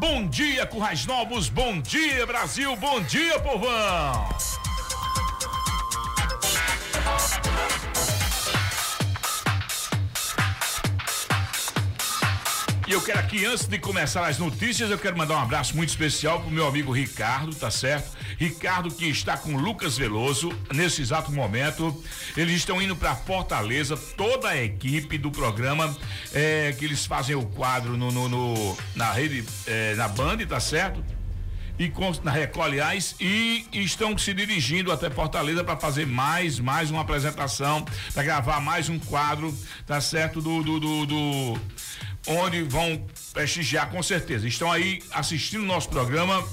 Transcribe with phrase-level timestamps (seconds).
[0.00, 1.50] Bom dia, Currais Novos.
[1.50, 2.74] Bom dia, Brasil.
[2.76, 4.26] Bom dia, povão.
[12.88, 15.90] E eu quero aqui, antes de começar as notícias, eu quero mandar um abraço muito
[15.90, 18.16] especial pro meu amigo Ricardo, tá certo?
[18.40, 21.94] Ricardo que está com Lucas Veloso nesse exato momento.
[22.34, 25.94] Eles estão indo para Fortaleza, toda a equipe do programa,
[26.32, 30.58] é, que eles fazem o quadro no, no, no na rede, é, na Band, tá
[30.58, 31.04] certo?
[31.78, 32.74] e com, na Record,
[33.18, 38.90] e estão se dirigindo até Fortaleza para fazer mais, mais uma apresentação, para gravar mais
[38.90, 39.54] um quadro,
[39.86, 40.42] tá certo?
[40.42, 41.60] Do, do, do, do
[42.26, 44.46] onde vão prestigiar com certeza.
[44.46, 46.46] Estão aí assistindo o nosso programa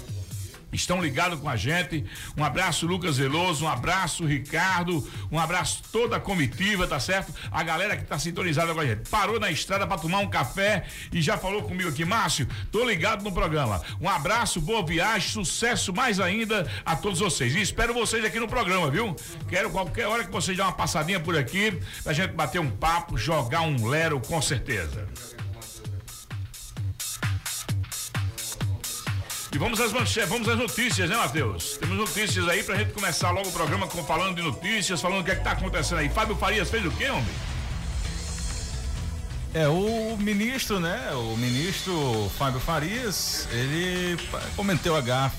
[0.72, 2.06] estão ligados com a gente.
[2.36, 7.34] Um abraço, Lucas Veloso, um abraço, Ricardo, um abraço toda a comitiva, tá certo?
[7.52, 9.10] A galera que tá sintonizada com a gente.
[9.10, 13.24] Parou na estrada para tomar um café e já falou comigo aqui, Márcio, tô ligado
[13.24, 13.82] no programa.
[14.00, 17.56] Um abraço, boa viagem, sucesso mais ainda a todos vocês.
[17.56, 19.16] E espero vocês aqui no programa, viu?
[19.50, 23.18] Quero qualquer hora que vocês dêem uma passadinha por aqui, pra gente bater um papo,
[23.18, 25.08] jogar um lero com certeza.
[29.58, 31.78] E vamos às vamos às notícias, né, Matheus?
[31.78, 35.24] Temos notícias aí pra gente começar logo o programa com, falando de notícias, falando o
[35.24, 36.10] que é que tá acontecendo aí.
[36.10, 37.26] Fábio Farias fez o quê, homem?
[39.56, 41.10] É, o ministro, né?
[41.14, 44.20] O ministro Fábio Farias, ele
[44.56, 45.36] comentou a GAF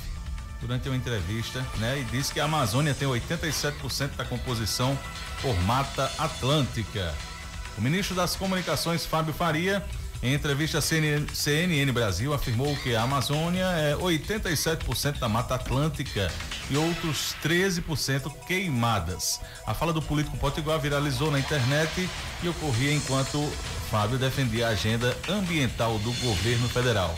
[0.60, 2.00] durante uma entrevista, né?
[2.00, 4.98] E disse que a Amazônia tem 87% da composição
[5.41, 7.14] por Mata Atlântica.
[7.77, 9.80] O ministro das Comunicações, Fábio Faria,
[10.20, 16.28] em entrevista à CNN, Brasil, afirmou que a Amazônia é 87% da Mata Atlântica
[16.69, 19.41] e outros 13% queimadas.
[19.64, 22.10] A fala do político potiguar viralizou na internet
[22.42, 23.41] e ocorria enquanto
[23.91, 27.16] Fábio defendia a agenda ambiental do governo federal.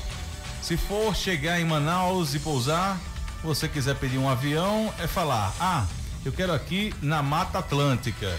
[0.61, 3.01] Se for chegar em Manaus e pousar,
[3.43, 5.87] você quiser pedir um avião, é falar: "Ah,
[6.23, 8.31] eu quero aqui na Mata Atlântica".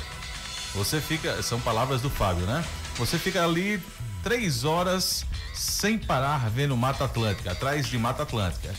[0.75, 2.64] Você fica, são palavras do Fábio, né?
[2.96, 3.81] Você fica ali
[4.24, 8.74] três horas sem parar vendo Mata Atlântica, atrás de Mata Atlântica.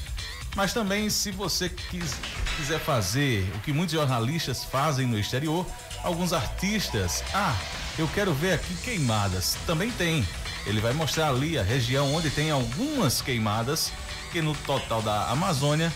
[0.55, 2.15] Mas também, se você quis,
[2.57, 5.67] quiser fazer o que muitos jornalistas fazem no exterior,
[6.03, 7.57] alguns artistas, ah,
[7.99, 10.27] eu quero ver aqui queimadas, também tem.
[10.67, 13.93] Ele vai mostrar ali a região onde tem algumas queimadas,
[14.31, 15.93] que no total da Amazônia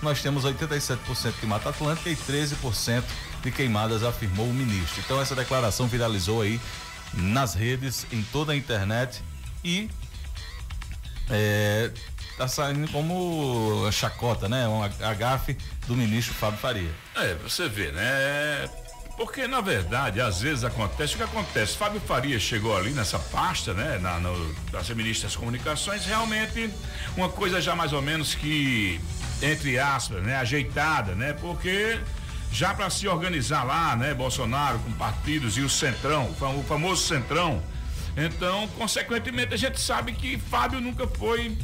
[0.00, 3.02] nós temos 87% de Mata Atlântica e 13%
[3.42, 5.00] de queimadas, afirmou o ministro.
[5.04, 6.60] Então essa declaração viralizou aí
[7.14, 9.22] nas redes, em toda a internet
[9.64, 9.90] e
[11.30, 11.90] é,
[12.36, 14.66] tá saindo como chacota, né?
[14.68, 16.90] Um agafe do ministro Fábio Faria.
[17.16, 18.68] É, você vê, né?
[19.16, 21.76] Porque, na verdade, às vezes acontece o que acontece.
[21.76, 23.98] Fábio Faria chegou ali nessa pasta, né?
[23.98, 26.72] Na, no, das ministras comunicações, realmente
[27.16, 29.00] uma coisa já mais ou menos que,
[29.42, 30.36] entre aspas, né?
[30.36, 31.32] Ajeitada, né?
[31.32, 31.98] Porque
[32.52, 37.62] já para se organizar lá, né, Bolsonaro com partidos e o Centrão, o famoso Centrão.
[38.16, 41.56] Então, consequentemente, a gente sabe que Fábio nunca foi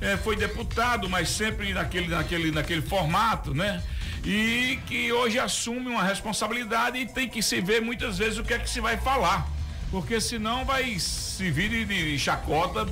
[0.00, 3.82] é, foi deputado, mas sempre naquele, naquele, naquele formato, né?
[4.24, 8.54] E que hoje assume uma responsabilidade e tem que se ver muitas vezes o que
[8.54, 9.48] é que se vai falar.
[9.90, 12.86] Porque senão vai se vir de, de chacota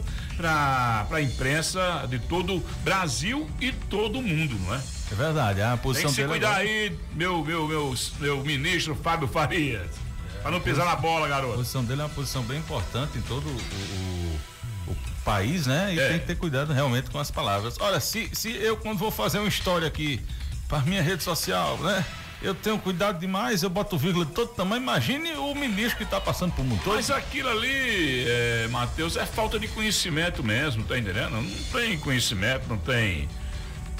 [0.48, 4.80] para a imprensa de todo o Brasil e todo o mundo, não é?
[5.10, 6.62] É verdade, a posição Tem que se cuidar agora...
[6.62, 9.90] aí, meu, meu, meu, meu ministro Fábio Farias.
[10.36, 11.52] É, pra não pisar na bola, garoto.
[11.52, 15.94] A posição dele é uma posição bem importante em todo o, o, o país, né?
[15.94, 16.08] E é.
[16.08, 17.76] tem que ter cuidado realmente com as palavras.
[17.78, 20.20] Olha, se, se eu, quando vou fazer uma história aqui
[20.66, 22.04] para minha rede social, né?
[22.42, 24.82] Eu tenho cuidado demais, eu boto vírgula de todo tamanho.
[24.82, 26.96] Imagine o ministro que está passando por todo.
[26.96, 31.30] Mas aquilo ali, é, Matheus, é falta de conhecimento mesmo, tá entendendo?
[31.30, 33.28] Não tem conhecimento, não tem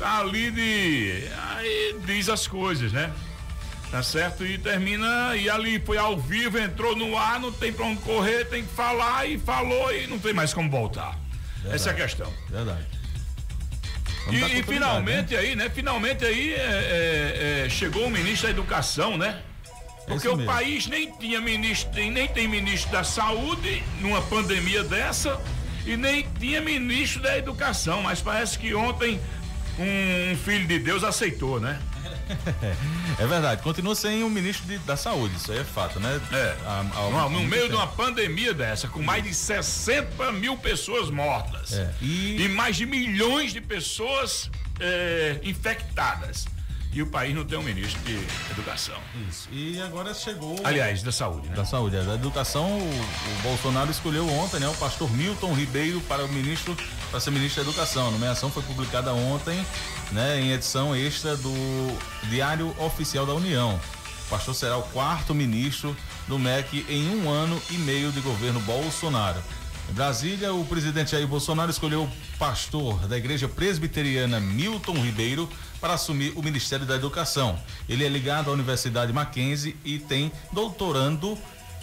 [0.02, 1.28] tá ali de.
[1.54, 3.12] Aí diz as coisas, né?
[3.90, 4.44] Tá certo?
[4.44, 8.46] E termina, e ali foi ao vivo, entrou no ar, não tem pra onde correr,
[8.46, 11.16] tem que falar e falou e não tem mais como voltar.
[11.56, 11.74] Verdade.
[11.74, 12.32] Essa é a questão.
[12.48, 13.01] Verdade.
[14.30, 15.40] E, e, finalmente né?
[15.40, 15.70] aí, né?
[15.70, 19.42] Finalmente aí é, é, é, chegou o ministro da Educação, né?
[20.06, 25.40] Porque o país nem tinha ministro, nem tem ministro da saúde numa pandemia dessa
[25.86, 29.20] e nem tinha ministro da educação, mas parece que ontem
[29.78, 31.80] um, filho de Deus aceitou, né?
[33.18, 36.20] É verdade, continua sem o um ministro de, da saúde, isso aí é fato, né?
[36.32, 36.56] É.
[37.10, 37.68] No, no meio tempo.
[37.68, 41.90] de uma pandemia dessa, com mais de 60 mil pessoas mortas é.
[42.00, 42.42] e...
[42.42, 42.48] e...
[42.48, 46.46] mais de milhões de pessoas é, infectadas.
[46.92, 48.18] E o país não tem um ministro de
[48.50, 48.98] educação.
[49.28, 49.48] Isso.
[49.50, 50.60] E agora chegou.
[50.62, 51.56] Aliás, da saúde, né?
[51.56, 51.96] Da saúde.
[51.96, 52.02] É.
[52.02, 54.68] Da educação, o, o, Bolsonaro escolheu ontem, né?
[54.68, 56.76] O pastor Milton Ribeiro para o ministro,
[57.10, 58.08] para ser ministro da educação.
[58.08, 59.64] A nomeação foi publicada ontem,
[60.10, 60.40] né?
[60.40, 61.52] Em edição extra do
[62.28, 63.80] Diário Oficial da União.
[64.26, 65.96] O pastor será o quarto ministro
[66.28, 69.42] do MEC em um ano e meio de governo Bolsonaro.
[69.90, 75.48] Em Brasília, o presidente Jair Bolsonaro escolheu o pastor da igreja presbiteriana Milton Ribeiro
[75.80, 77.58] para assumir o Ministério da Educação.
[77.88, 81.36] Ele é ligado à Universidade Mackenzie e tem doutorando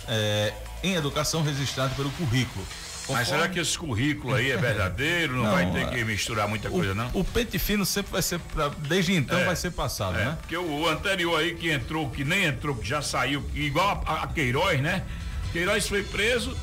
[0.07, 2.65] eh, em educação registrado pelo currículo.
[3.09, 5.35] Mas será que esse currículo aí é verdadeiro?
[5.35, 7.09] Não, não vai ter que misturar muita coisa, o, não?
[7.13, 10.37] O pente fino sempre vai ser, pra, desde então é, vai ser passado, é, né?
[10.39, 14.27] Porque o anterior aí que entrou, que nem entrou, que já saiu, igual a, a
[14.27, 15.03] Queiroz, né?
[15.51, 16.55] Queiroz foi preso,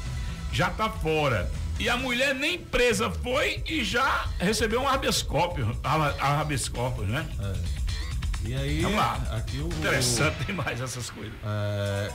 [0.57, 1.51] já tá fora.
[1.79, 7.29] E a mulher nem presa foi e já recebeu um habeas corpus, habeas corpus né?
[7.39, 8.49] É.
[8.49, 9.21] E aí, Vamos lá.
[9.33, 11.35] Aqui o, Interessante demais essas coisas.
[11.45, 12.11] É,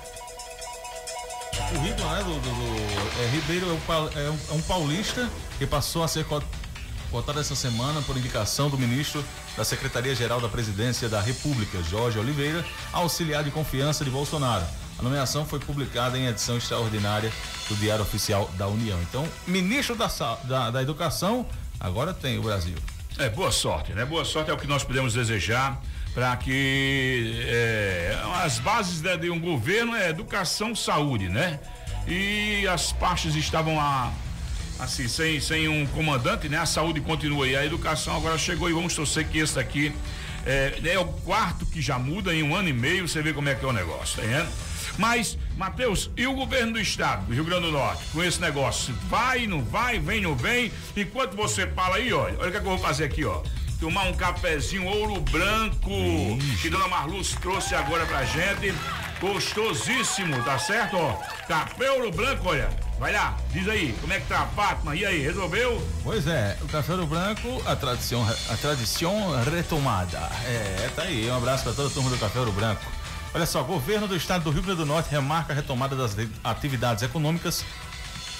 [1.53, 5.29] o currículo né, do, do, do é, Ribeiro é um, é, um, é um, paulista
[5.59, 6.25] que passou a ser
[7.11, 9.23] cotado essa semana por indicação do ministro
[9.55, 14.65] da Secretaria-Geral da Presidência da República, Jorge Oliveira, auxiliar de confiança de Bolsonaro.
[15.01, 17.31] A nomeação foi publicada em edição extraordinária
[17.67, 19.01] do Diário Oficial da União.
[19.01, 20.07] Então, ministro da,
[20.43, 21.43] da, da Educação,
[21.79, 22.75] agora tem o Brasil.
[23.17, 24.05] É, boa sorte, né?
[24.05, 25.81] Boa sorte é o que nós podemos desejar
[26.13, 31.59] para que é, as bases de, de, um governo é educação, saúde, né?
[32.07, 34.13] E as partes estavam lá,
[34.79, 36.59] assim, sem, sem um comandante, né?
[36.59, 39.91] A saúde continua e a educação agora chegou e vamos torcer que esse daqui
[40.45, 43.49] é, é o quarto que já muda em um ano e meio, você vê como
[43.49, 44.70] é que é o negócio, tá vendo?
[44.97, 48.93] Mas, Matheus, e o governo do estado, do Rio Grande do Norte, com esse negócio?
[49.09, 50.71] Vai, não vai, vem, não vem?
[50.95, 53.41] Enquanto você fala aí, olha, olha o que, é que eu vou fazer aqui, ó
[53.81, 56.61] tomar um cafezinho ouro branco Ixi.
[56.61, 58.71] que Dona Marluz trouxe agora pra gente.
[59.19, 60.97] Gostosíssimo, tá certo?
[60.97, 61.13] Ó,
[61.47, 62.69] café ouro branco, olha.
[62.99, 64.95] Vai lá, diz aí, como é que tá a Fátima?
[64.95, 65.81] E aí, resolveu?
[66.03, 70.19] Pois é, o café ouro branco, a tradição, a tradição retomada.
[70.45, 72.83] É, tá aí, um abraço para toda a turma do café ouro branco.
[73.33, 77.01] Olha só, governo do estado do Rio Grande do Norte remarca a retomada das atividades
[77.01, 77.63] econômicas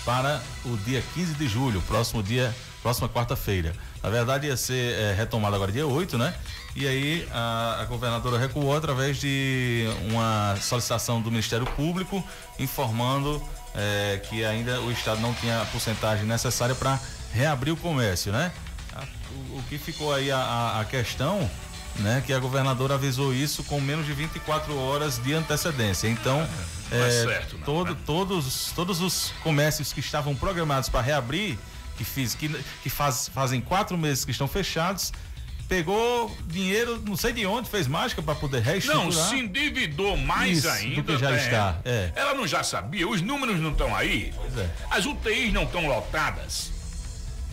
[0.04, 3.74] para o dia 15 de julho, próximo dia, próxima quarta-feira.
[4.04, 6.34] Na verdade ia ser é, retomada agora dia 8, né?
[6.76, 12.22] E aí a, a, governadora recuou através de uma solicitação do Ministério Público
[12.60, 13.42] informando
[13.74, 17.00] é, que ainda o Estado não tinha a porcentagem necessária para
[17.32, 18.52] reabrir o comércio, né?
[18.94, 19.04] A,
[19.54, 21.50] o, o, que ficou aí a, a questão
[22.00, 26.08] né, que a governadora avisou isso com menos de 24 horas de antecedência.
[26.08, 26.48] Então,
[26.92, 27.98] é, é certo, não, todo, né?
[28.06, 31.58] todos, todos os comércios que estavam programados para reabrir,
[31.98, 32.50] que, fiz, que,
[32.82, 35.12] que faz, fazem quatro meses que estão fechados,
[35.72, 39.06] pegou dinheiro, não sei de onde, fez mágica para poder reestruturar.
[39.06, 40.96] Não, se endividou mais Isso, ainda.
[40.96, 41.38] Do que já né?
[41.38, 41.80] está.
[41.86, 42.12] É.
[42.14, 44.34] Ela não já sabia, os números não estão aí.
[44.58, 44.70] É.
[44.90, 46.72] As UTIs não estão lotadas.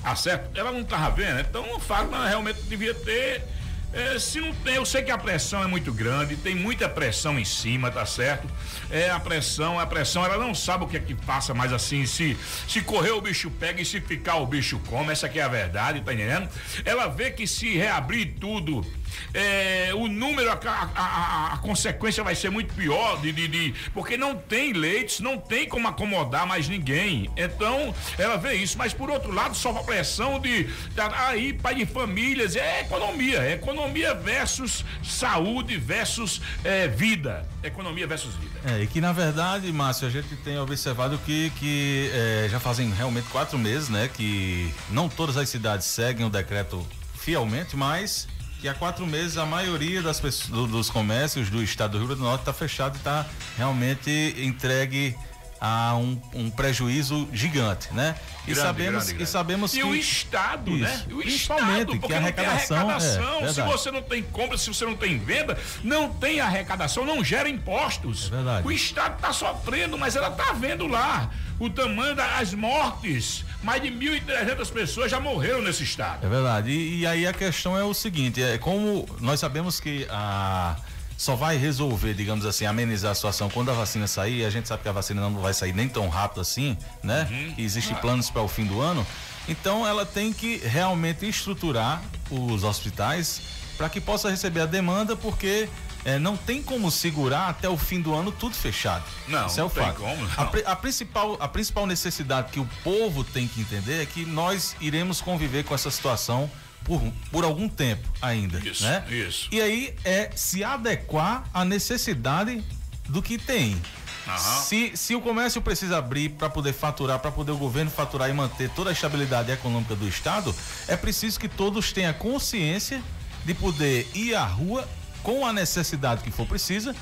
[0.03, 0.59] Tá certo?
[0.59, 3.45] Ela não estava vendo, então o fato ela realmente devia ter
[3.93, 7.39] é, se não tem, eu sei que a pressão é muito grande, tem muita pressão
[7.39, 8.49] em cima, tá certo?
[8.91, 12.05] É a pressão, a pressão, ela não sabe o que é que passa mais assim,
[12.07, 12.37] se
[12.67, 15.49] se correr o bicho pega e se ficar o bicho come, essa aqui é a
[15.49, 16.49] verdade, tá entendendo?
[16.85, 18.85] Ela vê que se reabrir tudo
[19.33, 20.28] é, o número,
[20.67, 25.21] a, a, a, consequência vai ser muito pior, de, de, de, porque não tem leitos,
[25.21, 27.31] não tem como acomodar mais ninguém.
[27.37, 31.75] Então, ela vê isso, mas por outro lado, sofre a pressão de, de aí, pai
[31.75, 37.47] de famílias, é economia, é economia versus saúde versus é, vida.
[37.63, 38.59] Economia versus vida.
[38.65, 42.91] É, e que na verdade, Márcio, a gente tem observado que, que é, já fazem
[42.91, 44.09] realmente quatro meses, né?
[44.09, 46.85] Que não todas as cidades seguem o decreto
[47.15, 48.27] fielmente, mas
[48.61, 52.07] que há quatro meses a maioria das pessoas, do, dos comércios do estado do Rio
[52.09, 55.17] Grande do Norte está fechado e está realmente entregue
[55.61, 58.15] a um, um, prejuízo gigante, né?
[58.47, 59.23] E grande, sabemos grande, grande.
[59.23, 61.05] e sabemos e que o estado, isso, né?
[61.11, 63.41] O estado, que a arrecadação, arrecadação.
[63.41, 67.25] É, se você não tem compra, se você não tem venda, não tem arrecadação, não
[67.25, 68.29] gera impostos.
[68.29, 68.67] É verdade.
[68.67, 73.45] O estado está sofrendo, mas ela está vendo lá o tamanho das mortes.
[73.63, 76.25] Mais de 1.300 pessoas já morreram nesse estado.
[76.25, 76.71] É verdade.
[76.71, 80.77] E, e aí a questão é o seguinte, é como nós sabemos que a
[81.19, 84.45] só vai resolver, digamos assim, amenizar a situação quando a vacina sair.
[84.45, 87.27] A gente sabe que a vacina não vai sair nem tão rápido assim, né?
[87.29, 87.55] Uhum.
[87.59, 89.05] Existem planos para o fim do ano.
[89.49, 92.01] Então ela tem que realmente estruturar
[92.31, 93.41] os hospitais
[93.77, 95.69] para que possa receber a demanda, porque
[96.05, 99.05] é, não tem como segurar até o fim do ano tudo fechado.
[99.27, 100.01] Não, Isso é o fato.
[100.01, 104.25] Como, a, a, principal, a principal necessidade que o povo tem que entender é que
[104.25, 106.51] nós iremos conviver com essa situação
[106.85, 108.59] por, por algum tempo ainda.
[108.59, 109.05] Isso, né?
[109.11, 109.49] isso.
[109.53, 112.63] E aí é se adequar à necessidade
[113.09, 113.81] do que tem.
[114.27, 114.39] Aham.
[114.39, 118.33] Se, se o comércio precisa abrir para poder faturar, para poder o governo faturar e
[118.33, 120.55] manter toda a estabilidade econômica do Estado,
[120.87, 123.03] é preciso que todos tenham consciência
[123.45, 124.87] de poder ir à rua
[125.23, 126.95] com a necessidade que for precisa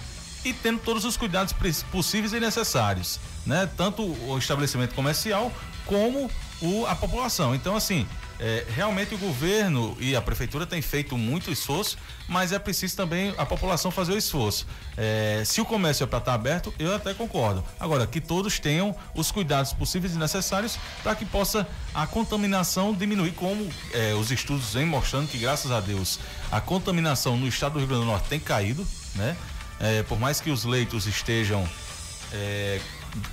[0.44, 1.54] e tendo todos os cuidados
[1.90, 3.68] possíveis e necessários, né?
[3.76, 5.52] Tanto o estabelecimento comercial
[5.84, 6.30] como
[6.60, 7.54] o, a população.
[7.54, 8.06] Então, assim,
[8.38, 11.96] é, realmente o governo e a prefeitura têm feito muito esforço,
[12.28, 14.66] mas é preciso também a população fazer o esforço.
[14.96, 17.64] É, se o comércio é para estar aberto, eu até concordo.
[17.78, 23.32] Agora, que todos tenham os cuidados possíveis e necessários para que possa a contaminação diminuir,
[23.32, 26.18] como é, os estudos vêm mostrando que, graças a Deus,
[26.50, 29.36] a contaminação no estado do Rio Grande do Norte tem caído, né?
[29.78, 31.68] É, por mais que os leitos estejam
[32.32, 32.80] é,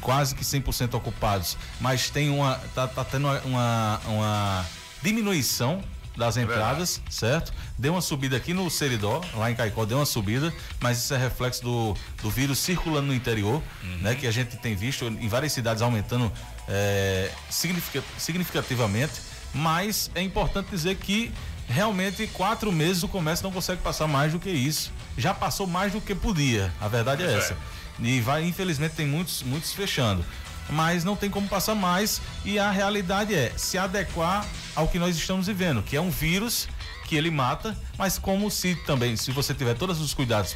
[0.02, 4.66] quase que 100% ocupados, mas tem uma tá, tá tendo uma, uma, uma
[5.04, 5.84] diminuição
[6.16, 7.52] das entradas, certo?
[7.78, 11.18] Deu uma subida aqui no Seridó, lá em Caicó deu uma subida, mas isso é
[11.18, 13.62] reflexo do, do vírus circulando no interior,
[14.02, 14.14] né?
[14.14, 16.32] Que a gente tem visto em várias cidades aumentando
[16.68, 19.14] é, significa- significativamente,
[19.54, 21.32] mas é importante dizer que
[21.68, 24.92] realmente quatro meses o comércio não consegue passar mais do que isso.
[25.18, 27.38] Já passou mais do que podia, a verdade é é.
[27.38, 27.58] essa.
[28.00, 30.26] E vai, infelizmente, tem muitos, muitos fechando.
[30.70, 32.22] Mas não tem como passar mais.
[32.46, 36.68] E a realidade é se adequar ao que nós estamos vivendo, que é um vírus
[37.06, 40.56] que ele mata, mas como se também, se você tiver todos os cuidados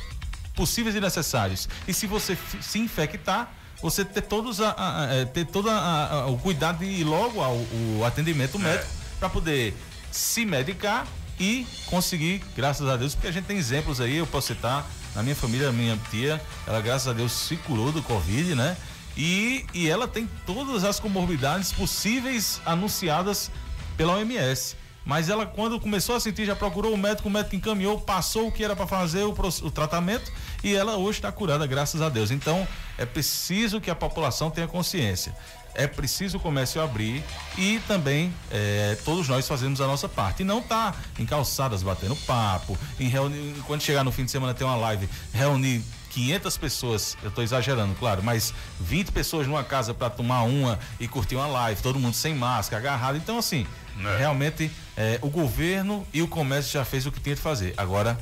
[0.56, 5.26] possíveis e necessários, e se você se infectar, você ter todos a, a- a- é,
[5.26, 9.76] ter todo a- o cuidado ir logo ao o atendimento médico para poder
[10.12, 11.06] se medicar
[11.40, 14.84] e conseguir, graças a Deus, porque a gente tem exemplos aí, eu posso citar,
[15.14, 18.76] na minha família, minha tia, ela graças a Deus se curou do Covid, né?
[19.18, 23.50] E, e ela tem todas as comorbidades possíveis anunciadas
[23.98, 24.76] pela OMS.
[25.04, 28.52] Mas ela, quando começou a sentir, já procurou o médico, o médico encaminhou, passou o
[28.52, 30.30] que era para fazer o, o tratamento
[30.62, 32.30] e ela hoje está curada, graças a Deus.
[32.30, 35.34] Então, é preciso que a população tenha consciência.
[35.74, 37.24] É preciso o comércio abrir
[37.58, 40.42] e também é, todos nós fazemos a nossa parte.
[40.42, 43.56] E não tá em calçadas batendo papo, em reuni...
[43.66, 45.82] quando chegar no fim de semana tem uma live, reunir
[46.18, 51.08] 500 pessoas, eu estou exagerando, claro, mas 20 pessoas numa casa para tomar uma e
[51.08, 53.18] curtir uma live, todo mundo sem máscara, agarrado.
[53.18, 53.68] Então, assim,
[54.04, 54.18] É.
[54.18, 57.76] realmente é, o governo e o comércio já fez o que tinha de fazer.
[57.78, 58.18] Agora,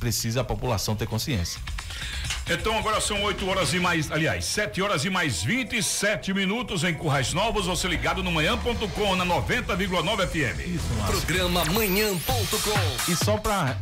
[0.00, 1.60] precisa a população ter consciência.
[2.46, 6.92] Então agora são 8 horas e mais, aliás, 7 horas e mais 27 minutos em
[6.92, 10.60] Currais Novos, você ligado no manhã.com na 90,9 FM.
[10.66, 11.20] Isso, Márcio.
[11.22, 13.10] Programa Manhã.com.
[13.10, 13.78] E só para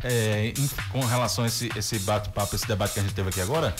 [0.89, 3.75] com relação a esse, esse bate-papo, esse debate que a gente teve aqui agora,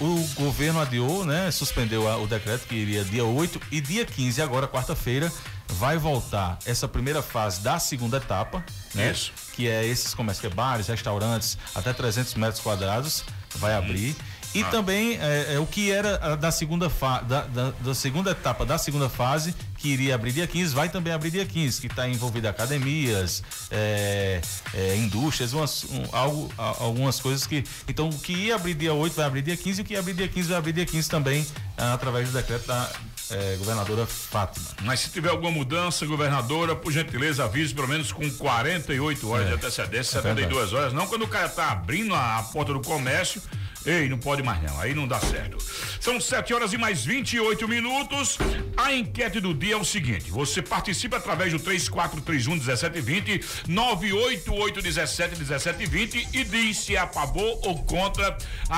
[0.00, 1.48] o governo adiou, né?
[1.52, 5.30] Suspendeu a- o decreto que iria dia 8 e dia 15, agora quarta-feira,
[5.72, 9.10] vai voltar essa primeira fase da segunda etapa, né?
[9.10, 9.32] Isso.
[9.54, 13.24] Que é esses comércios, que é bares, restaurantes, até 300 metros quadrados,
[13.56, 14.16] vai abrir.
[14.52, 18.66] E também é, é, o que era da segunda fa da, da, da segunda etapa
[18.66, 22.08] da segunda fase, que iria abrir dia 15, vai também abrir dia 15, que está
[22.08, 24.40] envolvido academias, é,
[24.74, 27.64] é, indústrias, umas, um, algo, algumas coisas que.
[27.86, 30.00] Então o que ia abrir dia 8 vai abrir dia 15 e o que ia
[30.00, 31.46] abrir dia 15 vai abrir dia 15 também,
[31.78, 32.90] ah, através do decreto da
[33.30, 34.66] eh, governadora Fátima.
[34.82, 39.48] Mas se tiver alguma mudança, governadora, por gentileza, avise pelo menos com 48 horas É.
[39.50, 40.92] de antecedência, É 72 horas.
[40.92, 43.40] Não quando o cara tá abrindo a, a porta do comércio.
[43.86, 45.56] Ei, não pode mais não, aí não dá certo.
[46.00, 48.36] São 7 horas e mais 28 minutos.
[48.76, 55.36] A enquete do dia é o seguinte: você participa através do 3431 1720, 988 17
[55.38, 58.36] 1720 e diz se é a favor ou contra
[58.68, 58.76] a,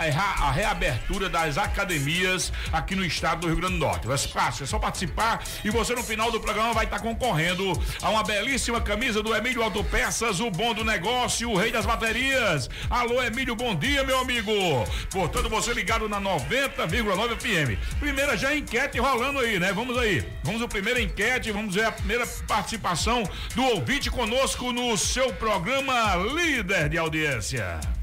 [0.00, 4.10] a- a reabertura das academias aqui no estado do Rio Grande do Norte.
[4.10, 8.10] É fácil, é só participar e você no final do programa vai estar concorrendo a
[8.10, 12.68] uma belíssima camisa do Emílio Autopeças, o bom do negócio, o rei das baterias.
[12.88, 14.39] Alô, Emílio, bom dia, meu amigo.
[15.10, 17.98] Portanto, você ligado na 90,9 FM.
[17.98, 19.72] Primeira já enquete rolando aí, né?
[19.72, 20.24] Vamos aí.
[20.42, 23.22] Vamos à primeira enquete, vamos ver a primeira participação
[23.54, 27.99] do ouvinte conosco no seu programa Líder de Audiência.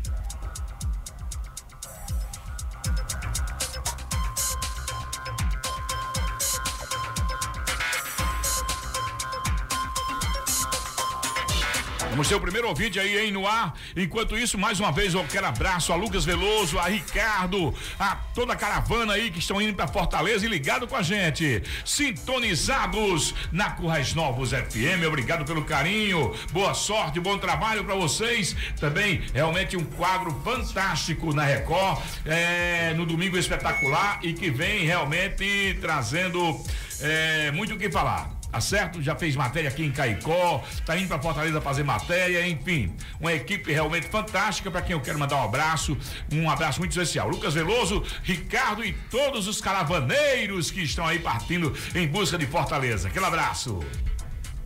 [12.17, 13.75] Vamos ter o primeiro ouvinte aí, hein, no ar.
[13.95, 18.53] Enquanto isso, mais uma vez eu quero abraço a Lucas Veloso, a Ricardo, a toda
[18.53, 21.61] a caravana aí que estão indo pra Fortaleza e ligado com a gente.
[21.85, 25.05] Sintonizados na Currais Novos FM.
[25.07, 26.33] Obrigado pelo carinho.
[26.51, 28.55] Boa sorte, bom trabalho pra vocês.
[28.79, 35.77] Também, realmente um quadro fantástico na Record, é, no Domingo Espetacular e que vem realmente
[35.79, 36.59] trazendo
[36.99, 38.36] é, muito o que falar.
[38.57, 39.03] Tá certo?
[39.03, 43.71] Já fez matéria aqui em Caicó, tá indo para Fortaleza fazer matéria, enfim, uma equipe
[43.71, 45.95] realmente fantástica para quem eu quero mandar um abraço,
[46.31, 47.29] um abraço muito especial.
[47.29, 53.09] Lucas Veloso, Ricardo e todos os caravaneiros que estão aí partindo em busca de Fortaleza.
[53.09, 53.73] Aquele abraço.
[53.75, 53.85] Bom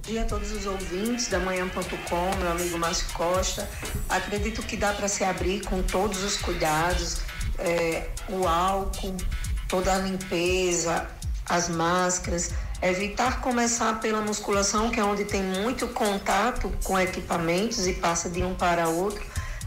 [0.04, 3.70] dia a todos os ouvintes da manhã.com, meu amigo Márcio Costa.
[4.08, 7.22] Acredito que dá para se abrir com todos os cuidados,
[7.60, 9.18] é, o álcool,
[9.68, 11.08] toda a limpeza,
[11.46, 17.94] as máscaras, evitar começar pela musculação, que é onde tem muito contato com equipamentos e
[17.94, 19.24] passa de um para outro,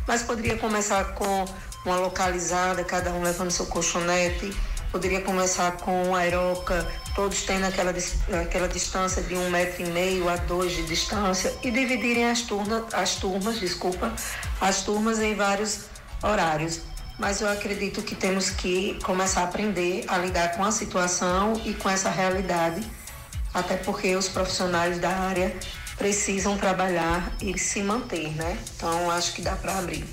[0.06, 1.44] mas poderia começar com
[1.84, 4.52] uma localizada, cada um levando seu colchonete,
[4.90, 7.92] poderia começar com a aeroca, todos tendo aquela,
[8.40, 12.84] aquela distância de um metro e meio a dois de distância e dividirem as turmas,
[12.92, 14.12] as turmas, desculpa,
[14.60, 15.86] as turmas em vários
[16.22, 16.80] horários.
[17.18, 21.74] Mas eu acredito que temos que começar a aprender a lidar com a situação e
[21.74, 22.84] com essa realidade,
[23.54, 25.56] até porque os profissionais da área
[25.96, 28.58] precisam trabalhar e se manter, né?
[28.76, 30.04] Então acho que dá para abrir.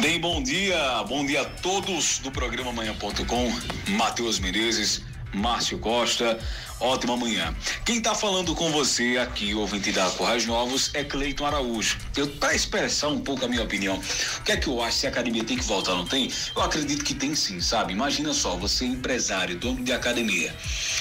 [0.00, 3.52] Bem, bom dia, bom dia a todos do programa Manhã.com,
[3.88, 5.02] Matheus Menezes,
[5.34, 6.38] Márcio Costa,
[6.80, 7.54] ótima manhã.
[7.84, 11.98] Quem está falando com você aqui, ouvinte da Corrais Novos, é Cleiton Araújo.
[12.16, 15.06] Eu, para expressar um pouco a minha opinião, o que é que eu acho se
[15.06, 16.30] a academia tem que voltar, não tem?
[16.54, 17.92] Eu acredito que tem sim, sabe?
[17.92, 20.54] Imagina só, você é empresário, dono de academia,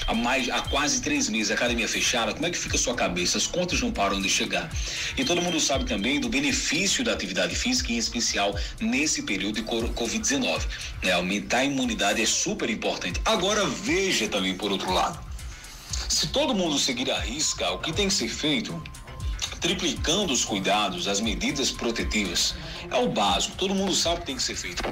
[0.07, 3.37] há mais, há quase três meses, academia fechada, como é que fica a sua cabeça?
[3.37, 4.69] As contas não param de chegar.
[5.17, 9.63] E todo mundo sabe também do benefício da atividade física, em especial nesse período de
[9.63, 10.61] Covid-19.
[11.03, 11.11] Né?
[11.11, 13.21] Aumentar a imunidade é super importante.
[13.25, 15.26] Agora veja também por outro lado.
[16.07, 18.81] Se todo mundo seguir a risca, o que tem que ser feito,
[19.59, 22.55] triplicando os cuidados, as medidas protetivas,
[22.89, 23.57] é o básico.
[23.57, 24.83] Todo mundo sabe que tem que ser feito.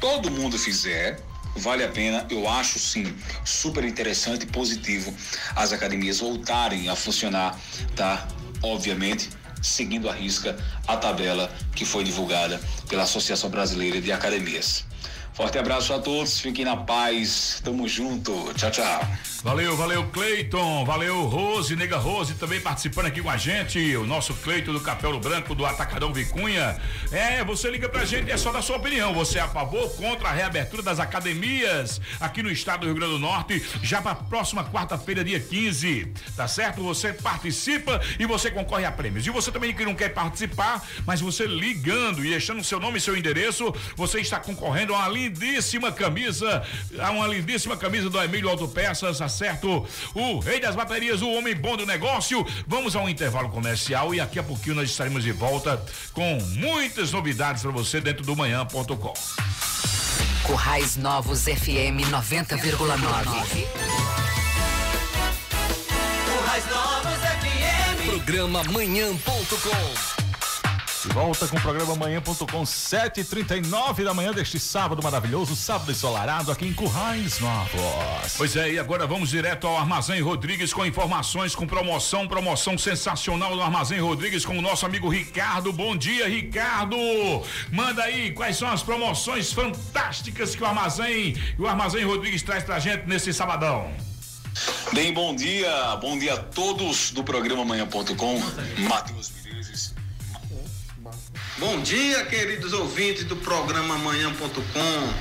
[0.00, 1.22] Todo mundo fizer,
[1.56, 5.14] vale a pena, eu acho sim, super interessante e positivo
[5.54, 7.58] as academias voltarem a funcionar,
[7.94, 8.26] tá?
[8.62, 9.30] Obviamente,
[9.62, 10.56] seguindo a risca
[10.88, 14.84] a tabela que foi divulgada pela Associação Brasileira de Academias.
[15.32, 19.00] Forte abraço a todos, fiquem na paz, tamo junto, tchau, tchau.
[19.42, 24.32] Valeu, valeu, Cleiton, valeu, Rose, nega Rose, também participando aqui com a gente, o nosso
[24.34, 26.80] Cleiton do Capelo Branco, do Atacadão Vicunha.
[27.10, 30.28] É, você liga pra gente, é só da sua opinião, você é a favor, contra
[30.28, 34.62] a reabertura das academias aqui no estado do Rio Grande do Norte, já pra próxima
[34.64, 36.80] quarta-feira, dia 15, tá certo?
[36.84, 39.26] Você participa e você concorre a prêmios.
[39.26, 43.00] E você também que não quer participar, mas você ligando e deixando seu nome e
[43.00, 46.62] seu endereço, você está concorrendo a uma lindíssima camisa,
[47.10, 49.86] uma lindíssima camisa do Emílio Autopeças, tá certo?
[50.14, 52.46] O rei das baterias, o homem bom do negócio.
[52.66, 57.10] Vamos a um intervalo comercial e daqui a pouquinho nós estaremos de volta com muitas
[57.12, 59.14] novidades para você dentro do manhã.com.
[60.44, 63.66] Currais Novos FM 90,9.
[66.26, 68.06] Currais Novos FM.
[68.06, 70.21] Programa Manhã.com.
[71.02, 76.64] De volta com o programa Manhã.com, 7h39 da manhã deste sábado maravilhoso, sábado ensolarado aqui
[76.64, 78.34] em Currais Novos.
[78.36, 83.56] Pois é, e agora vamos direto ao Armazém Rodrigues com informações, com promoção, promoção sensacional
[83.56, 85.72] do Armazém Rodrigues com o nosso amigo Ricardo.
[85.72, 86.96] Bom dia, Ricardo!
[87.72, 92.78] Manda aí quais são as promoções fantásticas que o Armazém, o Armazém Rodrigues traz pra
[92.78, 93.92] gente nesse sabadão.
[94.92, 98.40] Bem, bom dia, bom dia a todos do programa Manhã.com,
[98.88, 99.41] Matheus
[101.62, 105.14] Bom dia, queridos ouvintes do programa Manhã.com,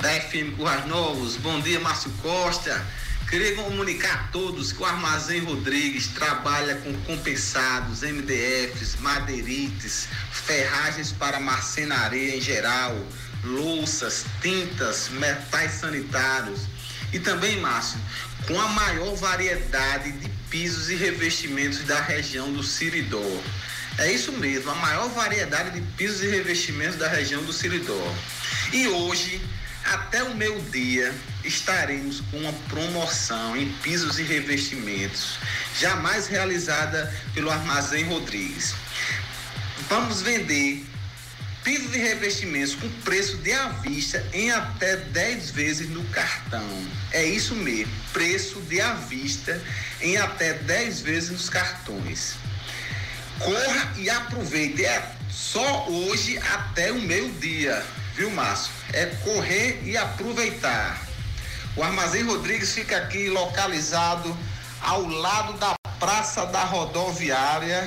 [0.00, 1.34] da FM Currais Novos.
[1.34, 2.86] Bom dia, Márcio Costa.
[3.28, 11.40] Queria comunicar a todos que o Armazém Rodrigues trabalha com compensados, MDFs, madeirites, ferragens para
[11.40, 12.96] marcenaria em geral,
[13.42, 16.60] louças, tintas, metais sanitários
[17.12, 17.98] e também, Márcio,
[18.46, 23.42] com a maior variedade de pisos e revestimentos da região do Siridó.
[23.98, 28.14] É isso mesmo, a maior variedade de pisos e revestimentos da região do Siridó.
[28.70, 29.40] E hoje,
[29.84, 35.38] até o meu dia, estaremos com uma promoção em pisos e revestimentos,
[35.78, 38.74] jamais realizada pelo Armazém Rodrigues.
[39.88, 40.84] Vamos vender
[41.64, 46.68] pisos e revestimentos com preço de à vista em até 10 vezes no cartão.
[47.12, 49.58] É isso mesmo, preço de à vista
[50.02, 52.34] em até 10 vezes nos cartões.
[53.38, 54.84] Corra e aproveite.
[54.84, 58.72] É só hoje até o meio-dia, viu, Márcio?
[58.92, 61.06] É correr e aproveitar.
[61.76, 64.36] O Armazém Rodrigues fica aqui localizado
[64.80, 67.86] ao lado da Praça da Rodoviária.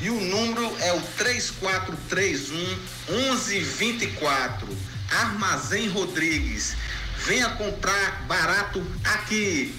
[0.00, 4.68] E o número é o 3431 1124.
[5.10, 6.76] Armazém Rodrigues.
[7.24, 9.74] Venha comprar barato aqui.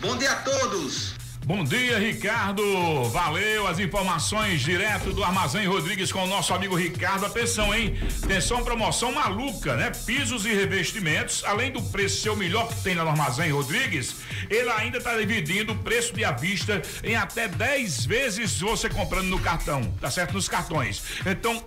[0.00, 1.21] Bom dia a todos.
[1.44, 2.62] Bom dia, Ricardo.
[3.10, 7.26] Valeu as informações direto do Armazém Rodrigues com o nosso amigo Ricardo.
[7.26, 7.98] Atenção, hein?
[8.22, 9.90] Atenção, promoção maluca, né?
[10.06, 14.14] Pisos e revestimentos, além do preço ser o melhor que tem lá no Armazém Rodrigues,
[14.48, 19.26] ele ainda está dividindo o preço de à vista em até 10 vezes você comprando
[19.26, 20.34] no cartão, tá certo?
[20.34, 21.02] Nos cartões.
[21.26, 21.60] Então,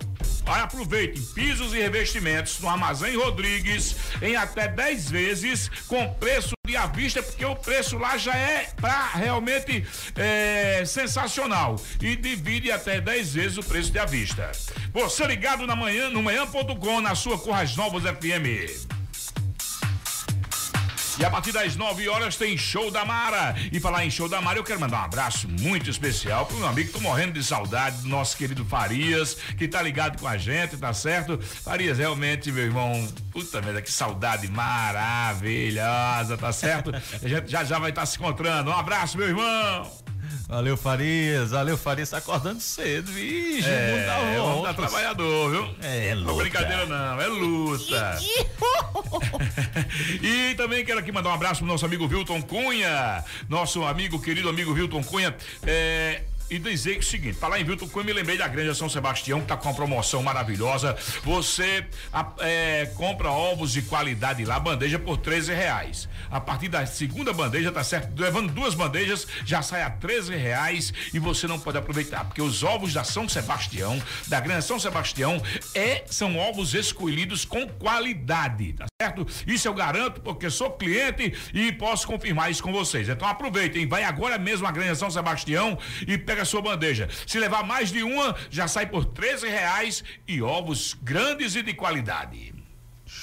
[0.46, 6.86] aproveitem pisos e revestimentos no Armazém Rodrigues em até 10 vezes com preço de à
[6.86, 11.76] vista, porque o preço lá já é pra realmente é, sensacional.
[12.00, 14.50] E divide até 10 vezes o preço de à vista.
[14.92, 18.95] Você ligado na manhã, no manhã.com, na sua Corras Novas FM.
[21.18, 23.54] E a partir das 9 horas tem show da Mara.
[23.72, 26.68] E falar em show da Mara, eu quero mandar um abraço muito especial pro meu
[26.68, 30.76] amigo, tô morrendo de saudade do nosso querido Farias, que tá ligado com a gente,
[30.76, 31.38] tá certo?
[31.40, 36.92] Farias, realmente, meu irmão, puta merda, que saudade maravilhosa, tá certo?
[36.94, 38.70] A gente já já vai estar tá se encontrando.
[38.70, 39.90] Um abraço, meu irmão.
[40.48, 41.50] Valeu, Farias.
[41.50, 42.10] Valeu, Farias.
[42.10, 43.68] Tá acordando cedo, vixe.
[43.68, 45.74] É, tá, é tá trabalhador, viu?
[45.82, 46.32] É, luta.
[46.32, 48.18] Não é brincadeira não, é luta.
[50.22, 54.48] e também quero aqui mandar um abraço pro nosso amigo Wilton Cunha, nosso amigo, querido
[54.48, 55.36] amigo Wilton Cunha.
[55.66, 58.88] É, e dizer é o seguinte, falar em Vilton Cunha, me lembrei da Granja São
[58.88, 60.96] Sebastião, que tá com uma promoção maravilhosa.
[61.24, 61.84] Você
[62.40, 66.08] é, compra ovos de qualidade lá, bandeja por 13 reais.
[66.30, 68.18] A partir da segunda bandeja, tá certo?
[68.20, 72.62] Levando duas bandejas, já sai a 13 reais e você não pode aproveitar, porque os
[72.62, 75.42] ovos da São Sebastião, da Granja São Sebastião,
[75.74, 79.26] é, são ovos escolhidos com qualidade, tá certo?
[79.46, 83.10] Isso eu garanto, porque sou cliente e posso confirmar isso com vocês.
[83.10, 85.78] Então aproveitem, vai agora mesmo à Granja São Sebastião
[86.08, 87.06] e pega pega a sua bandeja.
[87.26, 91.74] Se levar mais de uma, já sai por 13 reais e ovos grandes e de
[91.74, 92.55] qualidade.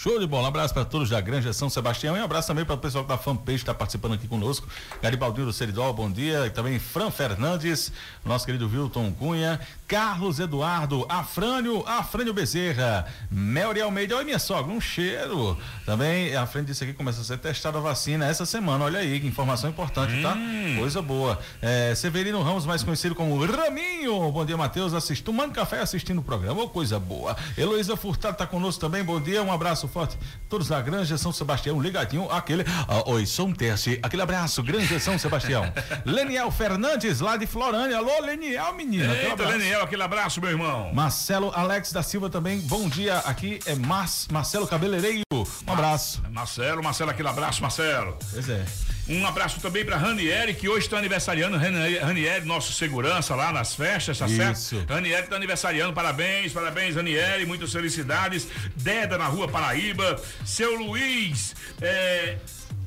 [0.01, 0.43] Show de bola.
[0.43, 3.06] Um abraço para todos da Granja São Sebastião e um abraço também para o pessoal
[3.06, 4.67] da fanpage que está participando aqui conosco.
[5.01, 6.47] Garibaldinho do Seridol, bom dia.
[6.47, 7.91] E também Fran Fernandes,
[8.25, 14.82] nosso querido Wilton Cunha, Carlos Eduardo, Afrânio, Afrânio Bezerra, Melri Almeida, oi minha sogra, um
[14.82, 15.56] cheiro.
[15.86, 19.19] Também a frente disso aqui começa a ser testada a vacina essa semana, olha aí,
[19.19, 20.34] que informação importante, tá?
[20.34, 20.73] hum.
[20.73, 20.79] tá?
[20.79, 21.39] Coisa boa.
[21.62, 26.23] É, Severino Ramos, mais conhecido como Raminho, bom dia Matheus, assistindo, tomando café assistindo o
[26.23, 27.38] programa, oh, coisa boa.
[27.56, 30.17] Heloísa Furtado tá conosco também, bom dia, um abraço forte.
[30.50, 35.00] Todos da Granja São Sebastião, ligadinho, aquele, ah, oi, sou um terce, aquele abraço, Granja
[35.00, 35.72] São Sebastião.
[36.06, 39.13] Leniel Fernandes, lá de Florânia, alô Leniel, menina.
[39.13, 40.93] Eita, Leniel, aquele abraço, meu irmão.
[40.93, 43.19] Marcelo Alex da Silva também, bom dia.
[43.19, 45.24] Aqui é Mar Marcelo Cabeleireiro.
[45.32, 46.22] Um abraço.
[46.30, 48.17] Marcelo, Marcelo, aquele abraço, Marcelo.
[48.32, 48.65] Pois é.
[49.07, 51.57] Um abraço também para Ranieri, que hoje está aniversariando.
[51.57, 54.77] Ranieri, nosso segurança lá nas festas, tá Isso.
[54.77, 54.93] certo?
[54.93, 55.93] Ranieri está aniversariando.
[55.93, 57.45] Parabéns, parabéns, Ranieri.
[57.45, 58.47] Muitas felicidades.
[58.75, 60.21] Deda na rua Paraíba.
[60.45, 61.53] Seu Luiz.
[61.81, 62.37] É,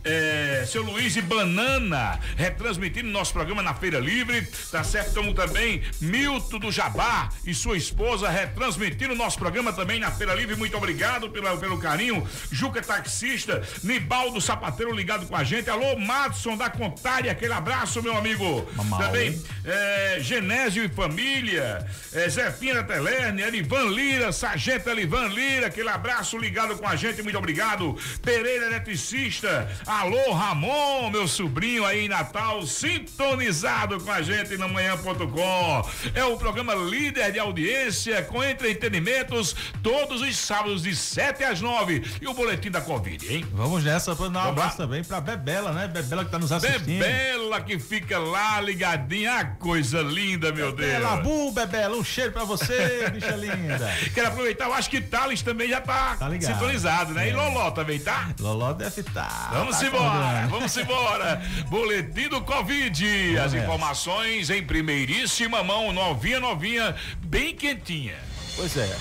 [0.06, 5.14] é, seu Luiz e Banana, retransmitindo nosso programa na Feira Livre, tá certo?
[5.14, 10.54] Como também Milton do Jabá e sua esposa retransmitindo nosso programa também na Feira Livre.
[10.54, 12.26] Muito obrigado pelo, pelo carinho.
[12.52, 15.68] Juca Taxista, Nibaldo Sapateiro ligado com a gente.
[15.68, 18.66] Alô, Madson da Contária, aquele abraço, meu amigo.
[18.76, 25.88] Mamau, também é, Genésio e família, é, Zefinha Telerne, Elivan Lira, Sargento Elivan Lira, aquele
[25.88, 27.98] abraço ligado com a gente, muito obrigado.
[28.22, 35.88] Pereira Eletricista, Alô, Ramon, meu sobrinho aí em Natal, sintonizado com a gente no manhã.com.
[36.14, 42.04] É o programa líder de audiência com entretenimentos todos os sábados de 7 às 9
[42.20, 43.46] e o boletim da Covid, hein?
[43.54, 45.88] Vamos nessa para dar um abraço também para Bebela, né?
[45.88, 46.84] Bebela que tá nos assistindo.
[46.84, 51.26] Bebela que fica lá ligadinha, ah, coisa linda, meu Bebela, Deus.
[51.26, 53.90] Bu, Bebela, um cheiro para você, bicha linda.
[54.12, 57.28] Quero aproveitar, eu acho que Thales também já tá, tá sintonizado, né?
[57.28, 57.30] É.
[57.30, 58.28] E Loló também tá?
[58.38, 59.26] Loló deve estar.
[59.26, 59.48] Tá.
[59.52, 61.42] Vamos tá embora, vamos embora.
[61.68, 63.38] Boletim do Covid.
[63.38, 68.16] As informações em primeiríssima mão, novinha, novinha, bem quentinha.
[68.56, 68.96] Pois é.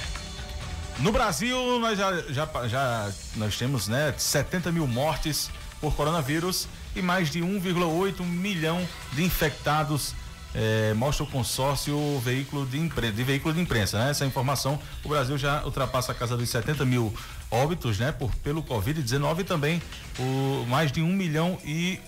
[0.99, 5.49] No Brasil, nós já, já, já nós temos né, 70 mil mortes
[5.81, 10.15] por coronavírus e mais de 1,8 milhão de infectados
[10.55, 14.11] é, mostra o consórcio veículo de, impre, de veículo de imprensa, né?
[14.11, 17.13] Essa informação, o Brasil já ultrapassa a casa dos 70 mil
[17.55, 18.11] óbitos, né?
[18.11, 19.81] Por, pelo Covid-19 e também
[20.19, 21.99] o mais de um milhão e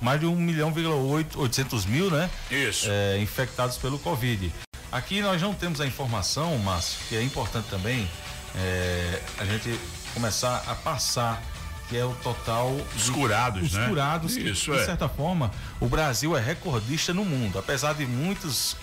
[0.00, 0.86] mais de um milhão e
[1.38, 2.30] oitocentos mil, né?
[2.50, 2.86] Isso.
[2.88, 4.52] É, infectados pelo Covid.
[4.92, 8.08] Aqui nós não temos a informação, mas que é importante também
[8.54, 9.78] é, a gente
[10.14, 11.42] começar a passar
[11.88, 13.88] que é o total dos curados, né?
[13.88, 14.36] curados.
[14.36, 14.84] Isso de é.
[14.84, 18.76] certa forma, o Brasil é recordista no mundo, apesar de muitos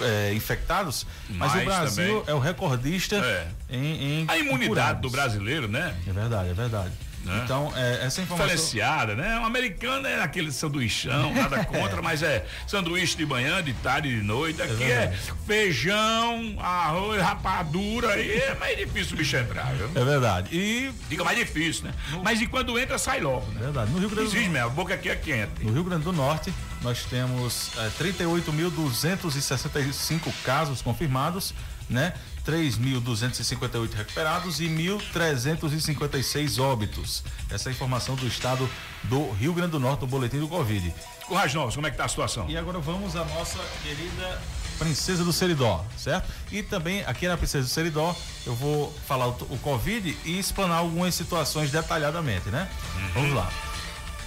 [0.00, 2.24] é, infectados, mas, mas, o Brasil também.
[2.26, 3.48] é o recordista é.
[3.68, 5.96] Em, em, a imunidade do brasileiro, né?
[6.06, 6.92] É verdade, é verdade.
[7.26, 7.42] Né?
[7.44, 8.46] Então, é, essa informação.
[8.46, 9.38] Diferenciada, né?
[9.40, 14.22] O americano é aquele sanduichão, nada contra, mas é sanduíche de manhã, de tarde, de
[14.22, 14.62] noite.
[14.62, 19.90] Aqui é, é feijão, arroz, rapadura, aí é mais difícil o bicho entrar, viu?
[19.92, 20.56] É verdade.
[20.56, 20.92] E.
[21.08, 21.94] Fica mais difícil, né?
[22.12, 22.22] No...
[22.22, 23.62] Mas e quando entra, sai logo, né?
[23.62, 23.90] Verdade.
[23.90, 24.58] No Rio Grande do Norte.
[24.58, 25.64] a boca aqui é quente.
[25.64, 31.52] No Rio Grande do Norte, nós temos é, 38.265 casos confirmados,
[31.88, 32.12] né?
[32.46, 37.24] 3.258 recuperados e 1.356 óbitos.
[37.50, 38.68] Essa é a informação do estado
[39.04, 40.94] do Rio Grande do Norte, do boletim do Covid.
[41.26, 42.48] Currais Novos, como é que tá a situação?
[42.48, 44.40] E agora vamos à nossa querida
[44.78, 46.30] Princesa do Seridó, certo?
[46.52, 48.14] E também aqui na Princesa do Seridó
[48.46, 52.68] eu vou falar o, o Covid e explanar algumas situações detalhadamente, né?
[52.94, 53.08] Uhum.
[53.14, 53.50] Vamos lá.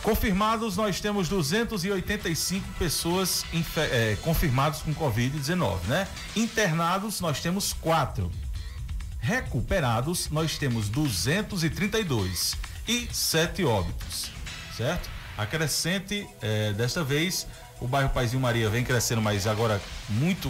[0.04, 3.44] Confirmados, nós temos 285 pessoas
[3.92, 6.08] é, confirmadas com Covid-19, né?
[6.36, 8.32] Internados, nós temos quatro.
[9.20, 12.56] Recuperados, nós temos 232
[12.88, 14.32] e sete óbitos,
[14.76, 15.10] certo?
[15.38, 17.46] Acrescente, é, desta vez,
[17.82, 20.50] o bairro Paizinho Maria vem crescendo, mas agora muito,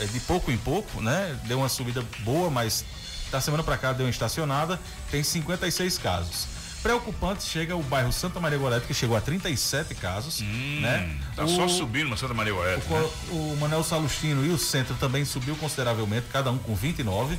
[0.00, 1.38] é, de pouco em pouco, né?
[1.44, 2.84] Deu uma subida boa, mas
[3.30, 6.46] da semana para cá deu uma estacionada, tem 56 casos.
[6.82, 10.40] Preocupante chega o bairro Santa Maria Gorete, que chegou a 37 casos.
[10.40, 11.14] Hum, né?
[11.36, 12.86] Tá o, só subindo no Santa Maria Gorete.
[12.88, 13.10] O, né?
[13.30, 17.38] o Manel Salustino e o centro também subiu consideravelmente, cada um com 29,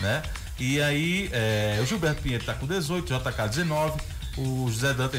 [0.00, 0.22] né?
[0.58, 4.00] E aí, é, o Gilberto Pinheiro está com 18, JK 19,
[4.36, 5.18] o José Dante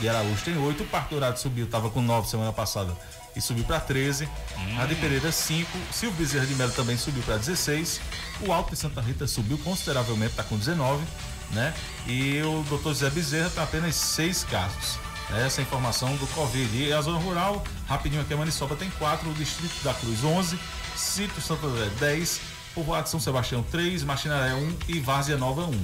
[0.00, 2.96] de Araújo tem 8, o Parque Dourado subiu, estava com 9 semana passada
[3.36, 4.24] e subiu para 13.
[4.24, 4.76] Hum.
[4.76, 8.00] Rádio Pereira 5, Silvio Bezerra de Melo também subiu para 16.
[8.46, 11.04] O Alto de Santa Rita subiu consideravelmente, está com 19
[11.52, 11.74] né?
[12.06, 14.98] E o doutor Zé Bezerra está apenas seis casos.
[15.38, 16.76] Essa é informação do Covid.
[16.76, 20.58] E a zona rural, rapidinho aqui, a Maniçoba tem quatro, o Distrito da Cruz 11,
[20.96, 22.40] Sítio Santo André 10,
[22.74, 25.80] Povoado São Sebastião 3, Machinaré 1 e Várzea Nova 1.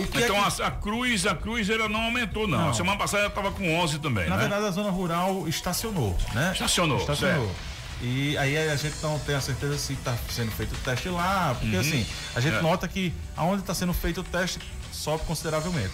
[0.00, 0.62] então é que...
[0.62, 2.66] a, a, cruz, a cruz ela não aumentou não.
[2.66, 2.74] não.
[2.74, 4.42] Semana passada ela estava com 11 também, Na né?
[4.42, 6.50] verdade a zona rural estacionou, né?
[6.52, 6.98] Estacionou.
[6.98, 7.46] Estacionou.
[7.46, 7.72] Certo.
[8.04, 11.54] E aí a gente não tem a certeza se está sendo feito o teste lá,
[11.56, 11.80] porque uhum.
[11.80, 12.60] assim, a gente é.
[12.60, 14.58] nota que aonde está sendo feito o teste
[15.02, 15.92] sobe consideravelmente.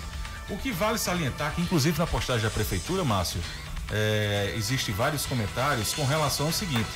[0.51, 3.41] O que vale salientar que, inclusive na postagem da prefeitura, Márcio,
[3.91, 6.89] é, existe vários comentários com relação ao seguinte: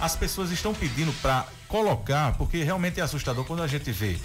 [0.00, 4.18] as pessoas estão pedindo para colocar, porque realmente é assustador quando a gente vê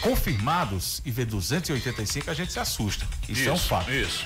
[0.00, 3.06] confirmados e vê 285, a gente se assusta.
[3.22, 3.90] Isso, isso é um fato.
[3.90, 4.24] Isso.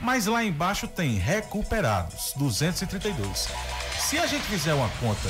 [0.00, 3.48] Mas lá embaixo tem recuperados, 232.
[3.98, 5.28] Se a gente fizer uma conta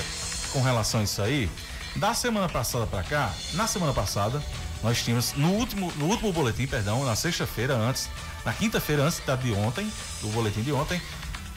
[0.52, 1.48] com relação a isso aí,
[1.94, 4.42] da semana passada para cá, na semana passada,
[4.86, 8.08] nós tínhamos no último, no último boletim, perdão, na sexta-feira antes,
[8.44, 11.02] na quinta-feira antes da de ontem, do boletim de ontem,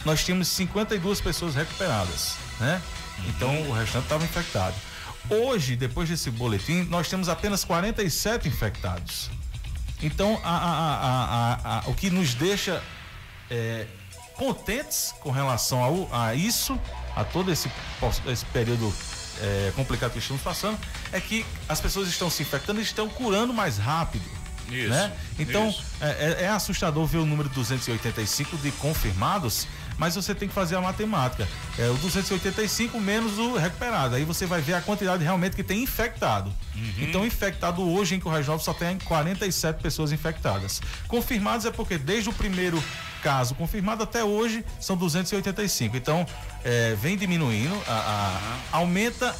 [0.04, 2.82] nós tínhamos 52 pessoas recuperadas, né?
[3.28, 4.74] Então o restante estava infectado.
[5.30, 9.30] Hoje, depois desse boletim, nós temos apenas 47 infectados.
[10.02, 12.82] Então, a, a, a, o que nos deixa
[13.52, 13.86] é,
[14.34, 16.80] contentes com relação ao, a isso,
[17.16, 17.72] a todo esse,
[18.26, 18.92] esse período
[19.42, 20.78] é, complicado que estamos passando,
[21.12, 24.26] é que as pessoas estão se infectando e estão curando mais rápido.
[24.70, 25.12] Isso, né?
[25.38, 25.84] Então, isso.
[26.00, 29.68] É, é, é assustador ver o número 285 de confirmados
[30.00, 31.48] mas você tem que fazer a matemática.
[31.78, 34.16] É o 285 menos o recuperado.
[34.16, 36.50] Aí você vai ver a quantidade realmente que tem infectado.
[36.74, 36.94] Uhum.
[37.00, 40.82] Então, infectado hoje em Corrais Novos só tem 47 pessoas infectadas.
[41.08, 42.82] Confirmados é porque desde o primeiro
[43.22, 45.98] caso confirmado até hoje são 285.
[45.98, 46.26] Então,
[46.64, 49.36] é, vem diminuindo, a, a, aumenta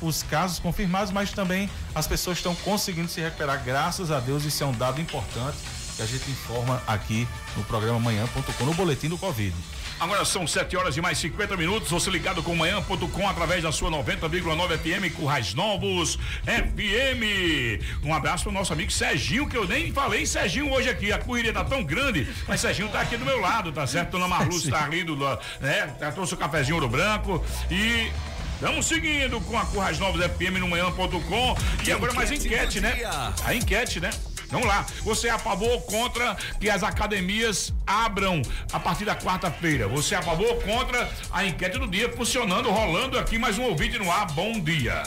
[0.00, 4.62] os casos confirmados, mas também as pessoas estão conseguindo se recuperar, graças a Deus, isso
[4.62, 5.56] é um dado importante
[5.96, 9.54] que a gente informa aqui no programa manhã.com, no boletim do Covid.
[10.00, 11.90] Agora são 7 horas e mais 50 minutos.
[11.90, 17.80] Você ligado com manhã.com através da sua 90,9 FM Currais Novos FM.
[18.02, 21.12] Um abraço pro nosso amigo Serginho, que eu nem falei Serginho hoje aqui.
[21.12, 24.10] A correria tá tão grande, mas Serginho tá aqui do meu lado, tá certo?
[24.10, 25.16] Dona Marluz tá ali do,
[25.60, 25.94] né?
[25.98, 28.10] Já trouxe o cafezinho ouro branco e
[28.54, 31.56] Estamos seguindo com a Currais Novos FM no manhã.com.
[31.86, 33.02] E agora mais enquete, né?
[33.44, 34.10] A enquete, né?
[34.54, 34.86] Vamos lá.
[35.02, 38.40] Você é a favor contra que as academias abram
[38.72, 39.88] a partir da quarta-feira?
[39.88, 43.98] Você é a favor contra a enquete do dia funcionando, rolando aqui mais um ouvinte
[43.98, 44.26] no ar?
[44.30, 45.02] Bom dia.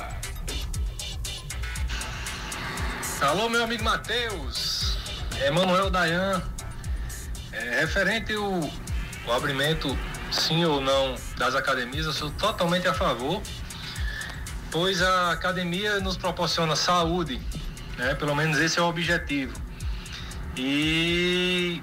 [3.21, 4.97] Alô, meu amigo Matheus.
[5.41, 6.43] Emanuel Dayan.
[7.53, 8.69] É, referente o,
[9.25, 9.97] o abrimento,
[10.29, 13.41] sim ou não, das academias, eu sou totalmente a favor,
[14.69, 17.39] pois a academia nos proporciona saúde
[17.97, 18.15] né?
[18.15, 19.53] Pelo menos esse é o objetivo.
[20.55, 21.81] E,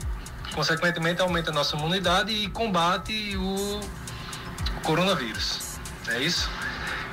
[0.54, 3.80] consequentemente, aumenta a nossa imunidade e combate o
[4.82, 5.78] coronavírus.
[6.08, 6.50] É isso?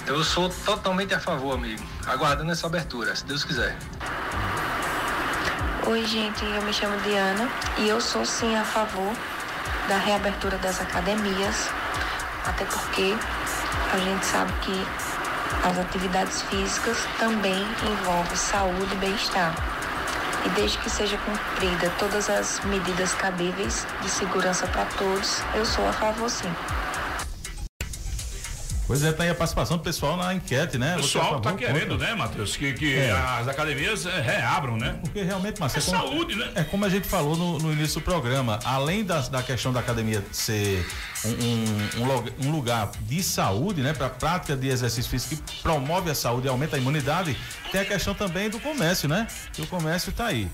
[0.03, 1.83] Então, eu sou totalmente a favor, amigo.
[2.05, 3.77] Aguardando essa abertura, se Deus quiser.
[5.87, 9.13] Oi, gente, eu me chamo Diana e eu sou sim a favor
[9.87, 11.69] da reabertura das academias,
[12.45, 13.15] até porque
[13.91, 14.85] a gente sabe que
[15.63, 19.53] as atividades físicas também envolvem saúde e bem-estar.
[20.45, 25.87] E desde que seja cumprida todas as medidas cabíveis de segurança para todos, eu sou
[25.87, 26.51] a favor sim.
[28.91, 30.97] Pois é, tá aí a participação do pessoal na enquete, né?
[30.97, 32.09] O pessoal tá querendo, contra?
[32.09, 32.57] né, Matheus?
[32.57, 33.09] Que, que é.
[33.09, 34.99] as academias é, reabram, né?
[35.01, 36.51] Porque realmente, Márcio, é, é como, saúde, né?
[36.55, 39.79] É como a gente falou no, no início do programa, além da, da questão da
[39.79, 40.85] academia ser
[41.23, 43.93] um, um, um, lugar de saúde, né?
[43.93, 47.37] Para prática de exercício físico que promove a saúde e aumenta a imunidade,
[47.71, 49.25] tem a questão também do comércio, né?
[49.53, 50.51] Que o comércio está aí.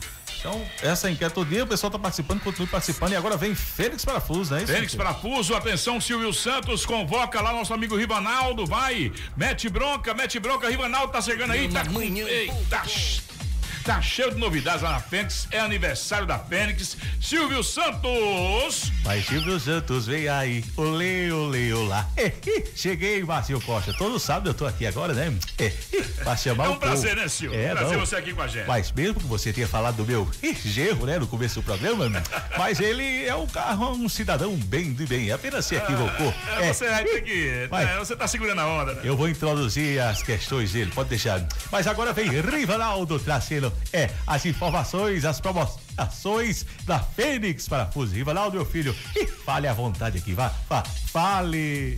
[0.47, 3.11] Então, essa enquete todo dia, o pessoal está participando, continue participando.
[3.11, 4.65] E agora vem Fênix Parafuso, né?
[4.65, 10.69] Fênix Parafuso, atenção, Silvio Santos, convoca lá nosso amigo Ribanaldo, vai, mete bronca, mete bronca,
[10.69, 11.83] Ribanaldo tá chegando aí, tá.
[11.83, 12.83] Eita,
[13.87, 15.47] Tá cheio de novidades lá na Fênix.
[15.49, 16.97] É aniversário da Fênix.
[17.21, 18.91] Silvio Santos.
[19.05, 20.61] Mas Silvio Santos, vem aí.
[20.75, 22.05] Olê, olê, olá.
[22.75, 23.93] Cheguei, Márcio Costa.
[23.93, 25.33] Todo sábado eu tô aqui agora, né?
[26.21, 27.21] Pra chamar é um prazer, povo.
[27.21, 27.57] né, Silvio?
[27.57, 28.05] É, prazer não.
[28.05, 28.67] você aqui com a gente.
[28.67, 30.29] Mas mesmo que você tenha falado do meu
[30.65, 32.11] gerro, né, no começo do programa,
[32.57, 35.31] mas ele é um carro, um cidadão bem de bem.
[35.31, 36.33] Apenas se equivocou.
[36.57, 37.67] É, é, você vai ter que.
[37.71, 39.01] Mas, é, você tá segurando a onda, né?
[39.05, 41.47] Eu vou introduzir as questões dele, pode deixar.
[41.71, 48.13] Mas agora vem Rivaldo Tracelo é as informações, as promoções da Fênix para Fuso.
[48.13, 51.97] Rivaldo, meu filho, e fale à vontade aqui, vá, vá, fale.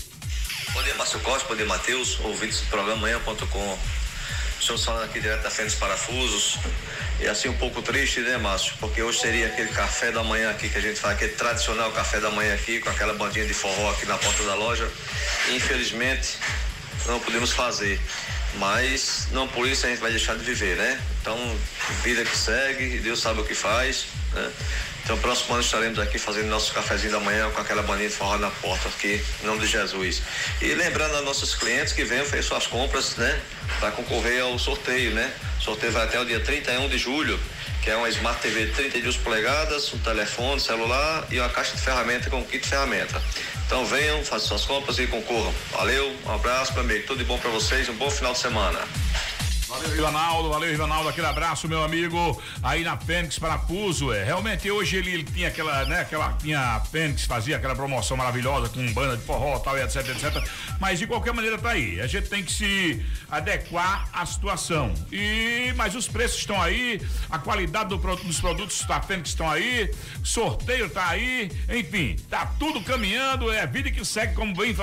[0.73, 3.77] Bom dia, Márcio Costa, bom dia, Matheus, ouvintes do programa manhã.com.
[4.59, 6.59] Estamos falando aqui direto da Fênix Parafusos.
[7.21, 8.73] E assim um pouco triste, né, Márcio?
[8.79, 12.19] Porque hoje seria aquele café da manhã aqui que a gente faz, aquele tradicional café
[12.19, 14.89] da manhã aqui, com aquela bandinha de forró aqui na porta da loja.
[15.49, 16.37] E, infelizmente,
[17.05, 17.99] não podemos fazer.
[18.55, 20.99] Mas não por isso a gente vai deixar de viver, né?
[21.21, 21.37] Então,
[22.03, 24.51] vida que segue, Deus sabe o que faz, né?
[25.03, 28.51] Então, próximo ano estaremos aqui fazendo nosso cafezinho da manhã com aquela de forró na
[28.51, 30.21] porta aqui, em nome de Jesus.
[30.61, 33.41] E lembrando a nossos clientes que venham fazer suas compras, né?
[33.79, 35.33] Para concorrer ao sorteio, né?
[35.59, 37.39] O sorteio vai até o dia 31 de julho,
[37.81, 41.81] que é uma Smart TV de 32 polegadas, um telefone, celular e uma caixa de
[41.81, 43.19] ferramenta com kit de ferramenta.
[43.69, 45.53] Então venham, façam suas compras e concorram.
[45.73, 47.05] Valeu, um abraço, meu amigo.
[47.05, 48.79] Tudo de bom para vocês, um bom final de semana.
[49.69, 54.97] Valeu, Rivanaldo, valeu, Rivanaldo, aquele abraço, meu amigo, aí na Fênix Parafuso, é, realmente hoje
[54.97, 59.15] ele, ele, tinha aquela, né, aquela, tinha a Fênix, fazia aquela promoção maravilhosa com banda
[59.15, 60.43] de forró, tal, etc, etc,
[60.79, 65.71] mas de qualquer maneira tá aí, a gente tem que se adequar à situação, e,
[65.75, 70.89] mas os preços estão aí, a qualidade do, dos produtos da Fênix estão aí, sorteio
[70.89, 74.75] tá aí, enfim, tá tudo caminhando, é a vida que segue, como bem,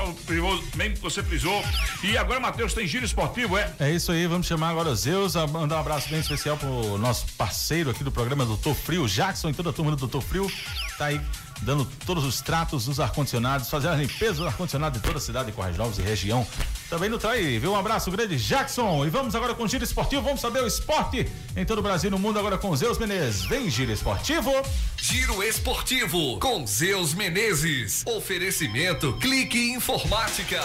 [0.77, 1.65] bem você frisou,
[2.05, 3.75] e agora, Matheus, tem giro esportivo, é?
[3.81, 7.89] É isso aí, vamos chamar agora Zeus, mandar um abraço bem especial pro nosso parceiro
[7.89, 10.53] aqui do programa, Doutor Frio, Jackson e toda a turma do Doutor Frio,
[10.99, 11.19] tá aí
[11.63, 15.47] dando todos os tratos dos ar-condicionados, fazendo a limpeza do ar-condicionado de toda a cidade
[15.47, 16.47] de Corrais Novos e região.
[16.91, 17.73] Também no Trai, viu?
[17.73, 19.07] Um abraço grande, Jackson.
[19.07, 22.09] E vamos agora com o Giro Esportivo, vamos saber o esporte em todo o Brasil
[22.09, 23.47] e no mundo agora com Zeus Menezes.
[23.47, 24.53] Vem, Giro Esportivo.
[24.99, 28.05] Giro Esportivo com Zeus Menezes.
[28.07, 30.61] Oferecimento Clique Informática.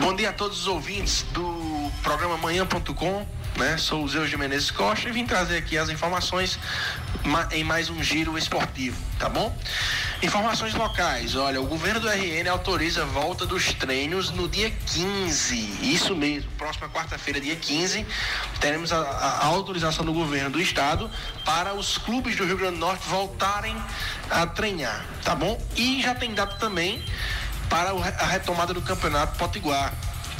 [0.00, 1.61] Bom dia a todos os ouvintes do
[2.02, 3.26] programa Manhã.com.
[3.56, 3.76] Né?
[3.76, 6.58] Sou o Zeus de Menezes Costa e vim trazer aqui as informações
[7.52, 9.54] em mais um giro esportivo, tá bom?
[10.22, 11.36] Informações locais.
[11.36, 15.54] Olha, o governo do RN autoriza a volta dos treinos no dia 15.
[15.82, 18.06] Isso mesmo, próxima quarta-feira, dia 15,
[18.58, 21.10] teremos a, a, autorização do governo do estado
[21.44, 23.76] para os clubes do Rio Grande do Norte voltarem
[24.30, 25.60] a treinar, tá bom?
[25.76, 27.04] E já tem dado também
[27.68, 29.92] para a retomada do Campeonato Potiguar,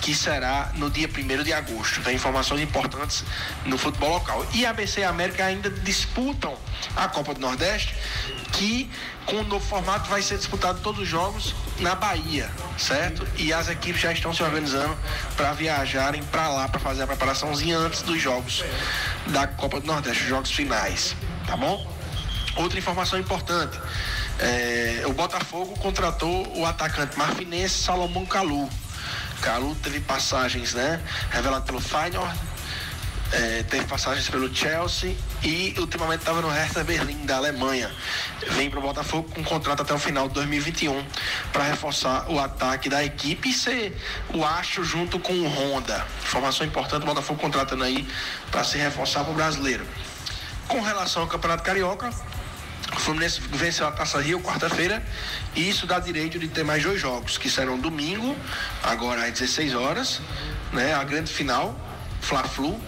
[0.02, 2.02] que será no dia 1 de agosto.
[2.02, 3.24] Tem informações importantes
[3.64, 4.44] no futebol local.
[4.52, 6.54] E ABC e América ainda disputam
[6.96, 7.94] a Copa do Nordeste,
[8.52, 8.90] que
[9.24, 13.26] com o novo formato vai ser disputado todos os jogos na Bahia, certo?
[13.36, 14.96] E as equipes já estão se organizando
[15.36, 18.64] para viajarem para lá para fazer a preparaçãozinha antes dos jogos
[19.28, 21.14] da Copa do Nordeste, os jogos finais,
[21.46, 21.88] tá bom?
[22.56, 23.78] Outra informação importante.
[24.40, 28.68] É, o Botafogo contratou o atacante marfinense Salomão Calu.
[29.42, 31.02] Calu teve passagens, né?
[31.30, 32.38] Revelado pelo Feyenoord,
[33.32, 37.90] é, teve passagens pelo Chelsea e ultimamente estava no Hertha Berlim da Alemanha.
[38.52, 41.04] Vem para o Botafogo com contrato até o final de 2021
[41.52, 43.96] para reforçar o ataque da equipe e ser
[44.32, 46.06] o Acho junto com o Honda.
[46.22, 48.06] Informação importante, o Botafogo contratando aí
[48.50, 49.84] para se reforçar para o brasileiro.
[50.68, 52.10] Com relação ao Campeonato Carioca,
[52.94, 55.02] o Fluminense venceu a Taça Rio quarta-feira
[55.54, 58.36] e isso dá direito de ter mais dois jogos, que serão domingo,
[58.82, 60.20] agora às 16 horas,
[60.72, 60.94] né?
[60.94, 61.78] A grande final,
[62.20, 62.78] Fla-Flu.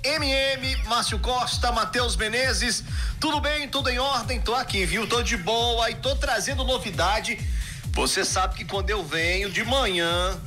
[0.03, 2.83] MM, Márcio Costa, Matheus Menezes.
[3.19, 4.39] Tudo bem, tudo em ordem?
[4.39, 5.07] Tô aqui, viu?
[5.07, 7.37] Tô de boa e tô trazendo novidade.
[7.93, 10.39] Você sabe que quando eu venho de manhã,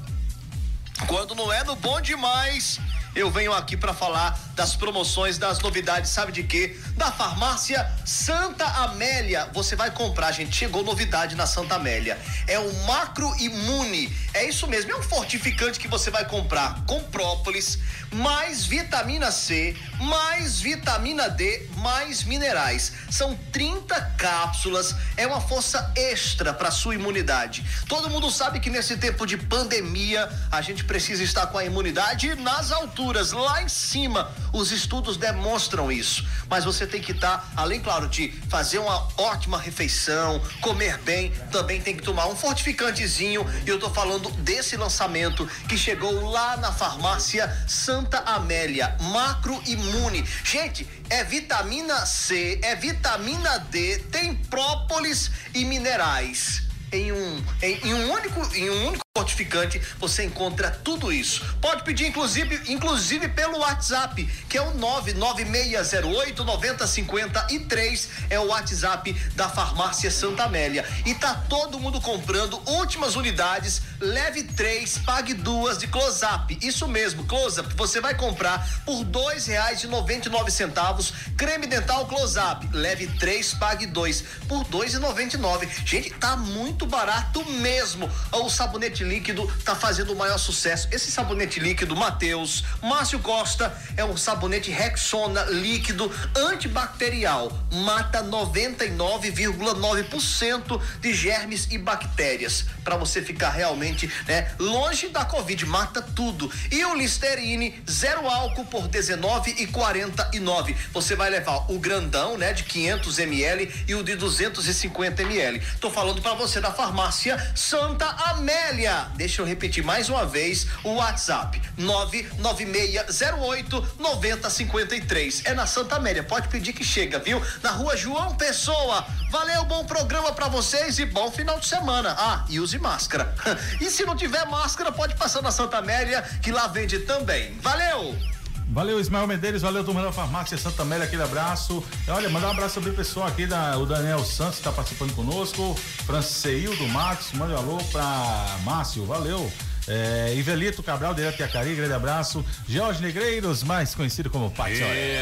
[1.07, 2.79] quando não é no bom demais,
[3.15, 6.79] eu venho aqui para falar das promoções, das novidades, sabe de quê?
[7.01, 9.49] Da farmácia Santa Amélia.
[9.55, 10.55] Você vai comprar, gente.
[10.55, 12.19] Chegou novidade na Santa Amélia.
[12.47, 14.15] É o Macro Imune.
[14.35, 17.79] É isso mesmo, é um fortificante que você vai comprar com própolis,
[18.13, 22.93] mais vitamina C, mais vitamina D, mais minerais.
[23.11, 27.65] São 30 cápsulas, é uma força extra para sua imunidade.
[27.89, 32.37] Todo mundo sabe que nesse tempo de pandemia, a gente precisa estar com a imunidade
[32.37, 34.31] nas alturas, lá em cima.
[34.53, 36.25] Os estudos demonstram isso.
[36.49, 41.81] Mas você tem que estar, além, claro, de fazer uma ótima refeição, comer bem, também
[41.81, 43.47] tem que tomar um fortificantezinho.
[43.65, 50.25] E eu tô falando desse lançamento que chegou lá na farmácia Santa Amélia, Macro Imune.
[50.45, 56.63] Gente, é vitamina C, é vitamina D, tem própolis e minerais.
[56.93, 61.45] Em um, em, em um único, em um único fortificante, você encontra tudo isso.
[61.61, 69.49] Pode pedir, inclusive, inclusive pelo WhatsApp, que é o 99608 9053, é o WhatsApp da
[69.49, 70.85] farmácia Santa Amélia.
[71.05, 76.57] E tá todo mundo comprando últimas unidades, leve três, pague duas de close-up.
[76.63, 81.67] Isso mesmo, close-up, você vai comprar por dois reais e noventa e nove centavos, creme
[81.67, 85.69] dental close-up, leve três, pague dois, por dois e noventa e nove.
[85.85, 88.09] Gente, tá muito barato mesmo.
[88.31, 90.89] O sabonete líquido tá fazendo o maior sucesso.
[90.91, 97.51] Esse sabonete líquido, Matheus, Márcio Costa, é um sabonete Rexona líquido antibacterial.
[97.73, 102.67] Mata 99,9% de germes e bactérias.
[102.85, 106.51] Para você ficar realmente, né, longe da Covid, mata tudo.
[106.71, 110.77] E o Listerine, zero álcool por 19,49.
[110.93, 115.63] Você vai levar o grandão, né, de 500 ml e o de 250 ml.
[115.81, 118.90] Tô falando para você da farmácia Santa Amélia.
[119.15, 125.43] Deixa eu repetir mais uma vez o WhatsApp: 99608 9053.
[125.45, 126.23] É na Santa Amélia.
[126.23, 127.43] Pode pedir que chega, viu?
[127.63, 129.07] Na rua João Pessoa.
[129.31, 132.17] Valeu, bom programa para vocês e bom final de semana.
[132.19, 133.35] Ah, e use máscara.
[133.81, 137.57] e se não tiver máscara, pode passar na Santa Amélia, que lá vende também.
[137.61, 138.40] Valeu!
[138.73, 141.83] Valeu, Ismael Medeiros, valeu, turma da Farmácia Santa Amélia, aquele abraço.
[142.07, 145.75] Olha, mandar um abraço sobre o pessoal aqui, da, o Daniel Santos está participando conosco,
[146.07, 149.51] Franceildo Matos, manda um alô pra Márcio, valeu.
[149.93, 152.45] É, Ivelito Cabral, direto de Acari, grande abraço.
[152.69, 154.75] Jorge Negreiros, mais conhecido como Pai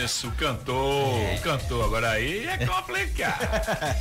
[0.04, 1.10] Isso, cantou,
[1.42, 1.82] cantou.
[1.82, 3.48] Agora aí é complicado.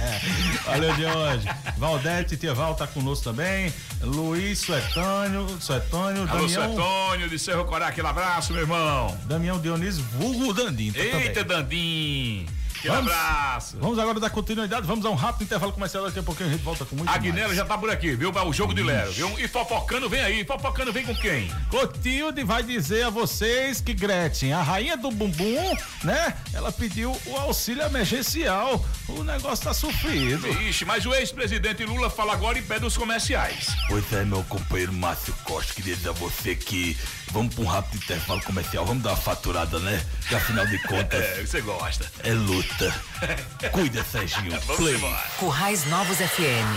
[0.68, 1.48] Valeu, Jorge.
[1.78, 3.74] Valdete Tieval tá conosco também.
[4.02, 6.50] Luiz Suetânio, Suetânio, Alô, Damião.
[6.50, 9.18] Suetônio de Cerro Corá, aquele abraço, meu irmão.
[9.24, 10.92] Damião Dionísio, vulgo Dandim.
[10.92, 11.64] tá Eita, também.
[11.64, 12.57] Dandim.
[12.82, 13.78] Que abraço.
[13.80, 16.64] Vamos agora dar continuidade, vamos a um rápido intervalo comercial, daqui a pouquinho a gente
[16.64, 17.58] volta com muito Aguinelo mais.
[17.58, 18.32] já tá por aqui, viu?
[18.32, 19.40] O jogo de Lero, viu?
[19.40, 20.46] E fofocando vem aí.
[20.46, 21.52] Fofocando vem com quem?
[21.70, 26.36] Clotilde vai dizer a vocês que Gretchen, a rainha do bumbum, né?
[26.54, 28.84] Ela pediu o auxílio emergencial.
[29.08, 30.48] O negócio tá sofrido.
[30.48, 33.68] Ixi, mas o ex-presidente Lula fala agora e pede os comerciais.
[33.88, 36.98] Pois é, meu companheiro Márcio Costa, queria dizer a você que
[37.32, 40.04] vamos para um rápido intervalo comercial, vamos dar uma faturada, né?
[40.28, 42.06] Que afinal de contas É, você gosta.
[42.24, 42.94] é luta.
[43.72, 44.52] Cuida, Serginho.
[44.62, 44.96] Vamos Play.
[44.96, 45.24] embora.
[45.40, 46.68] Currais Novos FM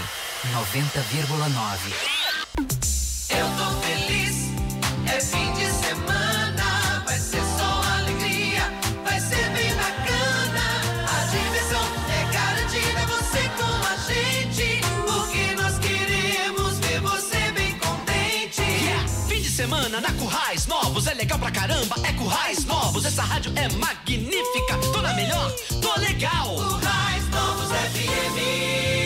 [0.55, 1.78] 90,9.
[3.30, 4.51] Eu tô feliz,
[5.07, 5.59] é fim de
[20.01, 21.96] na Currais Novos é legal pra caramba.
[22.05, 24.78] É Currais Novos, essa rádio é magnífica.
[24.92, 26.55] Tô na melhor, tô legal.
[26.57, 28.99] Currais Novos FM.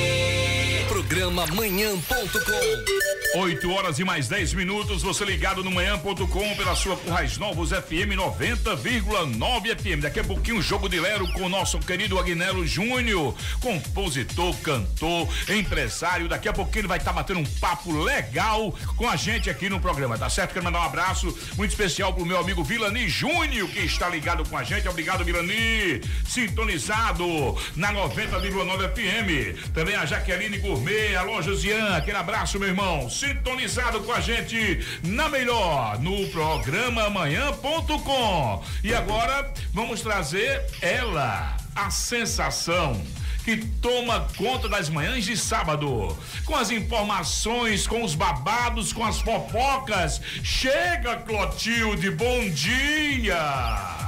[1.14, 3.14] Programa manhã.com.
[3.36, 8.14] 8 horas e mais 10 minutos, você ligado no manhã.com pela sua Currais Novos FM
[8.16, 10.02] 90,9 FM.
[10.02, 16.28] Daqui a pouquinho, jogo de Lero com o nosso querido Agnello Júnior, compositor, cantor, empresário.
[16.28, 19.80] Daqui a pouquinho ele vai estar batendo um papo legal com a gente aqui no
[19.80, 20.52] programa, tá certo?
[20.52, 24.56] Quero mandar um abraço muito especial pro meu amigo Vilani Júnior, que está ligado com
[24.56, 24.88] a gente.
[24.88, 26.00] Obrigado, Vilani.
[26.24, 27.26] Sintonizado
[27.74, 29.72] na 90,9 FM.
[29.72, 33.10] Também a Jaqueline Gourmet, alô, Josiane, aquele abraço, meu irmão.
[33.10, 38.64] Sintonizado com a gente na melhor, no programa amanhã.com.
[38.82, 43.00] E agora vamos trazer ela, a sensação
[43.44, 46.16] que toma conta das manhãs de sábado.
[46.44, 50.20] Com as informações, com os babados, com as fofocas.
[50.42, 54.04] Chega, Clotilde, bom dia!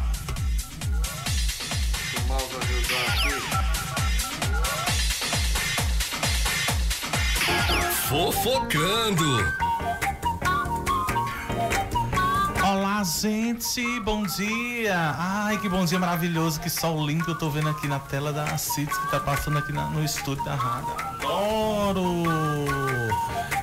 [8.08, 9.54] Fofocando.
[12.64, 15.14] Olá, gente, bom dia.
[15.16, 18.32] Ai, que bom dia maravilhoso, que sol lindo que eu tô vendo aqui na tela
[18.32, 20.92] da CITES que tá passando aqui na- no estúdio da rádio.
[21.22, 22.24] Adoro!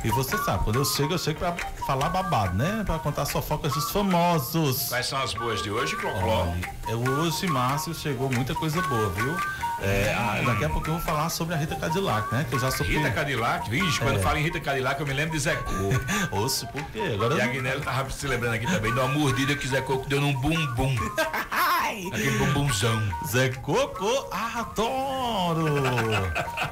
[0.04, 1.54] E você sabe, quando eu chego, eu chego pra
[1.86, 2.84] falar babado, né?
[2.86, 4.88] Pra contar as fofocas dos famosos.
[4.88, 6.48] Quais são as boas de hoje, Clocló?
[6.88, 9.36] É, hoje, Márcio, chegou muita coisa boa, viu?
[9.84, 12.46] É, ah, daqui a pouco eu vou falar sobre a Rita Cadillac, né?
[12.50, 14.22] Que eu já sou Rita Cadillac, vixe, quando É.
[14.22, 16.00] fala em Rita Cadillac, eu me lembro de Zé Coco.
[16.44, 17.12] Osso, por quê?
[17.14, 19.68] Agora E eu a não- Guinelo tava se lembrando aqui também de uma mordida que
[19.68, 20.96] Zé Coco deu num bumbum.
[21.94, 23.02] Aquele bumbumzão.
[23.28, 25.66] Zé Coco, adoro!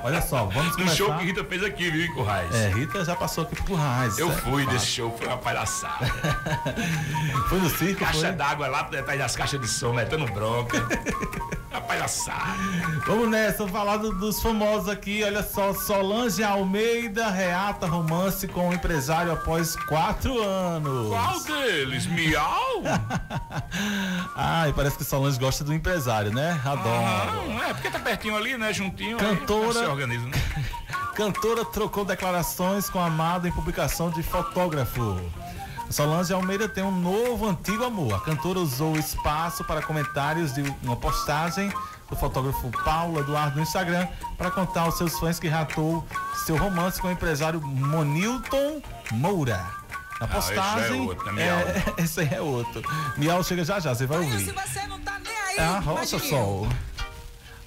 [0.03, 0.95] Olha só, vamos No começar.
[0.95, 2.53] show que Rita fez aqui, viu, em Currais?
[2.53, 4.17] É, Rita já passou aqui por Raiz.
[4.17, 6.07] Eu é fui desse show, foi uma palhaçada.
[7.49, 8.31] Foi no circo, Caixa foi?
[8.31, 10.77] d'água lá atrás das caixas de som, metendo bronca.
[11.69, 12.53] Uma palhaçada.
[13.05, 15.21] Vamos nessa, vamos falar do- dos famosos aqui.
[15.23, 21.09] Olha só, Solange Almeida reata romance com o empresário após quatro anos.
[21.09, 22.05] Qual deles?
[22.07, 22.83] Miau?
[24.35, 26.57] Ai, parece que Solange gosta do empresário, né?
[26.63, 27.49] Adoro.
[27.49, 28.71] Não, é porque tá pertinho ali, né?
[28.71, 29.19] Juntinho.
[29.19, 29.73] aí Cantora.
[29.73, 30.41] se organiza, né?
[31.13, 35.19] Cantora trocou declarações com amado em publicação de fotógrafo.
[35.89, 38.13] Solange Almeida tem um novo antigo amor.
[38.13, 41.69] A cantora usou o espaço para comentários de uma postagem
[42.09, 44.07] do fotógrafo Paulo Eduardo no Instagram
[44.37, 46.07] para contar aos seus fãs que ratou
[46.45, 48.81] seu romance com o empresário Monilton
[49.11, 49.80] Moura.
[50.21, 51.01] Na Ah, esse já é postagem.
[51.01, 51.95] outro, né, Miau?
[51.97, 52.81] esse aí é outro.
[53.17, 54.53] Miau chega já já, você vai ouvir.
[54.53, 55.57] você não tá nem aí.
[55.57, 56.67] É a roça sol.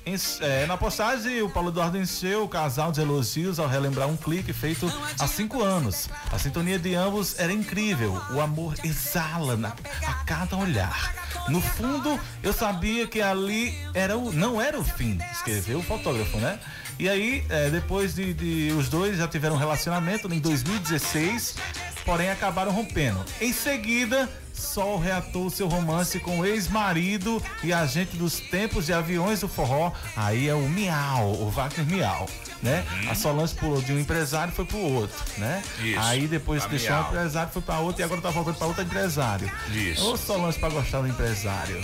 [0.06, 4.18] Enche- é, na postagem, o Paulo Eduardo encheu o casal de elogios ao relembrar um
[4.18, 4.86] clique feito
[5.18, 6.10] há cinco anos.
[6.30, 8.20] A sintonia de ambos era incrível.
[8.30, 9.72] O amor exala na-
[10.06, 11.14] a cada olhar.
[11.48, 16.36] No fundo, eu sabia que ali era o, não era o fim, escreveu o fotógrafo,
[16.36, 16.58] né?
[16.98, 21.56] E aí, é, depois de, de- os dois já tiveram um relacionamento em 2016,
[22.04, 23.24] porém acabaram rompendo.
[23.40, 24.28] Em seguida,
[24.64, 29.92] Sol reatou seu romance com o ex-marido e agente dos tempos de aviões do forró.
[30.16, 32.28] Aí é o Miau, o Wagner Miau,
[32.62, 32.84] né?
[33.08, 35.62] A Solange pulou de um empresário e foi pro outro, né?
[35.82, 37.08] Isso, Aí depois pra deixou um Miau.
[37.10, 39.50] empresário, foi pra outro e agora tá voltando pra outro empresário.
[39.70, 40.10] Isso.
[40.10, 41.80] Ô Solange pra gostar do empresário.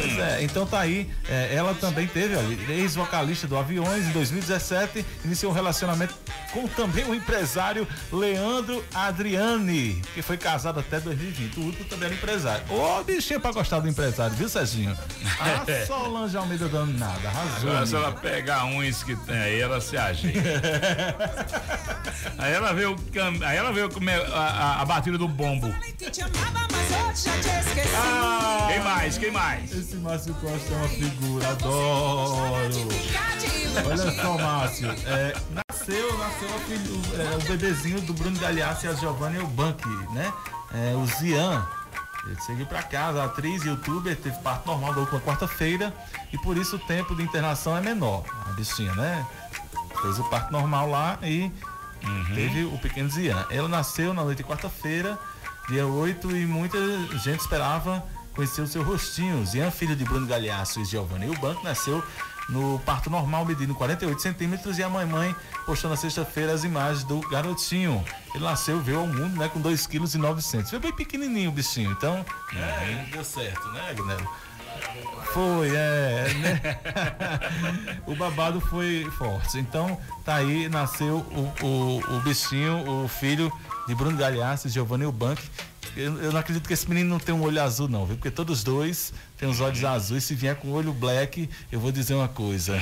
[0.00, 1.08] Pois é, então tá aí.
[1.28, 2.34] é, ela também teve,
[2.70, 6.14] ex-vocalista do Aviões em 2017, iniciou um relacionamento
[6.52, 11.58] com também o empresário Leandro Adriani, que foi casado até 2020.
[11.58, 12.64] O último também era empresário.
[12.70, 14.96] Ô, bichinho pra gostar do empresário, viu, Serginho?
[15.38, 17.70] A Solange Almeida dando nada, arrasou.
[17.70, 20.40] Agora, se ela pegar uns que tem aí, ela se ajeita.
[22.38, 23.32] aí ela vê o cam...
[23.46, 24.38] aí ela vê o come- a,
[24.78, 25.72] a, a batida do bombo.
[27.96, 29.18] Ah, quem mais?
[29.18, 29.72] Quem mais?
[29.72, 32.74] Esse Márcio Costa é uma figura, adoro.
[33.86, 34.90] Olha só, Márcio.
[35.06, 39.86] é, nasceu, nasceu a filho- é, o bebezinho do Bruno Galhaço e a Giovanna Eubank,
[40.12, 40.32] né?
[40.72, 41.66] É, o Zian.
[42.26, 45.94] Ele seguiu pra casa, a atriz, youtuber, teve parto normal da última quarta-feira
[46.32, 48.24] e por isso o tempo de internação é menor.
[48.48, 49.26] A bichinha, né?
[50.00, 51.52] Fez o parto normal lá e
[52.34, 53.46] teve o pequeno Zian.
[53.50, 55.18] Ela nasceu na noite de quarta-feira,
[55.68, 56.78] dia 8, e muita
[57.18, 58.04] gente esperava
[58.34, 59.44] conhecer o seu rostinho.
[59.46, 62.02] Zian, filho de Bruno Galhaço e Giovanni Eubank, nasceu
[62.48, 65.34] no parto normal, medindo 48 centímetros, e a mamãe
[65.64, 68.04] postou na sexta-feira as imagens do garotinho.
[68.34, 70.68] Ele nasceu, veio ao mundo, né, com 2,9 kg.
[70.68, 72.24] Foi bem pequenininho o bichinho, então,
[72.54, 74.28] é, deu certo, né, Agnello?
[75.32, 76.60] Foi, é, né?
[78.06, 79.58] o babado foi forte.
[79.58, 83.52] Então, tá aí, nasceu o, o, o bichinho, o filho
[83.88, 85.42] de Bruno Galhaço e Giovanni Eubank.
[85.96, 88.16] Eu, eu não acredito que esse menino não tem um olho azul, não, viu?
[88.16, 90.24] Porque todos dois têm os olhos azuis.
[90.24, 92.76] Se vier com olho black, eu vou dizer uma coisa.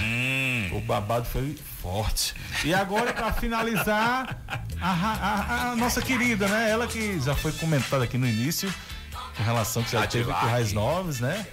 [0.72, 2.34] O babado foi forte.
[2.64, 4.38] E agora, para finalizar,
[4.80, 6.70] a, ra- a- a nossa querida, né?
[6.70, 8.72] Ela que já foi comentada aqui no início,
[9.36, 10.50] com relação que já teve com o.
[10.50, 11.46] Raiz Novos, né?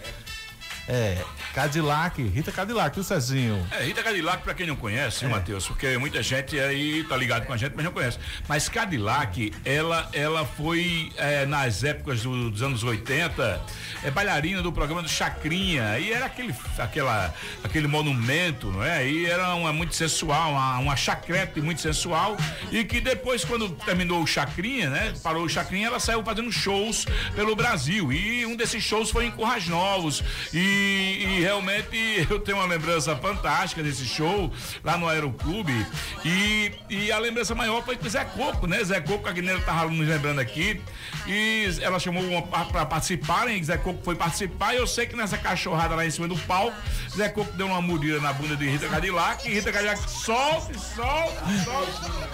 [0.91, 1.23] É,
[1.53, 3.63] Cadillac, Rita Cadillac, viu, Cezinho?
[3.69, 5.67] É, Rita Cadillac, pra quem não conhece, viu, Matheus?
[5.67, 8.17] Porque muita gente aí tá ligado com a gente, mas não conhece.
[8.47, 13.61] Mas Cadillac, ela, ela foi é, nas épocas do- dos anos 80,
[14.03, 15.99] é bailarina do programa do Chacrinha.
[15.99, 19.07] E era aquele, aquela, aquele monumento, não é?
[19.07, 22.35] E era uma muito sensual, uma, uma chacrete muito sensual.
[22.71, 25.13] E que depois, quando terminou o Chacrinha, né?
[25.21, 28.11] Parou o Chacrinha, ela saiu fazendo shows pelo Brasil.
[28.11, 30.23] E um desses shows foi em Currais Novos.
[30.51, 34.51] E, e realmente eu tenho uma lembrança fantástica desse show
[34.83, 35.85] lá no Aeroclube.
[36.25, 38.83] E, e a lembrança maior foi com Zé Coco, né?
[38.83, 40.81] Zé Coco, a Guineira tava nos lembrando aqui.
[41.27, 44.73] E ela chamou para participarem, Zé Coco foi participar.
[44.73, 46.75] E eu sei que nessa cachorrada lá em cima do palco,
[47.15, 49.47] Zé Coco deu uma mordida na bunda de Rita Cadillac.
[49.47, 52.29] E Rita Cadillac solta, solta, solta.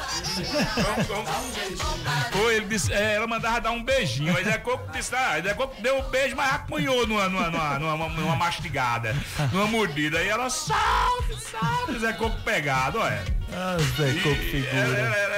[2.32, 4.36] Foi, ele disse, é, ela mandava dar um beijinho.
[4.36, 7.80] Aí Zé Coco disse, ah, Zé Coco deu um beijo, mas apunhou numa, numa, numa,
[7.80, 9.16] numa, numa mastigada,
[9.52, 10.20] numa mordida.
[10.20, 13.24] Aí ela salve, salve, Zé Coco pegado, olha.
[13.54, 14.70] Ah, Zé Coco figura.
[14.72, 15.36] Era, era,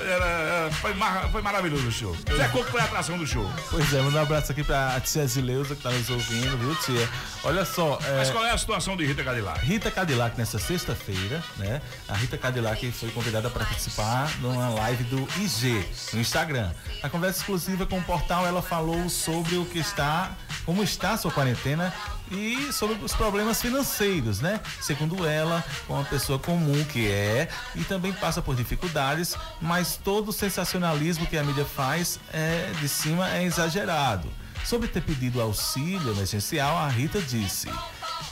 [0.00, 2.16] era, foi, mar- foi maravilhoso o show.
[2.36, 3.50] Zé Coco foi a atração do show.
[3.70, 7.08] Pois é, manda um abraço aqui pra tia Zileuza que tá nos ouvindo, viu, tia?
[7.42, 7.98] Olha só.
[8.04, 9.64] é, Mas qual é a situação de Rita Cadillac?
[9.64, 11.80] Rita Cadillac nessa sexta-feira, né?
[12.08, 16.70] A Rita Cadillac foi convidada para participar numa live do IG, no Instagram.
[17.02, 20.30] Na conversa exclusiva com o portal, ela falou sobre o que está,
[20.64, 21.92] como está a sua quarentena
[22.30, 24.60] e sobre os problemas financeiros, né?
[24.80, 30.32] Segundo ela, uma pessoa comum que é e também passa por dificuldades, mas todo o
[30.32, 34.28] sensacionalismo que a mídia faz é, de cima é exagerado.
[34.64, 37.68] Sobre ter pedido auxílio emergencial, a Rita disse: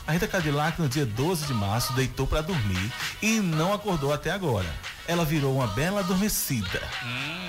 [0.06, 4.30] a Rita Cadillac, no dia 12 de março, deitou para dormir e não acordou até
[4.30, 4.66] agora.
[5.06, 6.80] Ela virou uma bela adormecida.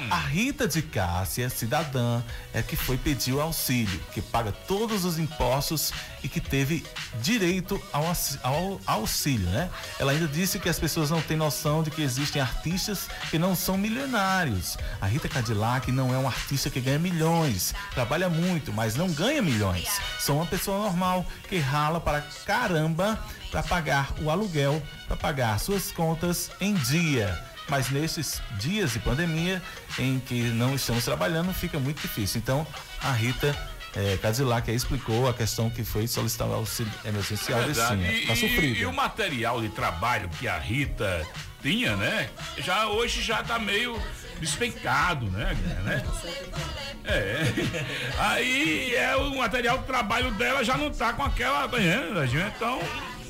[0.10, 2.22] A Rita de Cássia, cidadã,
[2.54, 5.92] é que foi pedir o auxílio, que paga todos os impostos
[6.24, 6.84] e que teve
[7.22, 8.06] direito ao,
[8.44, 9.70] ao auxílio, né?
[10.00, 13.56] Ela ainda disse que as pessoas não têm noção de que existem artistas que não
[13.56, 14.78] são milionários.
[15.02, 19.42] A Rita Cadillac não é um artista que ganha milhões, trabalha muito, mas não ganha
[19.42, 20.00] milhões.
[20.20, 23.20] Sou uma pessoa normal que rala para caramba
[23.52, 27.38] para pagar o aluguel, para pagar suas contas em dia.
[27.70, 29.62] Mas nesses dias de pandemia
[29.98, 32.40] em que não estamos trabalhando, fica muito difícil.
[32.42, 32.68] Então,
[33.02, 33.56] a Rita
[33.96, 38.02] é, Cadillac explicou a questão que foi solicitar o auxílio emergencial É de verdade.
[38.02, 38.12] Cinha.
[38.12, 38.80] E, Tá sofrida.
[38.80, 41.26] e o material de trabalho que a Rita
[41.62, 42.30] tinha, né?
[42.58, 43.98] Já hoje já tá meio
[44.44, 45.56] despencado, né?
[45.84, 46.04] né?
[47.06, 47.44] É.
[48.18, 51.68] Aí é o material de trabalho dela já não tá com aquela,
[52.28, 52.54] gente?
[52.56, 52.80] Então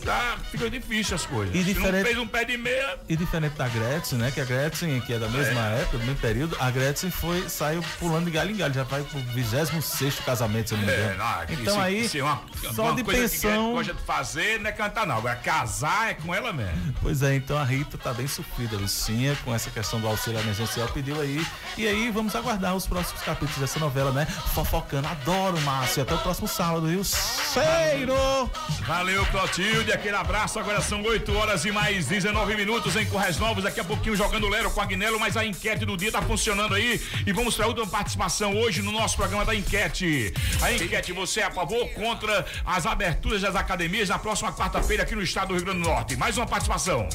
[0.06, 1.56] tá, fica difícil as coisas.
[1.56, 4.32] E Se não diferente- fez um pé de meia, E diferente da Gretchen, né?
[4.32, 7.84] Que a Gretchen, que é da mesma época, do mesmo período, a Gretchen foi, saiu
[8.00, 10.98] pulando de galho em galho, já vai pro 26 casamento, se eu não me É,
[10.98, 11.18] engano.
[11.18, 11.80] não, então isso-
[12.16, 12.42] aí, é uma,
[12.74, 13.82] só uma de que pensão.
[13.84, 15.18] de fazer não é cantar, não.
[15.18, 16.94] Agora casar é com ela mesmo.
[17.02, 20.88] Pois é, então a Rita tá bem sofrida, Lucinha, com essa questão do auxílio emergencial,
[20.90, 21.46] pediu aí.
[21.78, 24.26] E aí vamos aguardar os próximos capítulos dessa novela, né?
[24.54, 26.04] Fofocando, adoro, Márcio.
[26.04, 27.04] Até o próximo sábado, viu?
[27.04, 28.50] Cheiro!
[28.86, 29.93] Valeu, Clotilde.
[29.94, 30.58] Aquele abraço.
[30.58, 33.64] Agora são 8 horas e mais 19 minutos em Corres Novos.
[33.64, 37.00] Daqui a pouquinho jogando Lero com Agnello, mas a enquete do dia tá funcionando aí.
[37.28, 40.34] E vamos para a última participação hoje no nosso programa da enquete.
[40.62, 45.04] A enquete, você é a favor ou contra as aberturas das academias na próxima quarta-feira
[45.04, 46.18] aqui no estado do Rio Grande do Norte?
[46.18, 47.08] Mais uma participação.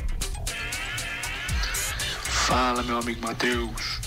[2.47, 4.01] Fala, meu amigo Matheus.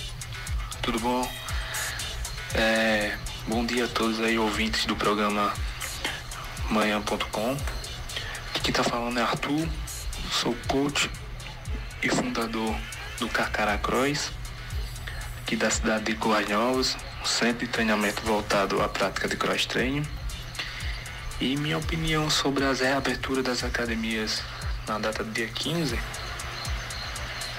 [0.81, 1.29] Tudo bom?
[2.55, 3.17] É,
[3.47, 5.53] bom dia a todos aí, ouvintes do programa
[6.69, 7.57] manhã.com.
[8.61, 9.67] Aqui tá falando é Arthur,
[10.31, 11.09] sou coach
[12.03, 12.75] e fundador
[13.17, 14.31] do Carcará Cross,
[15.39, 20.05] aqui da cidade de Novas, um centro de treinamento voltado à prática de cross training.
[21.39, 24.43] E minha opinião sobre as reaberturas das academias
[24.87, 25.99] na data do dia 15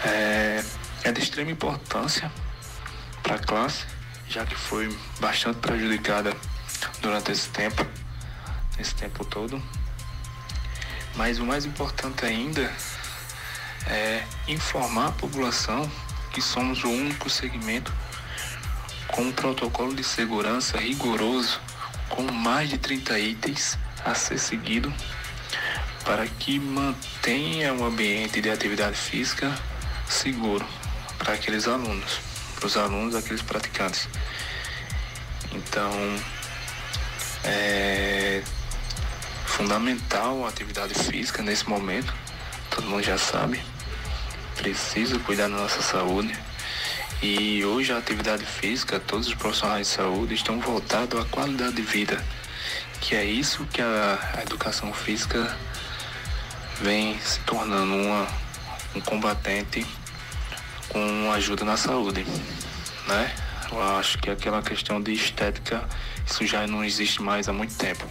[0.05, 0.65] é,
[1.03, 2.31] é de extrema importância
[3.25, 3.87] para a classe,
[4.29, 6.33] já que foi bastante prejudicada
[7.01, 7.85] durante esse tempo,
[8.79, 9.61] esse tempo todo.
[11.15, 12.73] Mas o mais importante ainda
[13.87, 15.91] é informar a população
[16.31, 17.93] que somos o único segmento
[19.09, 21.61] com um protocolo de segurança rigoroso,
[22.09, 24.93] com mais de 30 itens a ser seguido,
[26.05, 29.55] para que mantenha um ambiente de atividade física
[30.09, 30.67] seguro
[31.19, 32.21] para aqueles alunos,
[32.57, 34.09] para os alunos, aqueles praticantes.
[35.53, 35.93] Então,
[37.45, 38.43] é
[39.53, 42.13] fundamental a atividade física nesse momento,
[42.71, 43.61] todo mundo já sabe.
[44.57, 46.35] Precisa cuidar da nossa saúde.
[47.23, 51.83] E hoje a atividade física, todos os profissionais de saúde estão voltados à qualidade de
[51.83, 52.25] vida,
[53.01, 55.55] que é isso que a, a educação física
[56.81, 58.27] vem se tornando uma,
[58.97, 59.87] um combatente
[60.89, 62.27] com ajuda na saúde,
[63.07, 63.33] né?
[63.71, 65.87] Eu acho que aquela questão de estética,
[66.27, 68.05] isso já não existe mais há muito tempo.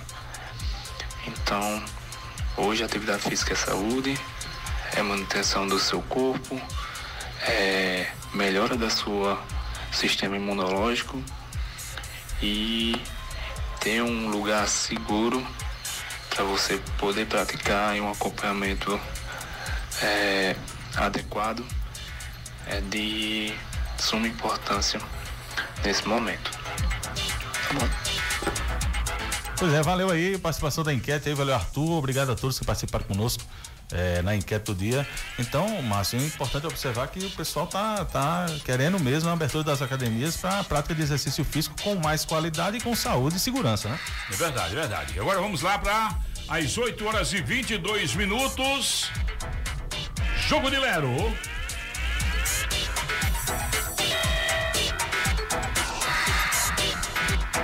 [1.28, 1.84] Então,
[2.57, 4.19] hoje a atividade física é saúde,
[4.93, 6.59] é manutenção do seu corpo,
[7.43, 9.41] é melhora da sua
[9.91, 11.22] sistema imunológico
[12.41, 12.95] e
[13.80, 15.45] ter um lugar seguro
[16.30, 18.99] para você poder praticar em um acompanhamento
[20.01, 20.55] é,
[20.95, 21.65] adequado
[22.67, 23.53] é de
[23.97, 24.99] suma importância
[25.84, 26.51] nesse momento.
[26.51, 28.11] Tá bom?
[29.62, 32.66] Pois é, valeu aí a participação da enquete aí, valeu Arthur, obrigado a todos que
[32.66, 33.43] participaram conosco
[33.91, 35.07] é, na enquete do dia.
[35.38, 39.80] Então, Márcio, é importante observar que o pessoal tá, tá querendo mesmo a abertura das
[39.80, 43.88] academias para a prática de exercício físico com mais qualidade e com saúde e segurança,
[43.88, 43.99] né?
[44.32, 45.20] É verdade, é verdade.
[45.20, 49.12] Agora vamos lá para as 8 horas e 22 minutos.
[50.47, 51.38] Jogo de Lero.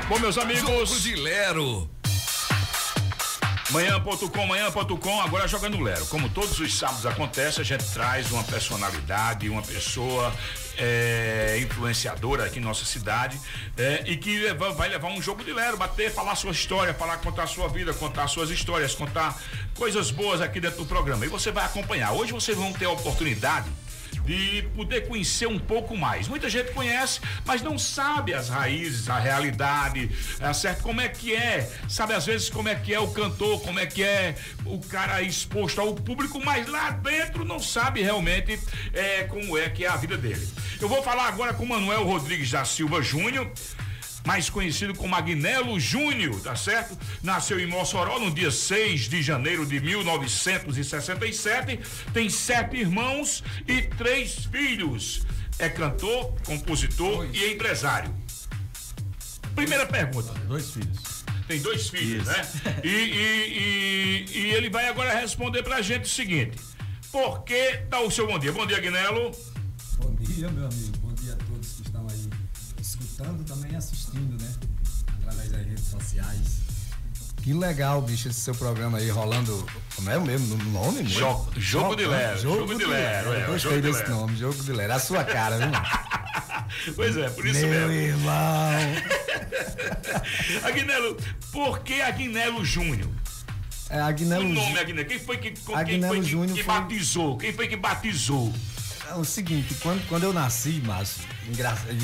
[0.10, 0.89] Bom, meus amigos.
[0.89, 1.89] Jogo de Lero.
[3.72, 6.05] Manhã.com, manhã.com, agora jogando Lero.
[6.05, 10.34] Como todos os sábados acontece, a gente traz uma personalidade, uma pessoa
[10.78, 13.38] é, influenciadora aqui em nossa cidade
[13.78, 17.18] é, e que leva, vai levar um jogo de Lero, bater, falar sua história, falar,
[17.18, 19.38] contar sua vida, contar suas histórias, contar
[19.76, 21.26] coisas boas aqui dentro do programa.
[21.26, 22.14] E você vai acompanhar.
[22.14, 23.70] Hoje vocês vão ter a oportunidade
[24.26, 26.28] de poder conhecer um pouco mais.
[26.28, 30.84] Muita gente conhece, mas não sabe as raízes, a realidade, é certo?
[30.84, 33.86] Como é que é, sabe às vezes como é que é o cantor, como é
[33.86, 34.36] que é
[34.66, 38.60] o cara exposto ao público, mas lá dentro não sabe realmente
[38.93, 40.47] é, como é que é a vida dele.
[40.80, 43.51] Eu vou falar agora com Manuel Rodrigues da Silva Júnior
[44.28, 46.98] mais conhecido como Agnello Júnior, tá certo?
[47.24, 51.80] Nasceu em Mossoró no dia 6 de janeiro de 1967,
[52.14, 55.22] tem sete irmãos e três filhos.
[55.58, 58.14] É cantor, compositor e empresário.
[59.56, 60.34] Primeira pergunta.
[60.46, 61.24] Dois filhos.
[61.48, 62.46] Tem dois filhos, né?
[62.84, 66.58] E, e, e, e ele vai agora responder pra gente o seguinte:
[67.14, 68.52] por que dá o seu bom dia?
[68.52, 69.32] Bom dia, Agnello.
[70.00, 70.97] Bom dia, meu amigo.
[73.18, 74.53] Também assistindo, né?
[75.22, 76.68] Através das redes sociais.
[77.41, 79.65] Que legal, bicho, esse seu programa aí rolando.
[79.95, 81.20] Como é o mesmo o nome mesmo?
[81.20, 84.15] Jo- Jogo de Lero, Jogo de Lero, é, Eu Gostei Jogo de desse Lero.
[84.15, 84.93] nome, Jogo de Lero.
[84.93, 85.68] A sua cara, viu?
[86.95, 87.91] Pois é, por isso Meu mesmo.
[87.93, 88.72] irmão.
[90.63, 91.18] Agnello,
[91.51, 93.09] por que Agnello Júnior?
[93.89, 95.07] É Agnello o nome Agnello.
[95.07, 97.38] Quem foi que, quem Agnello foi que, que foi- batizou?
[97.38, 98.53] Quem foi que batizou?
[99.10, 101.24] É o seguinte, quando, quando eu nasci, Márcio,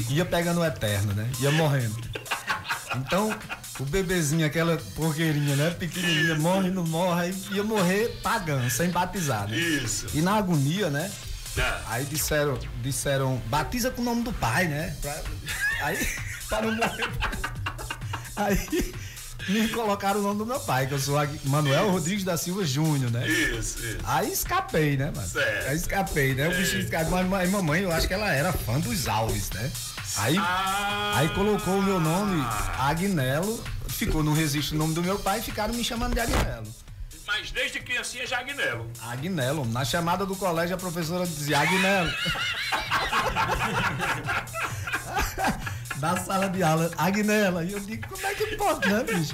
[0.09, 1.29] ia pegando o eterno, né?
[1.39, 1.95] Ia morrendo.
[2.95, 3.35] Então,
[3.79, 5.71] o bebezinho, aquela porqueirinha, né?
[5.71, 9.57] Pequenininha, morre, não morre, aí ia morrer pagando, sem batizar, né?
[9.57, 10.07] Isso.
[10.13, 11.11] E na agonia, né?
[11.57, 11.81] Ah.
[11.87, 14.95] Aí disseram, disseram, batiza com o nome do pai, né?
[15.01, 15.21] Pra-
[15.81, 16.07] aí,
[16.49, 17.09] para não morrer.
[18.35, 18.93] Aí
[19.49, 21.15] me colocaram o nome do meu pai, que eu sou
[21.45, 23.27] Manuel Rodrigues da Silva Júnior, né?
[23.27, 23.97] Isso, isso.
[24.03, 25.27] Aí escapei, né, mano?
[25.27, 25.69] Certo.
[25.69, 26.47] Aí escapei, né?
[26.47, 27.23] O bicho escapou.
[27.23, 29.71] Mas mamãe, eu acho que ela era fã dos Alves, né?
[30.17, 31.13] Aí, Ah.
[31.17, 32.43] aí colocou o meu nome,
[32.79, 36.67] Agnello, ficou no registro o nome do meu pai e ficaram me chamando de Agnello.
[37.25, 38.87] Mas desde criancinha já Agnello.
[39.01, 39.65] Agnello.
[39.65, 42.13] Na chamada do colégio, a professora dizia Agnello.
[46.03, 47.63] da sala de aula, Agnella.
[47.63, 49.33] E eu digo, como é que pode, né, bicho?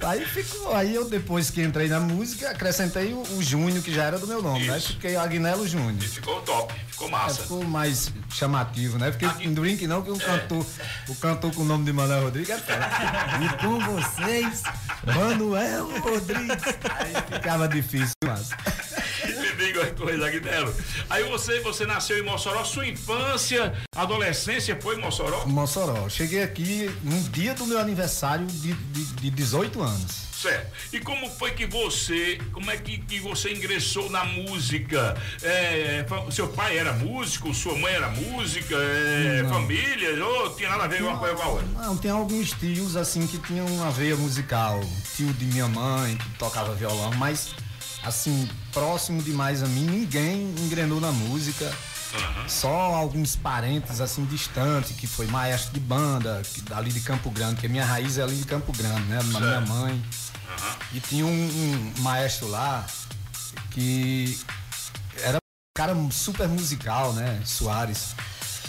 [0.00, 0.72] Aí ficou.
[0.72, 4.24] Aí eu, depois que entrei na música, acrescentei o, o Júnior, que já era do
[4.24, 4.78] meu nome, né?
[4.78, 6.00] Fiquei Agnello Júnior.
[6.00, 7.42] Ficou top, ficou É, massa.
[7.42, 9.10] ficou mais chamativo, né?
[9.10, 10.64] Porque não brinque não que o cantor,
[11.08, 13.44] o cantor com o nome de Manuel Rodrigues é.
[13.44, 14.62] E com vocês,
[15.04, 16.62] Manuel Rodrigues.
[17.00, 18.50] Aí ficava difícil, mas.
[19.56, 20.74] Uma coisa, Agnello.
[21.08, 25.46] Aí você, você nasceu em Mossoró, sua infância, adolescência foi em Mossoró?
[25.46, 26.08] Mossoró.
[26.08, 30.26] Cheguei aqui no dia do meu aniversário de, de, de 18 anos.
[30.36, 30.70] Certo.
[30.92, 35.16] E como foi que você, como é que, que você ingressou na música?
[35.42, 39.50] É, seu pai era músico, sua mãe era música, é, Não.
[39.50, 41.66] família, ou tinha nada a ver com uma coisa com a outra?
[41.68, 44.80] Não, tem alguns tios assim que tinham uma veia musical.
[45.16, 47.54] Tio de minha mãe que tocava violão, mas
[48.06, 51.70] assim, próximo demais a mim, ninguém engrenou na música.
[52.46, 57.56] Só alguns parentes assim distantes, que foi maestro de banda, que, ali de Campo Grande,
[57.60, 59.16] que a minha raiz é ali de Campo Grande, né?
[59.18, 59.68] Da minha Certo.
[59.68, 60.04] mãe.
[60.94, 61.28] E tinha um,
[61.96, 62.86] um maestro lá
[63.72, 64.38] que
[65.22, 65.40] era um
[65.76, 67.42] cara super musical, né?
[67.44, 68.14] Soares.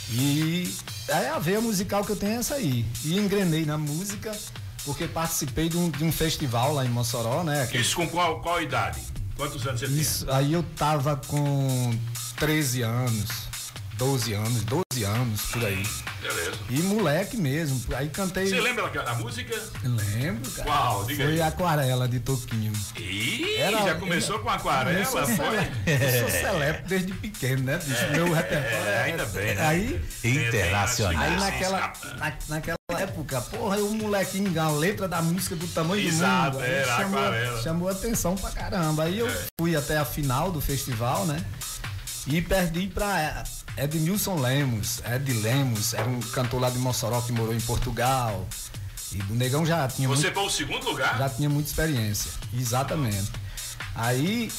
[0.09, 0.75] E
[1.07, 2.85] é a veia musical que eu tenho é essa aí.
[3.05, 4.35] E engrenei na música
[4.83, 7.63] porque participei de um, de um festival lá em Mossoró, né?
[7.63, 8.99] Aquele- Isso com qual, qual idade?
[9.38, 11.97] Quantos anos você Isso, aí eu tava com
[12.38, 13.29] 13 anos,
[13.97, 15.83] 12 anos, 12 anos por aí.
[16.22, 16.57] Beleza.
[16.70, 17.82] E moleque mesmo.
[17.95, 18.47] Aí cantei.
[18.47, 19.55] Você lembra da, música?
[19.84, 20.68] Lembro, cara.
[20.70, 21.05] Qual?
[21.05, 21.41] Diga Foi aí.
[21.41, 22.74] Aquarela de Toquinho.
[22.97, 25.57] Ih, Era- já começou com aquarela, sou foi?
[25.86, 27.78] Eu sou celebre desde pequeno, né?
[27.84, 28.03] bicho?
[28.03, 29.65] É, Meu repertório é, ainda bem, né?
[29.68, 31.24] Aí, Internacional.
[31.24, 36.51] Aí naquela, na- naquela época, porra, o molequinho, a letra da música do tamanho Exato,
[36.51, 36.63] do mundo.
[36.65, 37.61] aí era chamou, aquarela.
[37.61, 39.03] chamou atenção pra caramba.
[39.03, 41.43] Aí eu fui até a final do festival, né?
[42.28, 43.43] E perdi pra
[43.78, 45.01] Edmilson Lemos.
[45.05, 48.45] Ed Lemos, era um cantor lá de Mossoró que morou em Portugal.
[49.13, 51.17] E o negão já tinha Você muito- foi o segundo lugar?
[51.17, 52.30] já tinha muita experiência.
[52.53, 53.32] Exatamente.
[53.95, 54.51] Aí,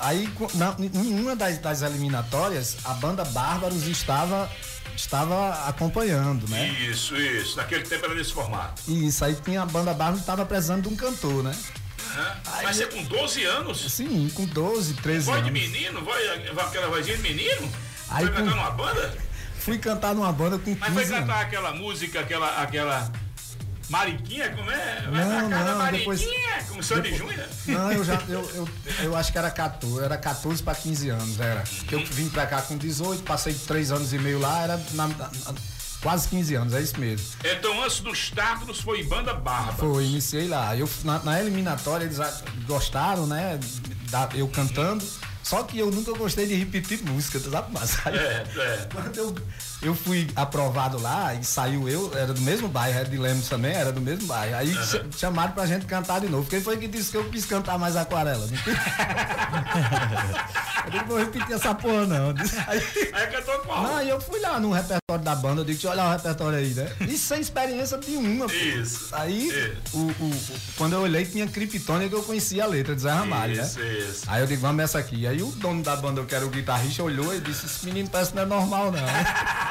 [0.00, 4.50] aí na- em uma das, das eliminatórias, a banda Bárbaros estava,
[4.96, 6.68] estava acompanhando, né?
[6.90, 7.56] Isso, isso.
[7.58, 8.80] Naquele tempo era nesse formato.
[8.88, 11.54] E isso aí tinha a banda Bárbaros estava precisando de um cantor, né?
[12.16, 12.36] Aham.
[12.62, 13.92] Mas você com 12 anos?
[13.92, 15.60] Sim, com 12, 13 Voz de anos.
[15.62, 16.04] menino?
[16.04, 16.20] Voz,
[16.58, 17.70] aquela vozinha de menino?
[18.10, 19.18] Aí foi com- cantar numa banda?
[19.58, 21.18] Fui cantar numa banda com 15 Mas foi anos.
[21.18, 22.62] cantar aquela música, aquela.
[22.62, 23.12] aquela
[23.90, 25.08] Mariquinha, como é?
[25.10, 27.46] Vai Não, não, Mariquinha, depois- com Sandy Júnior?
[27.66, 28.68] Não, eu já, eu, eu,
[29.04, 31.62] eu acho que era 14, era 14 para 15 anos, era.
[31.62, 35.08] Que eu vim pra cá com 18, passei 3 anos e meio lá, era na-
[35.08, 35.30] na-
[36.02, 37.26] quase 15 anos, é isso mesmo.
[37.44, 39.72] Então, antes dos Tártaros, foi banda Barba.
[39.72, 40.76] Foi, iniciei lá.
[40.76, 42.18] Eu, na, na eliminatória eles
[42.66, 43.58] gostaram, né?
[44.10, 45.04] da- eu cantando.
[45.42, 47.68] Só que eu nunca gostei de repetir música, tu sabe?
[47.72, 48.88] Mas aí, É, é.
[48.92, 49.34] quando eu,
[49.80, 53.72] eu fui aprovado lá e saiu eu, era do mesmo bairro, era de Lemos também,
[53.72, 54.56] era do mesmo bairro.
[54.56, 56.48] Aí ch- chamaram pra gente cantar de novo.
[56.50, 58.48] Quem foi que disse que eu quis cantar mais aquarela?
[60.86, 62.30] Eu não vou repetir essa porra, não.
[62.66, 63.82] Aí, Aí cantou qual?
[63.82, 66.68] não, aí eu fui lá no repertório da banda, eu eu olhar o repertório aí,
[66.74, 66.90] né?
[67.00, 68.46] E sem experiência nenhuma.
[68.46, 68.54] pô.
[68.54, 69.08] Isso.
[69.12, 73.02] Aí, o, o- o- quando eu olhei, tinha Criptônia que eu conhecia a letra de
[73.02, 73.62] Zé Ramalho, né?
[73.62, 74.22] Isso, isso.
[74.26, 75.26] Aí eu digo, vamos essa aqui.
[75.26, 78.30] Aí o dono da banda, que era o guitarrista, olhou e disse, esse menino parece
[78.30, 78.98] que não é normal, não.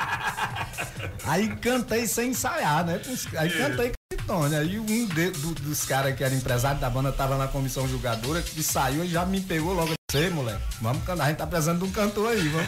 [1.25, 3.01] Aí cantei sem ensaiar, né?
[3.37, 4.59] Aí cantei Criptônia.
[4.59, 8.41] Aí um de- do- dos caras que era empresário da banda tava na comissão julgadora,
[8.41, 9.93] que saiu e já me pegou logo.
[10.09, 12.67] Sei, moleque, vamos cantar, a gente tá precisando de um cantor aí, vamos.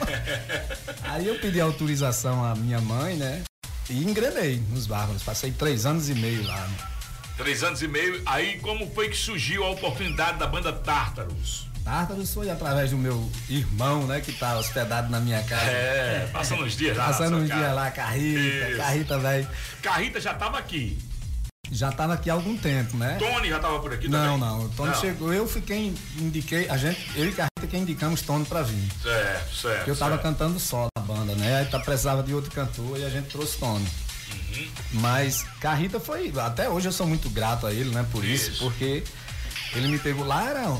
[1.03, 3.43] Aí eu pedi autorização à minha mãe, né?
[3.89, 5.23] E engrenei nos Bárbaros.
[5.23, 6.57] Passei três anos e meio lá.
[6.67, 6.75] Né?
[7.37, 8.21] Três anos e meio.
[8.25, 11.68] Aí, como foi que surgiu a oportunidade da banda Tártaros?
[11.89, 14.21] Tártaros foi através do meu irmão, né?
[14.21, 15.71] Que tá hospedado na minha casa.
[15.71, 17.07] É, passando uns dias lá.
[17.07, 18.77] Passando uns dias lá, Carrita, Isso.
[18.77, 19.47] Carrita, velho.
[19.81, 20.99] Carrita já tava aqui.
[21.71, 23.17] Já tava aqui há algum tempo, né?
[23.17, 24.39] Tony já tava por aqui Não, também?
[24.39, 24.65] não.
[24.65, 25.01] O Tony Não.
[25.01, 25.33] chegou.
[25.33, 28.87] Eu fiquei, indiquei, a gente, eu e Carrita quem indicamos Tony pra vir.
[29.01, 29.77] Certo, certo.
[29.77, 30.21] Porque eu tava certo.
[30.21, 31.57] cantando só na banda, né?
[31.57, 33.87] Aí tá, precisava de outro cantor e a gente trouxe Tony.
[34.93, 36.31] Mas Carrita foi.
[36.37, 38.05] Até hoje eu sou muito grato a ele, né?
[38.11, 38.63] Por isso, Isso.
[38.63, 39.03] porque
[39.73, 40.77] ele me pegou lá, era.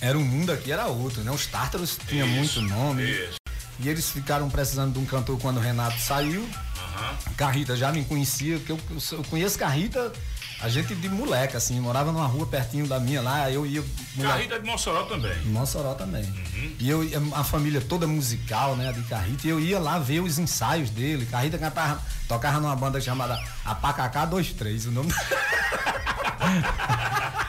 [0.00, 1.30] Era um mundo aqui, era outro, né?
[1.30, 3.02] Os Tártaros tinham muito nome.
[3.10, 3.36] Isso.
[3.80, 6.46] E eles ficaram precisando de um cantor quando o Renato saiu.
[6.76, 7.14] Aham.
[7.36, 8.80] Carrita já me conhecia, porque eu,
[9.12, 10.12] eu conheço Carrita
[10.62, 13.80] A gente de moleque, assim, morava numa rua pertinho da minha lá, eu ia.
[14.14, 15.34] moleque- Carrita de Mossoró também.
[15.46, 16.24] Mossoró também.
[16.78, 17.00] E eu,
[17.34, 21.24] a família toda musical, né, de Carrita, e eu ia lá ver os ensaios dele.
[21.24, 25.12] Carrita cantava, tocava numa banda chamada Apacacá 23, o nome.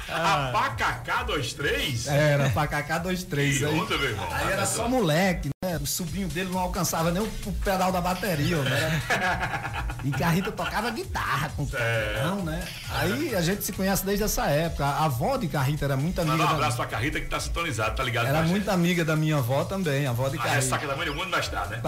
[0.09, 2.07] A Pacacá 23?
[2.07, 3.57] Era, Apacacá 23.
[3.59, 4.27] Que Aí, onda, meu irmão.
[4.31, 5.77] aí era só moleque, né?
[5.81, 9.01] O sobrinho dele não alcançava nem o, o pedal da bateria, né?
[10.03, 12.67] E Carrita tocava guitarra com carrão, né?
[12.89, 14.83] Aí a gente se conhece desde essa época.
[14.83, 16.37] A avó de Carrita era muito amiga.
[16.37, 18.25] Manda um da- abraço pra Carrita que tá sintonizado, tá ligado?
[18.25, 20.41] Era muito amiga da minha avó também, a avó de gente.
[20.41, 20.61] A Carrita.
[20.63, 21.79] ressaca da mãe do mundo vai estar, né?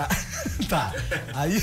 [0.70, 0.92] Tá.
[1.34, 1.60] Aí,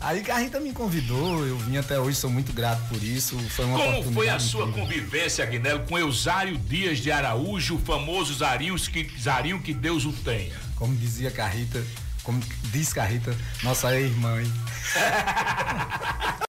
[0.00, 3.36] aí Carrita me convidou, eu vim até hoje, sou muito grato por isso.
[3.50, 4.84] Foi uma Como foi a sua incrível.
[4.84, 10.12] convivência, Agnello, com Eusário Dias de Araújo, o famoso Zarinho que, Zarinho que Deus o
[10.12, 10.54] tenha?
[10.76, 11.82] Como dizia Carrita,
[12.22, 14.50] como diz Carrita, nossa ex-mãe.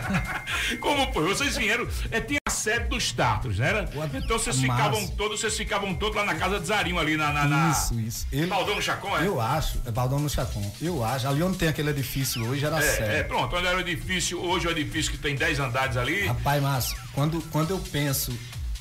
[0.80, 1.24] Como foi?
[1.24, 3.68] Vocês vieram, é, tinha a sede dos Tartos, né?
[3.68, 3.90] Era?
[4.14, 4.72] Então vocês Massa.
[4.72, 7.32] ficavam todos, vocês ficavam todos lá na casa de Zarinho ali na.
[7.32, 7.70] na, na...
[7.70, 8.26] Isso, isso.
[8.32, 9.26] Ele, Baldão no Chacon, é?
[9.26, 10.72] Eu acho, é Baldão no Chacon.
[10.80, 13.28] Eu acho, ali onde tem aquele edifício hoje era É, é, sério.
[13.28, 16.26] pronto, onde era o edifício, hoje é o edifício que tem 10 andares ali.
[16.26, 18.36] Rapaz, Márcio, quando, quando eu penso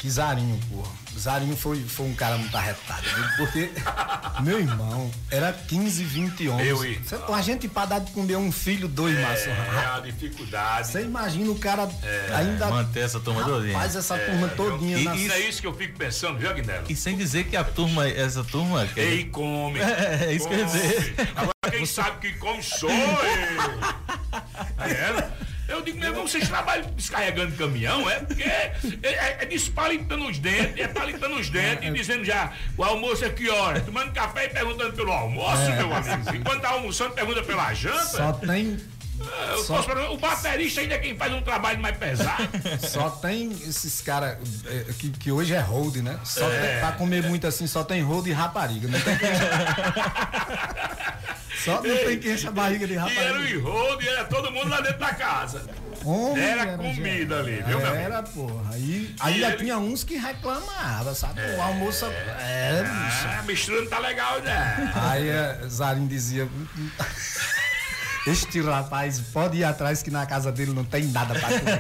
[0.06, 3.26] que Zarinho, porra, Zarinho foi, foi um cara muito arretado, viu?
[3.38, 3.72] porque
[4.43, 6.68] meu irmão era 15, 20 homens.
[6.70, 9.49] Eu e- Cê- A gente pra dar de comer um filho, dois, Márcio.
[9.51, 10.89] É a dificuldade.
[10.89, 12.68] Você imagina o cara É, ainda.
[12.68, 13.74] manter essa turma todinha.
[13.74, 14.97] Rapaz, essa turma todinha.
[14.99, 16.84] E, na- e é isso que eu fico pensando, viu, Agnello?
[16.88, 18.86] E sem dizer que a turma, essa turma.
[18.86, 19.80] que- Ei, come.
[19.95, 20.80] É, é isso que eu ia come.
[20.80, 21.16] dizer.
[21.36, 22.95] Agora quem sabe que come sou eu.
[24.78, 25.36] Aí era.
[25.68, 28.20] Eu digo, meu irmão, vocês trabalham descarregando caminhão, é?
[28.20, 32.84] Porque é, é, é despalitando os dentes, é palitando os dentes e dizendo já, o
[32.84, 33.82] almoço é que hora?
[33.82, 35.78] Tomando café e perguntando pelo almoço, É.
[35.78, 36.36] meu amigo.
[36.36, 38.03] Enquanto tá almoçando, pergunta pela janta.
[38.05, 38.78] Só tem.
[39.20, 42.43] Eu só- o baterista ainda é quem faz um trabalho mais pesado.
[42.88, 44.38] Só tem esses caras
[44.99, 46.20] que, que hoje é hold, né?
[46.24, 46.59] Só É.
[46.72, 48.88] tem, pra comer muito assim, só tem hold e rapariga.
[48.88, 49.16] Não tem.
[51.63, 53.49] Só não tem quem enche a barriga de E era o rapariga.
[53.57, 55.63] enroldo e era todo mundo lá dentro da casa.
[56.03, 57.95] Homem, Era comida ali, viu, meu?
[57.95, 58.74] Era, porra.
[58.74, 61.41] Aí, aí ele- tinha uns que reclamavam, sabe?
[61.41, 62.05] O almoço.
[62.05, 63.28] É, bicho.
[63.28, 64.93] Ah, a mistura não tá legal, né?
[64.93, 66.47] Aí eh, Zarin dizia.
[68.26, 71.80] Este rapaz pode ir atrás que na casa dele não tem nada pra comer.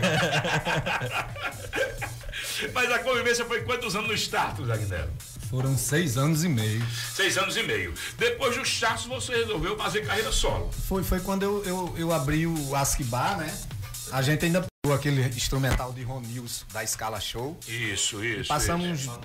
[2.73, 5.11] Mas a convivência foi quantos anos no status, Agnello?
[5.49, 6.85] Foram seis anos e meio.
[7.13, 7.93] Seis anos e meio.
[8.17, 10.71] Depois do status, você resolveu fazer carreira solo.
[10.87, 13.53] Foi, foi quando eu, eu, eu abri o Asquibar, né?
[14.11, 17.59] A gente ainda pegou aquele instrumental de Ron News da Scala Show.
[17.67, 18.47] Isso, isso.
[18.47, 19.01] Passamos.
[19.01, 19.19] isso.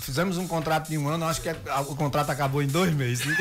[0.00, 3.26] Fizemos um contrato de um ano, acho que a- o contrato acabou em dois meses.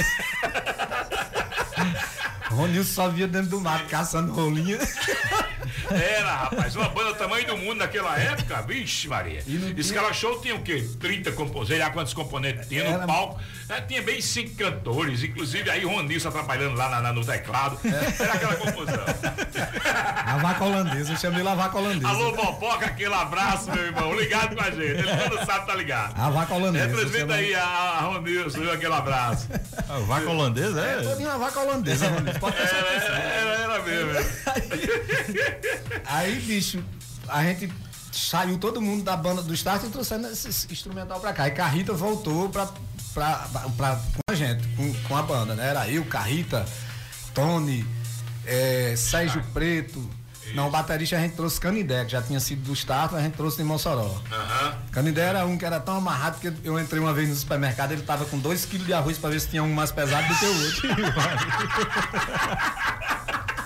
[2.55, 4.79] Ron News só via dentro do mato caçando rolinha.
[5.91, 9.43] Era, rapaz, uma banda do tamanho do mundo naquela época, vixe, Maria.
[9.77, 10.87] Escala Show tinha o quê?
[10.99, 13.39] 30 compositores, já quantos componentes tinha no palco.
[13.69, 17.79] É, tinha bem cinco cantores, inclusive aí o Ronilson atrapalhando lá na- na- no teclado.
[17.83, 19.03] Era aquela confusão.
[20.25, 22.07] A vaca holandesa, eu chamei a vaca holandesa.
[22.07, 24.13] Alô, Boboca, aquele abraço, meu irmão.
[24.15, 24.81] Ligado com a gente.
[24.81, 26.13] Ele quando sabe, tá ligado.
[26.19, 26.85] A vaca holandesa.
[26.87, 28.71] Representa chama- aí a, a Ronilson, viu?
[28.71, 29.47] Aquele abraço.
[29.89, 31.01] A vaca holandesa, É, é?
[31.01, 32.39] todinha uma vaca holandesa, Ronilson.
[32.39, 33.05] Pode certeza.
[33.05, 34.11] era, era mesmo.
[36.05, 36.83] Aí, bicho,
[37.27, 37.71] a gente
[38.11, 41.47] saiu todo mundo da banda do Start e trouxendo esse instrumental pra cá.
[41.47, 42.67] E Carrita voltou pra,
[43.13, 45.67] pra, pra, com a gente, com, com a banda, né?
[45.67, 46.65] Era eu, Carrita,
[47.33, 47.85] Tony,
[48.45, 50.09] eh, Sérgio Preto.
[50.53, 53.33] Não, o baterista a gente trouxe Canidé, que já tinha sido do Start, a gente
[53.33, 54.21] trouxe de Mossoró.
[54.91, 58.03] Canidé era um que era tão amarrado que eu entrei uma vez no supermercado, ele
[58.03, 60.45] tava com dois quilos de arroz pra ver se tinha um mais pesado do que
[60.45, 60.87] o outro.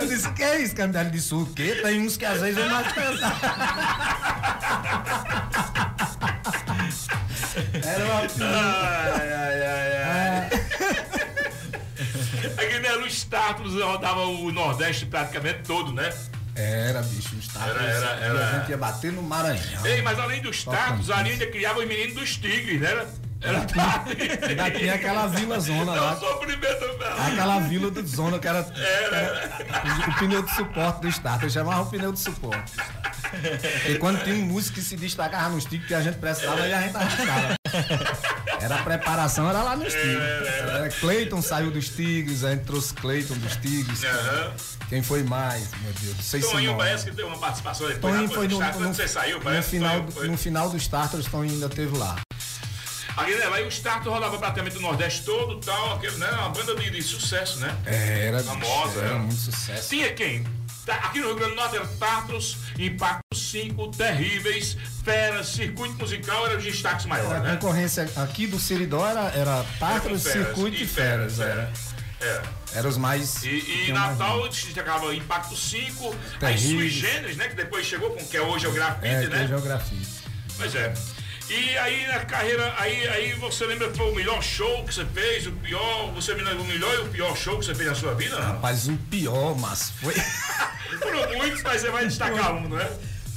[0.00, 1.00] Eu disse, que é isso, Canidé?
[1.02, 1.80] Ele disse, o quê?
[1.82, 3.36] Tem uns que às vezes é mais pesado.
[7.84, 10.48] Era uma Ai, ai, ai, ai.
[12.58, 16.12] Aqui né, no status rodava o Nordeste praticamente todo, né?
[16.56, 17.68] Era, bicho, o Start.
[17.68, 18.48] Era, era, era.
[18.48, 19.84] A gente ia bater no Maranhão.
[19.84, 23.06] Ei, mas além dos status, ali ainda criava os meninos dos tigres, né?
[23.44, 26.14] Era, era Ainda tinha aquela vila zona É lá.
[26.14, 27.22] o sofrimento mesmo.
[27.32, 31.42] Aquela vila do zona que era, que era o, pneu de suporte do Start.
[31.42, 32.72] Eu chamava o pneu de suporte.
[33.88, 36.72] E quando tinha um músico que se destacava nos tigres que a gente precisava e
[36.72, 37.54] a gente arriscava.
[38.60, 40.48] Era a preparação, era lá nos tigres.
[40.58, 44.04] Era Cleiton saiu dos tigres, a gente trouxe Cleiton dos tigres.
[44.04, 44.52] Aham.
[44.88, 45.68] Quem foi mais?
[45.82, 46.84] Meu Deus, não sei se Toninho nome.
[46.84, 48.14] parece que teve uma participação depois.
[48.14, 51.68] Toninho foi no, no, você saiu, no final, foi- no final dos Tartars, Toninho ainda
[51.68, 52.16] teve lá.
[53.16, 56.28] Aqui, né, aí o status rodava praticamente o Nordeste todo tal, aquele, né?
[56.32, 57.76] Uma banda de, de sucesso, né?
[57.86, 59.18] Era, bicho, Famosa, era era.
[59.18, 59.88] muito sucesso.
[59.88, 60.44] Tinha quem?
[60.84, 66.46] Tá, aqui no Rio Grande do Norte era Tartros, Impacto 5, Terríveis, Feras, Circuito Musical
[66.46, 67.52] eram os destaques maiores, A né?
[67.56, 71.40] concorrência aqui do Seridó era, era Tartros, Feras, Circuito e Feras.
[71.40, 71.72] Era.
[72.20, 72.42] É.
[72.74, 73.42] Eram os mais.
[73.44, 73.48] E,
[73.88, 76.58] e mais Natal destacava Impacto 5, aí.
[76.58, 77.48] Sui Generis, né?
[77.48, 79.44] Que depois chegou com que é hoje é o grafite, É, né?
[79.44, 79.98] é geografia.
[80.56, 80.92] Pois é.
[81.50, 85.04] E aí na carreira, aí, aí você lembra que foi o melhor show que você
[85.04, 87.88] fez, o pior, você me lembra o melhor e o pior show que você fez
[87.90, 88.40] na sua vida?
[88.40, 90.14] Rapaz, o pior, mas foi.
[91.00, 92.90] Foram muitos, mas você vai destacar um, não é?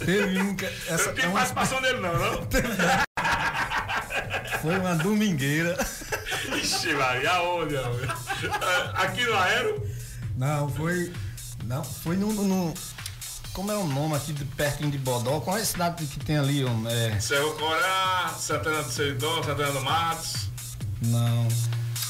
[0.04, 0.66] Teve um que.
[0.66, 2.48] Eu Essa não tenho é uma- participação dele não, não?
[4.62, 5.78] Foi uma domingueira.
[6.62, 7.76] Ixi, Maria, aonde?
[8.96, 9.88] Aqui no Aero?
[10.36, 11.12] Não, foi.
[11.66, 12.32] Não, foi no.
[12.32, 12.74] no-
[13.58, 15.40] como é o nome aqui de pertinho de Bodó?
[15.40, 16.64] Qual é a cidade que tem ali?
[16.64, 16.94] homem?
[16.94, 20.50] É, Cerro Corá, Santana do Seridó, Santana do Matos,
[21.02, 21.48] não.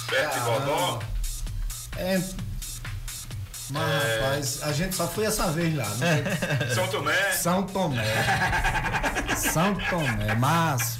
[0.09, 0.99] perto de Bodó.
[1.95, 2.21] É.
[3.69, 4.19] Mas, É.
[4.21, 5.87] rapaz, a gente só foi essa vez lá.
[5.95, 6.21] né?
[6.75, 7.31] São Tomé.
[7.31, 8.03] São Tomé.
[9.37, 10.35] São Tomé.
[10.35, 10.99] Mas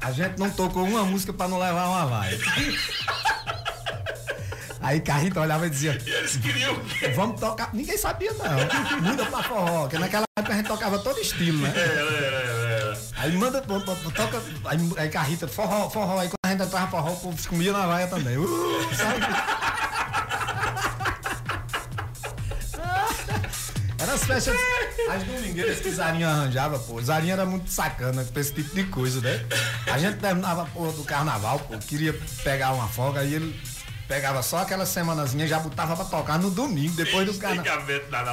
[0.00, 2.44] a gente não tocou uma música pra não levar uma vibe.
[4.86, 5.98] Aí Carrita olhava e dizia.
[6.06, 6.76] E eles queriam?
[7.16, 7.70] Vamos tocar.
[7.74, 9.00] Ninguém sabia, não.
[9.00, 11.72] Muda pra forró, porque naquela época a gente tocava todo estilo, né?
[11.74, 12.98] É, é, é.
[13.16, 16.20] Aí manda, to- to- toca, aí, aí Carrita, forró, forró.
[16.20, 18.36] Aí quando a gente entrava forró, o povo comia na vaia também.
[18.38, 19.26] Uh, sabe?
[23.98, 24.56] Era as festas,
[25.10, 27.02] as domingueiras que Zarinha arranjava, pô.
[27.02, 29.44] Zarinha era muito sacana com esse tipo de coisa, né?
[29.90, 32.12] A gente terminava a porra do carnaval, pô, queria
[32.44, 33.58] pegar uma folga, aí ele
[34.06, 37.64] pegava só aquela semanazinha e já botava pra tocar no domingo, depois do carnaval.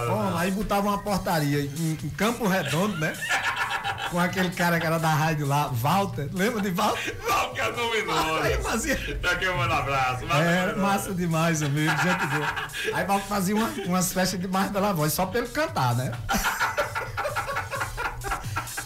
[0.08, 3.14] Bom, aí botava uma portaria em, em Campo Redondo, né?
[4.10, 6.30] Com aquele cara que era da rádio lá, Walter.
[6.32, 7.16] Lembra de Walter?
[7.16, 8.48] Qual que é o nome nome?
[8.48, 8.96] Aí fazia.
[9.22, 10.24] Daqui eu mando abraço.
[10.26, 11.92] Era massa demais, amigo.
[11.92, 12.54] Gente boa.
[12.94, 16.12] Aí Walter fazia uma, umas festas de mais bela voz, só pra ele cantar, né?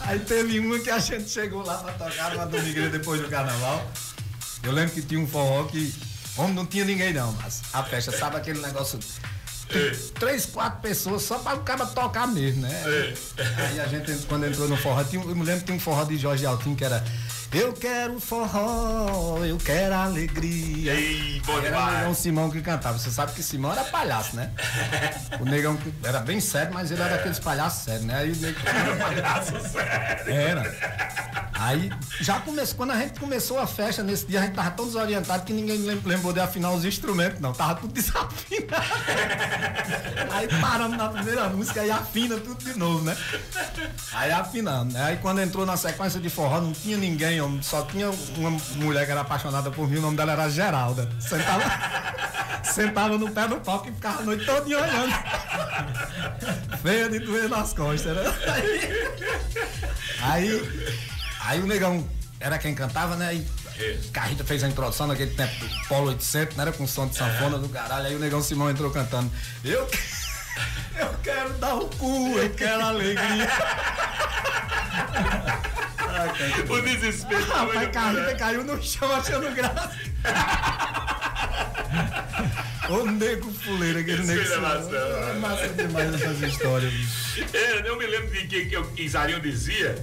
[0.01, 3.85] Aí teve uma que a gente chegou lá pra tocar numa domingueira depois do carnaval.
[4.63, 5.93] Eu lembro que tinha um forró que.
[6.37, 8.99] Homem, não tinha ninguém não, mas a festa, sabe aquele negócio.
[10.17, 12.83] Três, quatro pessoas só pra o cara tocar mesmo, né?
[13.57, 16.05] Aí a gente, quando entrou no forró, tinha, eu me lembro que tinha um forró
[16.05, 17.03] de Jorge Altim que era
[17.53, 20.93] Eu quero forró, eu quero alegria.
[20.93, 21.91] Ei, bom Aí era o.
[21.91, 22.97] Negão Simão que cantava.
[22.99, 24.51] Você sabe que Simão era palhaço, né?
[25.39, 28.15] O negão era bem sério, mas ele era daqueles palhaços sérios, né?
[28.15, 30.33] Aí o negão era palhaço sério.
[30.33, 31.47] Era.
[31.59, 31.89] Aí
[32.21, 35.43] já começou, quando a gente começou a festa nesse dia, a gente tava tão desorientado
[35.43, 37.51] que ninguém lem- lembrou de afinar os instrumentos, não.
[37.53, 38.85] Tava tudo desafinado.
[40.31, 43.17] Aí paramos na primeira música e afina tudo de novo, né?
[44.13, 45.01] Aí afinando, né?
[45.03, 49.11] Aí quando entrou na sequência de forró, não tinha ninguém, só tinha uma mulher que
[49.11, 51.09] era apaixonada por mim, o nome dela era Geralda.
[51.19, 51.63] Sentava,
[52.63, 55.13] sentava no pé do palco e ficava a noite toda olhando.
[56.81, 58.23] Feia de doer nas costas, né?
[60.21, 60.95] Aí,
[61.41, 62.07] aí o negão
[62.39, 63.35] era quem cantava, né?
[63.35, 63.47] E
[64.11, 66.63] Carrita fez a introdução naquele tempo do Polo 800, né?
[66.63, 68.07] Era com som de sanfona do caralho.
[68.07, 69.31] Aí o negão Simão entrou cantando.
[69.63, 69.87] Eu,
[70.95, 73.47] eu quero dar o cu, eu quero alegria.
[76.69, 77.45] O desespero.
[77.45, 79.91] Rapaz, Carrita caiu no chão achando graça.
[82.89, 84.41] Ô nego fuleiro, aquele nego.
[84.41, 84.69] Filha Simão.
[84.69, 84.97] maçã.
[84.97, 86.93] É massa demais essas histórias.
[87.53, 89.95] É, eu me lembro de que, que, o que Zarinho dizia.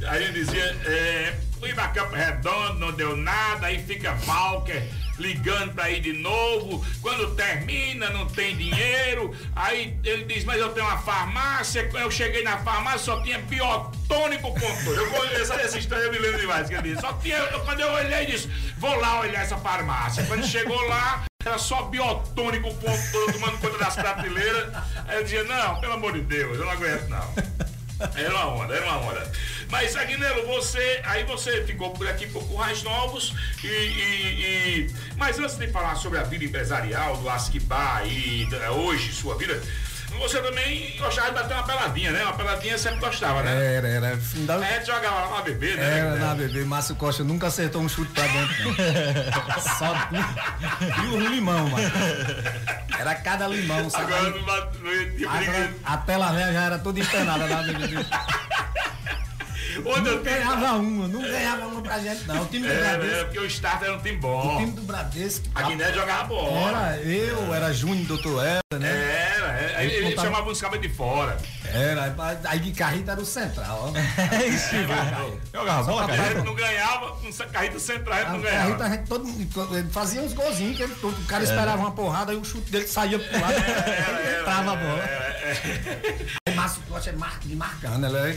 [0.00, 4.82] Zarinho dizia, é, fui pra Campo Redondo, não deu nada, aí fica Walker
[5.20, 6.84] ligando pra ir de novo.
[7.02, 9.34] Quando termina, não tem dinheiro.
[9.54, 11.86] Aí ele diz, mas eu tenho uma farmácia.
[11.88, 14.96] Quando eu cheguei na farmácia, só tinha biotônico controle.
[14.98, 17.00] Eu, vou- essa, história eu me lembro demais que disse.
[17.00, 18.48] Só tinha, eu, quando eu olhei, disse,
[18.78, 20.24] vou lá olhar essa farmácia.
[20.24, 24.74] Quando chegou lá, era só biotônico ponto todo, tomando conta das prateleiras.
[25.06, 27.34] Aí eu dizia, não, pelo amor de Deus, eu não aguento não.
[28.16, 29.32] Era uma onda, era uma onda.
[29.68, 31.00] Mas, Aguinelo, você.
[31.04, 33.32] Aí você ficou por aqui por Currais Novos
[33.62, 34.40] e, e-
[34.86, 39.36] e- Mas antes de falar sobre a vida empresarial do Asquibá e da- hoje, sua
[39.36, 39.62] vida,
[40.18, 42.22] você também gostava de bater uma peladinha, né?
[42.24, 43.76] Uma peladinha sempre gostava, né?
[43.76, 44.18] Era, era.
[44.36, 45.98] Ainda- A gente jogava lá na bebê, né?
[45.98, 49.60] Era na bebê, Márcio Costa nunca acertou um chute pra dentro, não.
[49.78, 49.94] Só
[51.02, 51.90] e o limão, mano.
[52.98, 54.12] Era cada limão, sabe?
[54.12, 54.78] Agora não, bate-
[55.18, 57.96] não Agora, a tela velha já era toda empenada na bebê.
[59.86, 62.42] Onde não ganhava uma, não ganhava uma pra gente, não.
[62.42, 63.24] O time do É, é, Bradesco.
[63.24, 64.56] porque o Start era um time O bom.
[64.58, 65.46] time do Bradesco.
[65.54, 66.68] A Guiné jogava bola.
[66.92, 68.88] Era eu, era Júnior, doutor Era, né?
[68.88, 69.29] É,
[70.20, 71.36] Aí ele, contava- chamava uns cabos de fora.
[71.72, 72.14] Era,
[72.44, 73.98] aí de carrito era o central, ó.
[74.34, 74.70] É isso,
[75.52, 76.44] Jogava bola, A gente cara.
[76.44, 78.84] não ganhava, um carrito central, a gente não A carrito ganhava.
[78.84, 81.46] a gente todo, ele fazia uns golzinhos, que ele, o cara É.
[81.46, 85.04] esperava uma porrada, aí o chute dele saía pro lado e entrava a bola.
[86.48, 88.36] Aí Márcio Costa é mar, de marcando, ela é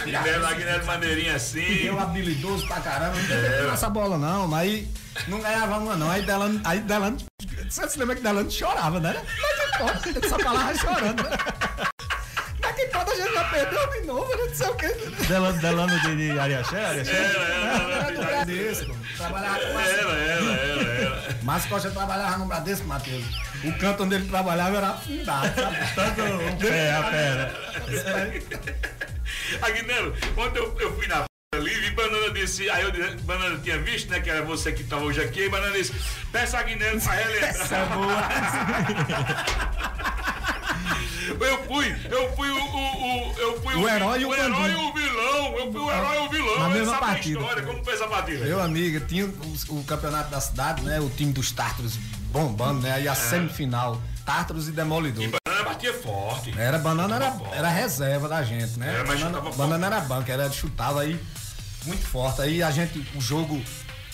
[0.00, 1.84] Aguinaldo, Aguinaldo Maneirinha assim.
[1.84, 4.86] eu habilidoso pra caramba, não tem essa bola não, mas
[5.28, 7.16] não ganhava uma não, aí Delano, aí Delano,
[7.70, 9.14] você se lembra que Delano chorava, né?
[9.40, 11.30] Mas que pode, ele só falava chorando, né?
[12.60, 14.88] Mas que pode, a gente já perdeu de novo, não sei o que.
[15.26, 17.12] Delano, Delano de, de Ariaxé, Ariaxé?
[17.12, 21.38] Era do Bradesco, trabalhava com era, era, era.
[21.42, 23.24] Márcio Costa trabalhava no Bradesco, Matheus.
[23.62, 25.94] O canto onde ele trabalhava era afundado, sabe?
[25.94, 27.52] Tanto o pé, a pé,
[29.62, 33.76] Aguinaldo, ontem eu, eu fui na ali e Banana disse, aí eu disse- Banana tinha
[33.80, 35.92] visto, né, que era você que estava hoje aqui, e Banana disse,
[36.30, 37.50] peça a Aguinaldo pra relembrar.
[37.50, 38.22] Essa é boa.
[41.40, 44.72] Eu fui, eu fui o, o, o- eu fui O herói e o o herói
[44.72, 47.40] e o vilão, eu fui o herói e o vilão, Na mesma sabe a partida.
[47.40, 48.44] história, como foi essa partida?
[48.44, 50.98] Meu amigo, tinha o, o campeonato da cidade, né?
[51.00, 51.96] O time dos Tártaros
[52.32, 52.92] bombando, né?
[52.94, 55.39] Aí a semifinal, Tártaros e Demolidor.
[55.62, 56.58] Banana batia forte.
[56.58, 58.94] Era banana, era, era reserva da gente, né?
[58.94, 61.20] Era, mas banana, banana era banca, era chutava aí
[61.86, 62.42] muito forte.
[62.42, 63.60] Aí a gente, o jogo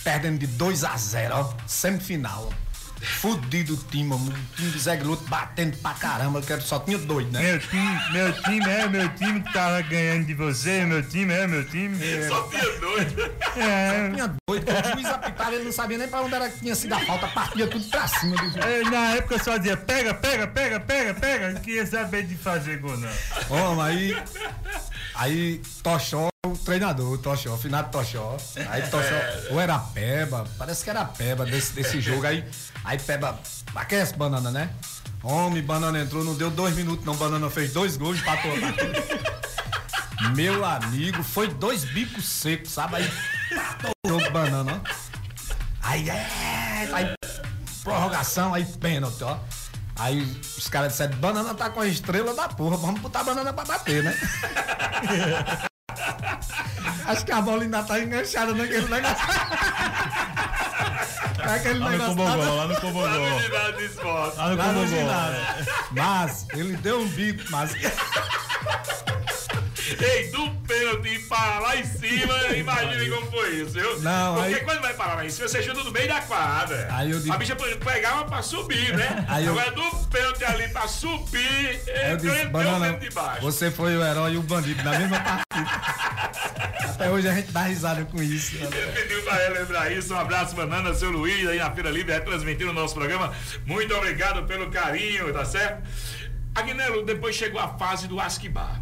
[0.02, 2.48] perdendo de 2 a 0 ó, semifinal.
[2.50, 2.65] ó.
[3.00, 4.26] Fudido o time, mano.
[4.32, 7.40] o time do Zé Guloto batendo pra caramba, que só tinha dois, né?
[7.40, 11.46] Meu time, meu time é meu time que tava ganhando de você, meu time é
[11.46, 11.96] meu time.
[12.28, 13.06] Só tinha dois.
[13.56, 14.10] É.
[14.10, 16.94] Tinha doido, o juiz apitava, ele não sabia nem pra onde era que tinha sido
[16.94, 18.56] a falta, partia tudo pra cima do juiz.
[18.56, 21.52] É, Na época eu só dizia pega, pega, pega, pega, pega.
[21.52, 23.10] Não queria saber de fazer gol, não.
[23.50, 24.16] Ó, aí.
[25.16, 28.36] Aí Tochó, o treinador, Tochó, o finado Tochó.
[28.68, 29.14] Aí Tochó,
[29.50, 32.26] ou era Peba, parece que era Peba desse, desse jogo.
[32.26, 32.44] Aí,
[32.84, 33.38] aí Peba,
[33.74, 34.70] aquece banana, né?
[35.22, 37.16] Homem, banana entrou, não deu dois minutos, não.
[37.16, 38.52] Banana fez dois gols, empatou.
[40.34, 42.96] Meu amigo, foi dois bicos secos, sabe?
[42.96, 43.10] Aí
[44.06, 45.06] jogo banana, ó.
[45.82, 46.88] Aí é.
[46.92, 47.14] Aí
[47.82, 49.38] prorrogação, aí pênalti, ó.
[49.98, 50.20] Aí
[50.56, 53.64] os caras disseram, banana tá com a estrela da porra, vamos botar a banana pra
[53.64, 54.14] bater, né?
[57.06, 59.16] Acho que a bola ainda tá enganchada naquele negócio.
[61.38, 63.06] Aquele Lá no negócio Cobogó, tá- lá no Cobogó.
[63.06, 63.18] Lá
[64.50, 65.06] no Lá no Cobogó.
[65.92, 67.72] Mas, ele deu um bico, mas.
[70.00, 74.00] Ei, do pênalti para lá em cima, imagine como foi isso, viu?
[74.00, 76.88] Não, Porque aí- quando vai parar lá em cima, você chuta no meio da quadra.
[76.92, 79.24] Aí eu digo- A bicha pegava pra subir, né?
[79.28, 81.80] Aí eu- Agora do pênalti ali pra subir,
[82.10, 83.42] eu disse, banana, de baixo.
[83.42, 85.46] você foi o herói e o bandido na mesma partida.
[86.96, 88.56] Até hoje a gente dá risada com isso.
[88.56, 90.14] Ele pediu pra relembrar isso.
[90.14, 93.34] Um abraço, Banana, seu Luiz, aí na Feira Livre, retransmitindo o nosso programa.
[93.66, 95.82] Muito obrigado pelo carinho, tá certo?
[96.54, 98.80] Aguinelo, depois chegou a fase do Asquibar.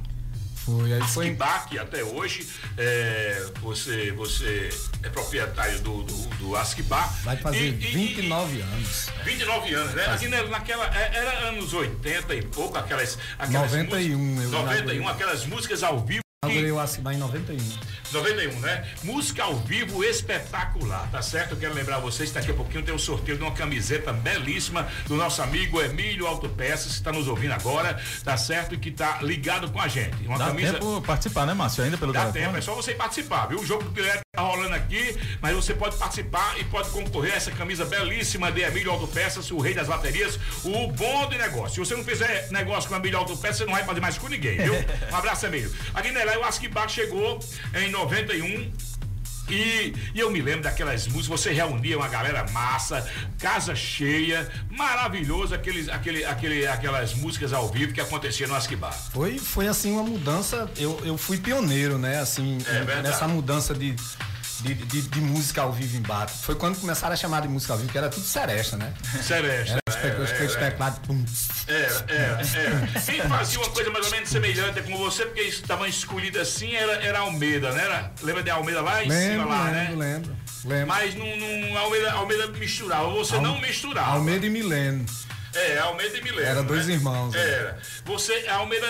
[0.65, 1.27] Foi, aí foi.
[1.27, 4.70] Asquibar, que até hoje é, você, você
[5.03, 7.12] é proprietário do, do, do Asquibar.
[7.23, 9.09] Vai fazer E- e- 29 anos.
[9.24, 10.07] 29 anos, né?
[10.07, 10.86] Aguinelo, naquela.
[10.86, 13.19] é- Era anos 80 e pouco, aquelas.
[13.39, 15.09] aquelas 91, músicas- eu 91, inaugurei.
[15.12, 16.24] aquelas músicas ao vivo.
[16.45, 17.59] Inaugurei o Acibar em 91.
[18.12, 18.87] 91, né?
[19.03, 21.53] Música ao vivo espetacular, tá certo?
[21.53, 25.16] Eu quero lembrar vocês, daqui a pouquinho tem o sorteio de uma camiseta belíssima do
[25.16, 28.75] nosso amigo Emílio Autopeças, que está nos ouvindo agora, tá certo?
[28.75, 30.27] E que tá ligado com a gente.
[30.27, 30.75] Uma Dá camisa.
[30.75, 31.85] tempo participar, né, Márcio?
[31.85, 32.45] Ainda pelo Dá telefone?
[32.45, 33.61] tempo, é só você participar, viu?
[33.61, 37.36] O jogo do Guilherme tá rolando aqui, mas você pode participar e pode concorrer a
[37.36, 41.74] essa camisa belíssima de Emílio Autopeças, o rei das baterias, o bom de negócio.
[41.74, 44.59] Se você não fizer negócio com Emílio Autopeças, você não vai fazer mais com ninguém,
[44.59, 44.74] viu?
[45.11, 45.73] Um abraço, Emílio.
[45.94, 47.39] Aguinelé, o Asquibar chegou
[47.74, 48.73] em 91.
[49.49, 53.07] E, e eu me lembro daquelas músicas, você reunia uma galera massa,
[53.39, 58.93] casa cheia, maravilhoso, aqueles, aquele, aquele, aquelas músicas ao vivo que acontecia no Asquibar.
[59.12, 60.71] Foi, foi assim uma mudança.
[60.77, 62.21] Eu, eu fui pioneiro, né?
[62.21, 63.95] Assim, É nessa mudança de,
[64.63, 66.33] de, de, de música ao vivo em Bato.
[66.33, 68.93] Foi quando começaram a chamar de música ao vivo, que era tudo seresta, né?
[69.23, 70.99] Seresta, Era é, os é, os teclados.
[71.01, 71.25] pum.
[71.69, 73.01] É, é, é.
[73.01, 76.93] Quem fazia uma coisa mais ou menos semelhante com você, porque estavam escolhidos assim, era,
[77.03, 77.85] era Almeida, né?
[77.85, 80.13] Era, lembra de Almeida lá em cima Lembro, lá, lembro, né?
[80.15, 80.87] lembro, lembro.
[80.87, 84.13] Mas não, não, Almeida, Almeida misturava, você Al- não misturava.
[84.13, 85.05] Almeida e Mileno.
[85.55, 86.49] É, Almeida e Milena.
[86.49, 86.95] Era dois né?
[86.95, 87.41] irmãos, né?
[87.41, 87.79] Era.
[88.05, 88.87] Você, a Almeida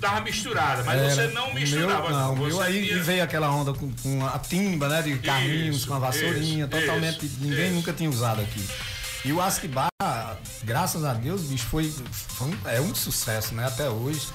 [0.00, 1.14] dava misturada, mas Era.
[1.14, 2.08] você não misturava.
[2.08, 5.02] Meu, não, Você meu aí tinha- veio aquela onda com, com a timba, né?
[5.02, 7.26] De carrinhos, Isso, com a vassourinha, isso, totalmente.
[7.26, 8.66] isso, ninguém nunca tinha usado aqui.
[9.24, 9.88] E o Asquibar,
[10.62, 13.66] graças a Deus, bicho, foi, foi um- é um sucesso, né?
[13.66, 14.28] Até hoje.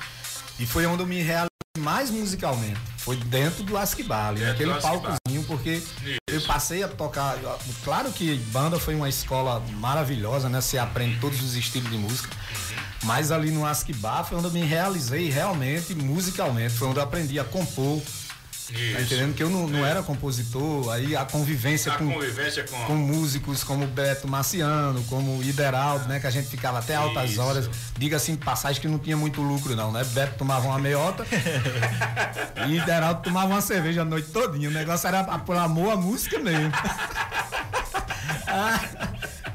[0.60, 2.80] E foi onde eu me realizei mais musicalmente.
[2.98, 4.82] foi dentro do naquele do Asquibale.
[4.82, 5.82] palcozinho, porque
[6.28, 7.38] eu passei a tocar.
[7.84, 10.60] Claro que banda foi uma escola maravilhosa, né?
[10.60, 12.36] Você aprende todos os estilos de música.
[13.04, 16.74] Mas ali no Asquibá foi onde eu me realizei realmente, musicalmente.
[16.74, 18.02] Foi onde eu aprendi a compor.
[18.72, 19.02] Tá Isso.
[19.02, 19.36] entendendo?
[19.36, 23.64] Que eu não, não era compositor, aí a convivência, A com, convivência com- com músicos
[23.64, 26.20] como Beto Marciano, como Ideraldo, né?
[26.20, 27.42] Que a gente ficava até altas Isso.
[27.42, 27.70] horas.
[27.98, 30.04] Diga assim, passagem que não tinha muito lucro, não, né?
[30.06, 31.26] Beto tomava uma meiota
[32.68, 34.70] e Ideraldo tomava uma cerveja a noite todinha.
[34.70, 36.72] O negócio era por amor à música mesmo.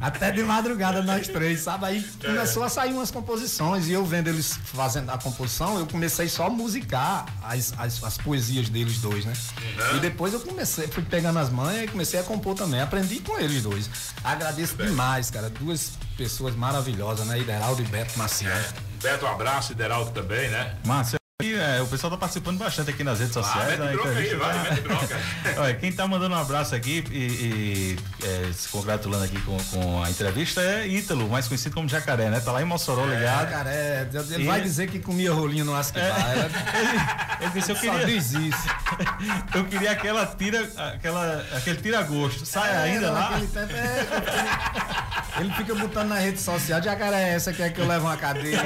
[0.00, 1.86] Até de madrugada nós três, sabe?
[1.86, 6.28] Aí começou a sair umas composições e eu vendo eles fazendo a composição, eu comecei
[6.28, 9.32] só a musicar as, as, as poesias deles dois, né?
[9.32, 9.96] Uhum.
[9.96, 12.80] E depois eu comecei, fui pegando as manhas e comecei a compor também.
[12.80, 13.88] Aprendi com eles dois.
[14.24, 15.48] Agradeço demais, cara.
[15.48, 17.38] Duas pessoas maravilhosas, né?
[17.38, 18.64] Ideraldo e Beto Marciano.
[19.02, 20.76] Beto, um abraço, Ideraldo também, né?
[20.84, 23.78] Márcio, aqui, é, o pessoal tá participando bastante aqui nas redes sociais.
[23.78, 25.54] mete a bronca aí, entrevista vai.
[25.64, 30.02] Olha, quem tá mandando um abraço aqui e, e, é, se congratulando aqui com, com
[30.02, 32.40] a entrevista é Ítalo, mais conhecido como Jacaré, né?
[32.40, 33.50] Tá lá em Mossoró ligado.
[33.50, 36.06] Cara, é, ele E- vai dizer que comia rolinho no Asquibá.
[36.06, 37.26] É.
[37.38, 38.06] Ele disse, eu Só queria.
[38.06, 38.68] diz isso.
[39.54, 42.46] Eu queria aquela tira, aquela, aquele tira-gosto.
[42.46, 43.28] Sai É, ainda lá.
[43.52, 44.06] tempo, é,
[45.40, 48.62] ele fica botando na rede social, jacaré, é essa quer que eu leve uma cadeira.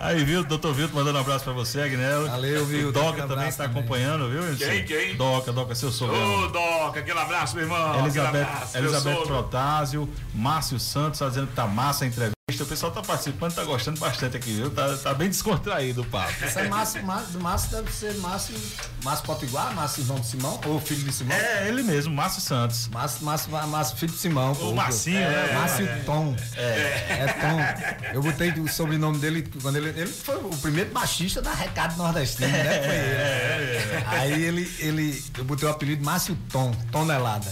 [0.00, 2.28] Aí, viu, doutor Vilto mandando abraço pra você, Agnello.
[2.28, 4.56] Valeu, Vilto, O Doca aquele também está acompanhando, viu?
[4.56, 5.16] Quem, quem?
[5.16, 6.44] Doca, Doca, seu sogrão.
[6.44, 7.98] Ô, Doca, aquele abraço, meu irmão.
[8.00, 9.26] Elizabeth, abraço, meu Elizabeth sogro.
[9.26, 12.34] Protásio, Márcio Santos tá dizendo que tá massa a entrevista.
[12.50, 14.70] O pessoal tá participando, tá gostando bastante aqui, viu?
[14.70, 16.30] Tá, tá bem descontraído o papo.
[16.44, 18.54] Isso é Márcio, Márcio, Márcio deve ser Márcio,
[19.02, 21.34] Márcio Potiguar, Márcio irmão de Simão, ou filho de Simão?
[21.34, 22.88] É, ele mesmo, Márcio Santos.
[22.88, 24.52] Márcio, Márcio, Márcio filho de Simão.
[24.52, 25.52] O Marcinho, né?
[25.54, 25.96] Márcio É.
[26.04, 26.36] Tom.
[26.54, 26.60] É.
[26.60, 28.12] É Tom.
[28.12, 29.88] Eu botei o sobrenome dele quando ele.
[29.88, 32.82] Ele foi o primeiro baixista da Recado Nordestino, né?
[32.82, 33.14] Foi ele.
[33.14, 35.24] É, Aí ele, ele.
[35.38, 37.50] Eu botei o apelido Márcio Tom, tonelada.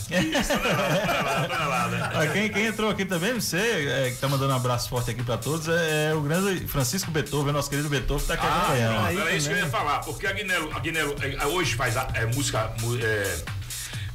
[2.15, 5.23] Ah, quem, quem entrou aqui também, você, é, que tá mandando um abraço forte aqui
[5.23, 9.05] pra todos, é, é o grande Francisco Beethoven, nosso querido Beethoven, tá aqui Ah, acompanhando.
[9.07, 11.97] pronto, era isso que eu ia falar, porque a Agnello, a Agnello é, hoje faz
[11.97, 12.73] a, é, música,
[13.03, 13.45] é,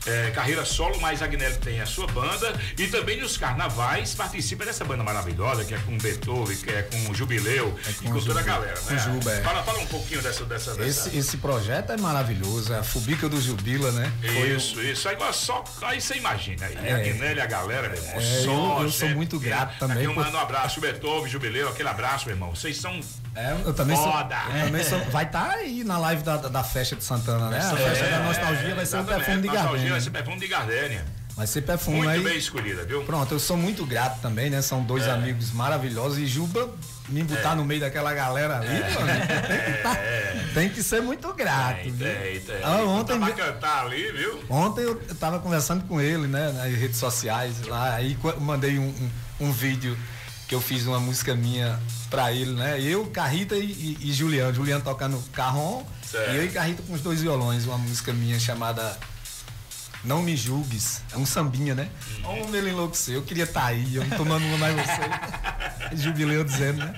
[0.07, 4.65] é, carreira solo, mas a Agnello tem a sua banda e também nos carnavais participa
[4.65, 8.43] dessa banda maravilhosa, que é com Beethoven, que é com Jubileu e com toda a
[8.43, 8.99] galera, com né?
[8.99, 9.41] Juba, é.
[9.41, 11.07] fala, fala um pouquinho dessa, dessa, dessa.
[11.09, 14.11] Esse, esse projeto é maravilhoso, é a Fubica do Jubila, né?
[14.21, 15.07] Foi o- Isso, isso.
[15.09, 16.65] Aí, só, aí você imagina.
[16.65, 16.93] Aí, É.
[16.93, 18.13] a Guinélia, a galera, meu irmão.
[18.21, 19.15] É, eu- só, eu sou gente.
[19.15, 22.49] muito grato também Aqui eu por- mando um abraço, Beethoven, Jubileu, aquele abraço, meu irmão.
[22.55, 22.99] Vocês são.
[23.35, 24.35] É, eu também Foda.
[24.47, 24.55] sou.
[24.55, 24.99] Eu também sou.
[25.11, 27.59] Vai estar aí na live da, da festa de Santana, né?
[27.59, 29.25] A É, festa da nostalgia vai ser exatamente.
[29.25, 29.96] perfume de Gardenia.
[29.97, 31.05] Vai ser perfume de Gardênia.
[31.35, 32.23] Vai ser perfume Muito aí.
[32.23, 33.03] bem escolhida, viu?
[33.03, 34.61] Pronto, eu sou muito grato também, né?
[34.61, 35.11] São dois É.
[35.11, 36.69] amigos maravilhosos e Juba
[37.09, 37.55] me botar É.
[37.55, 38.89] no meio daquela galera ali, É.
[38.93, 39.07] mano,
[39.47, 39.97] tem, que tá-
[40.53, 41.77] tem que ser muito grato.
[41.83, 42.07] Tem, viu?
[42.07, 42.55] tem, tem.
[42.63, 44.43] Ah, ontem, cantar ali, viu?
[44.49, 46.51] ontem eu tava conversando com ele, né?
[46.51, 48.87] Nas redes sociais lá, aí mandei um,
[49.39, 49.95] um, um vídeo
[50.47, 51.79] que eu fiz uma música minha
[52.09, 52.81] pra ele, né?
[52.81, 54.53] Eu, Carrita e, e, e Juliano.
[54.53, 55.83] Juliano tocando carrom
[56.31, 58.97] e eu e Carrita com os dois violões, uma música minha chamada
[60.07, 61.01] Não Me Julgues.
[61.11, 61.89] É um sambinha, né?
[62.23, 62.43] Uhum.
[62.43, 63.15] Como ele enlouqueceu.
[63.15, 65.95] Eu queria estar aí, eu não tomando uma mais você.
[66.01, 66.93] Jubileu dizendo, né?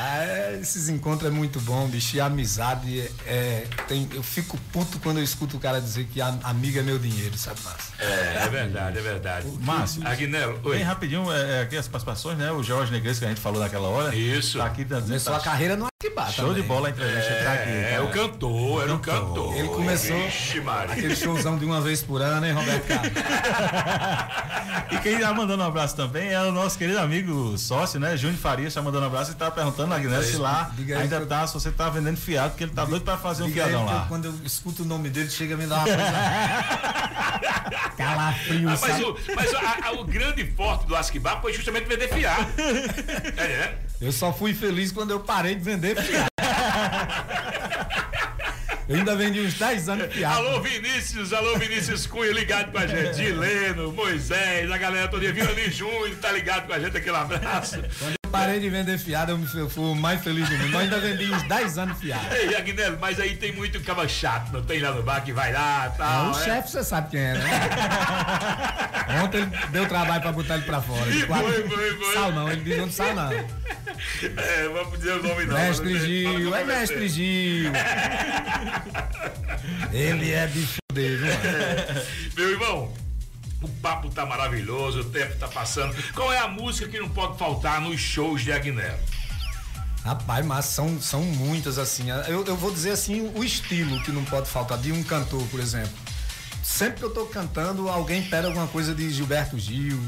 [0.00, 2.16] Ah, é, esses encontros é muito bom, bicho.
[2.16, 6.04] E a amizade é, é- tem, eu fico puto quando eu escuto o cara dizer
[6.04, 7.92] que a, amiga é meu dinheiro, sabe, Márcio?
[7.98, 9.48] É, é verdade, é verdade.
[9.60, 10.76] Márcio, Aguinelo, oi.
[10.76, 12.52] Bem rapidinho, é, é, aqui as participações, né?
[12.52, 14.14] O Jorge Negresco que a gente falou naquela hora.
[14.14, 14.58] Isso.
[14.58, 17.34] Tá aqui tá, Começou a carreira no Arquibá Show de bola a entrevista.
[17.42, 19.56] tá aqui, É, o cantor, era o cantor.
[19.56, 23.12] Ele começou Vixe, aquele showzão de uma vez por ano, hein, Roberto Carlos?
[24.90, 28.16] E quem tá mandando um abraço também é o nosso querido amigo sócio, né?
[28.16, 30.70] Júnior Farias tá mandando um abraço e tá perguntando na Guiné se lá
[31.00, 33.50] ainda eu- tá, se você tá vendendo fiado, porque ele tá doido pra fazer um
[33.52, 34.06] fiadão lá.
[34.08, 35.98] Quando eu escuto o nome dele, chega a me dar uma coisa.
[37.96, 39.02] Calafrio, Ah, mas sabe?
[39.04, 42.46] o, mas a- a- o grande forte do Asquibá foi justamente vender fiado.
[43.36, 43.74] É, né?
[44.00, 46.28] Eu só fui feliz quando eu parei de vender fiado.
[48.88, 50.36] Eu ainda vendi uns 10 anos de fiado.
[50.36, 53.16] Alô, Vinícius, alô, Vinícius Cunha, ligado com a gente.
[53.20, 55.30] Dileno, Moisés, a galera toda.
[55.30, 57.76] Virani Júnior, tá ligado com a gente, aquele abraço.
[58.28, 60.70] Eu parei de vender fiado, eu, me, eu fui o mais feliz do mundo.
[60.70, 62.26] Mas ainda vendi uns 10 anos fiado.
[62.34, 65.50] Ei, Agnello, mas aí tem muito caba chato, não tem lá no bar que vai
[65.50, 66.26] lá e É, tal.
[66.26, 66.44] o né?
[66.44, 67.50] chefe você sabe quem é, né?
[69.24, 71.10] Ontem ele deu trabalho pra botar ele pra fora.
[71.10, 72.14] Ele quase- foi, foi, foi.
[72.14, 73.32] Sal não, ele diz onde sal não.
[73.32, 75.54] É, vamos dizer o nome não.
[75.56, 77.72] Mestre não sei, Gil, é mestre Gil.
[79.90, 81.32] Ele é de fuder, viu?
[82.36, 82.92] Meu irmão,
[83.62, 85.94] o papo tá maravilhoso, o tempo tá passando.
[86.12, 88.98] Qual é a música que não pode faltar nos shows de Agnello?
[90.04, 92.08] Rapaz, mas são, são muitas, assim.
[92.28, 95.60] Eu, eu vou dizer assim, o estilo que não pode faltar, de um cantor, por
[95.60, 95.92] exemplo.
[96.62, 100.00] Sempre que eu tô cantando, alguém pede alguma coisa de Gilberto Gil.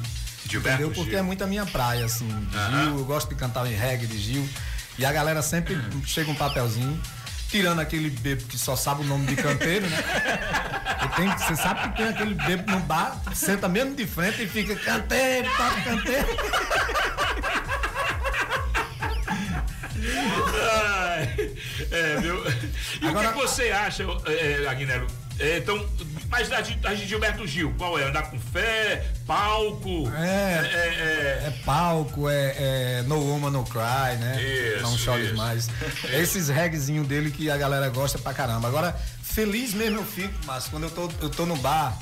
[0.48, 0.94] Gilberto entendeu?
[0.94, 1.18] Porque Gil.
[1.18, 2.28] é muito a minha praia, assim.
[2.28, 4.48] Gil, eu gosto de cantar em reggae de Gil.
[4.98, 7.00] E a galera sempre chega um papelzinho,
[7.50, 9.96] tirando aquele bebo que só sabe o nome de canteiro, né?
[11.38, 15.48] Você sabe que tem aquele bebo no bar, senta mesmo de frente e fica canteiro,
[15.56, 16.28] toca canteiro.
[21.90, 22.36] É, meu.
[23.02, 25.06] E o que que você acha, é, Aguinaldo?
[25.38, 25.88] É, então,
[26.30, 28.04] mas da, de- da Gilberto Gil, qual é?
[28.04, 30.08] Andar com fé, palco?
[30.16, 34.40] É, é, palco, é, é No Woman No Cry, né?
[34.42, 35.36] Isso, Não chores isso.
[35.36, 35.68] mais.
[36.12, 38.68] Esses reggaezinho dele que a galera gosta pra caramba.
[38.68, 38.92] Agora,
[39.22, 41.96] feliz mesmo eu fico, mas quando eu tô, eu tô no bar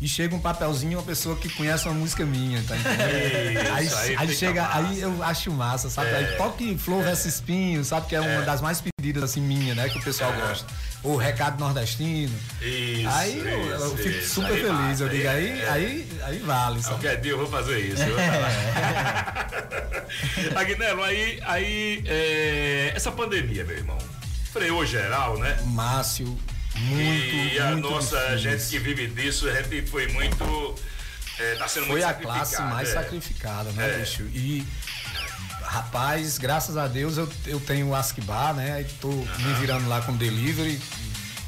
[0.00, 3.68] e chega um papelzinho, uma pessoa que conhece uma música minha, tá entendendo?
[3.84, 4.78] Isso, aí, aí aí chega, massa.
[4.78, 6.08] aí eu acho massa, sabe?
[6.10, 6.16] É.
[6.16, 8.06] Aí toque Flor vs Espinho, sabe?
[8.08, 8.42] Que é uma É.
[8.42, 9.88] das mais pedidas assim minha, né?
[9.90, 10.36] Que o pessoal É.
[10.40, 10.66] gosta.
[11.02, 12.34] O Recado Nordestino.
[12.60, 14.34] Isso, aí eu, eu isso, fico isso.
[14.34, 14.72] super Aí feliz.
[14.72, 15.68] massa, eu digo, aí, aí, é.
[15.70, 16.94] aí, aí vale, sabe?
[16.96, 18.02] Qualquer dia eu vou fazer isso.
[18.02, 18.20] Eu vou.
[20.56, 23.98] Aguinaldo, aí, aí é, essa pandemia, meu irmão,
[24.52, 25.58] freou geral, né?
[25.66, 26.36] Márcio,
[26.80, 28.38] muito, E a muito nossa difícil.
[28.38, 30.74] gente que vive disso, a gente foi muito.
[31.38, 32.92] É, tá sendo Foi muito a classe mais é.
[32.94, 33.98] sacrificada, né, É.
[34.00, 34.22] bicho?
[34.34, 34.66] E,
[35.62, 38.72] rapaz, graças a Deus eu, eu tenho o Askbar, né?
[38.74, 40.78] Aí tô me virando lá com delivery.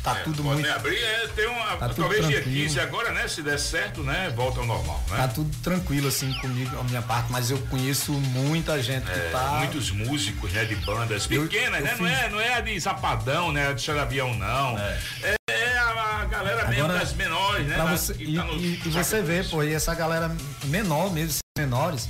[0.03, 0.69] Tá É, tudo muito.
[0.69, 2.65] abrir, é, tem uma, Tá talvez dia tranquilo.
[2.65, 3.29] 15 agora, né?
[3.29, 4.33] Se der certo, né?
[4.35, 5.17] Volta ao normal, né?
[5.17, 9.31] Tá tudo tranquilo assim comigo, a minha parte, mas eu conheço muita gente que É,
[9.31, 9.59] tá.
[9.59, 11.91] Muitos músicos, né, de bandas Eu- pequenas, eu né?
[11.93, 13.69] Não fiz- é, não é a de Zapadão, né?
[13.69, 14.77] A de Xarabião, não.
[14.77, 14.99] É,
[15.49, 17.87] é a, a galera mesmo Agora, das menores, né?
[17.91, 20.35] você- que e, tá no e- e você vê, pô, e essa galera
[20.65, 22.09] menor mesmo, menores,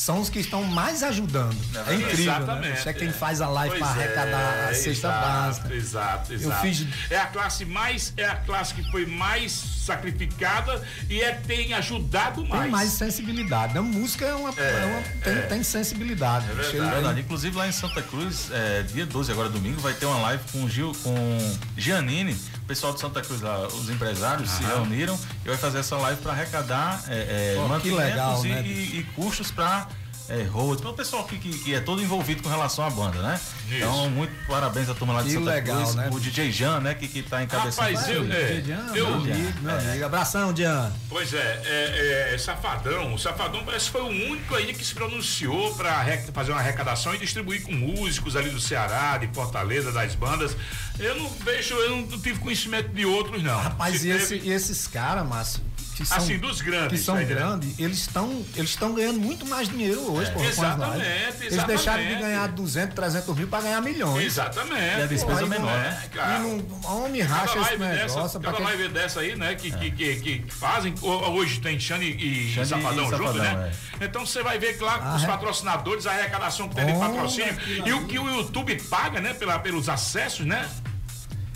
[0.00, 1.54] são os que estão mais ajudando.
[1.86, 2.22] É, incrível, né?
[2.38, 3.12] Exatamente, Isso é quem é.
[3.12, 5.74] faz a live para arrecadar é, a cesta exato, básica.
[5.74, 6.60] Exato, Eu exato.
[6.62, 11.46] fiz- É a classe mais, é a classe que foi mais sacrificada e é que
[11.46, 12.62] tem ajudado mais.
[12.62, 13.76] Tem mais sensibilidade.
[13.76, 14.48] A música é uma.
[14.58, 15.42] é uma- tem, é.
[15.42, 16.46] tem sensibilidade.
[16.50, 16.90] É verdade.
[16.94, 17.20] Verdade.
[17.20, 20.64] Inclusive lá em Santa Cruz, é, dia 12, agora domingo, vai ter uma live com
[20.64, 22.34] o Gil, com Giannini.
[22.70, 26.30] Pessoal de Santa Cruz lá, os empresários se reuniram e vai fazer essa live para
[26.30, 29.88] arrecadar é, é, Pô, mantimentos legal, e, né, e- e custos para
[30.30, 33.20] é, road, para o pessoal que, que, que é todo envolvido com relação à banda,
[33.20, 33.40] né?
[33.66, 33.74] Isso.
[33.76, 36.08] Então, muito parabéns à turma lá de Que Santa legal, Cruz, né?
[36.12, 37.88] o DJ Jan, né, que, que tá encabeçando.
[37.94, 40.04] Rapaz, eu- é, Dian, eu- meu amigo, meu amigo.
[40.04, 40.92] Abração, Dian.
[41.08, 44.94] Pois é, é, é, Safadão, o Safadão parece que foi o único aí que se
[44.94, 50.14] pronunciou para fazer uma arrecadação e distribuir com músicos ali do Ceará, de Fortaleza, das
[50.14, 50.56] bandas.
[50.98, 53.58] Eu não vejo, eu não tive conhecimento de outros, não.
[53.58, 55.62] Rapaz, Se e, teve- esse- e esses caras, Márcio,
[56.00, 59.44] que são, Assim, dos grandes, que são tá grandes, eles estão eles estão ganhando muito
[59.46, 61.06] mais dinheiro hoje, É, as exatamente, lives.
[61.40, 61.66] Eles exatamente.
[61.66, 64.24] deixaram de ganhar 200, 300 mil para ganhar milhões.
[64.24, 64.98] Exatamente.
[64.98, 66.02] E a despesa Pô, menor, né?
[66.04, 66.38] é, cara.
[66.38, 68.40] E não, homem racha esse negócio.
[68.40, 72.06] cada quem- live dessa aí, né, que, que, que, que fazem, ho- hoje tem Xande
[72.06, 73.72] e, Xande e Safadão junto, Safadão, né?
[74.00, 75.26] Então você vai ver que lá Ah, os é?
[75.26, 79.58] patrocinadores, a arrecadação que tem de patrocínio e o que o YouTube paga, né, pela,
[79.58, 80.66] pelos acessos, né?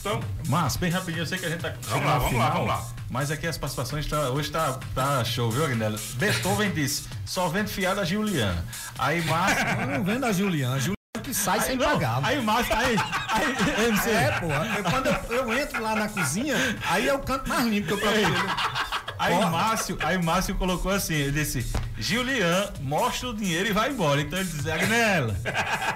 [0.04, 2.52] Então, Mas, bem rapidinho, eu sei que a gente tá Vamos lá, vamos lá, final,
[2.52, 2.86] vamos lá.
[3.08, 5.98] Mas aqui as participações tá, hoje tá, tá show, viu, Agnello?
[6.16, 8.62] Beethoven disse, só vendo fiada a Juliana.
[8.98, 9.66] Aí Márcio.
[9.66, 10.74] Eu não vendo a Juliana.
[10.74, 12.20] A Juliana que sai Aí sem não, pagar.
[12.22, 12.96] aí Márcio, aí,
[13.30, 14.14] aí.
[14.14, 14.76] É, porra.
[14.76, 16.54] Eu, quando eu, eu entro lá na cozinha,
[16.90, 18.93] aí é o canto mais limpo que eu procuro.
[19.24, 19.50] Aí Porra.
[19.50, 21.64] Márcio, aí Márcio colocou assim, ele disse,
[21.98, 24.20] Julian, mostra o dinheiro e vai embora.
[24.20, 25.34] Então ele disse, Agnella.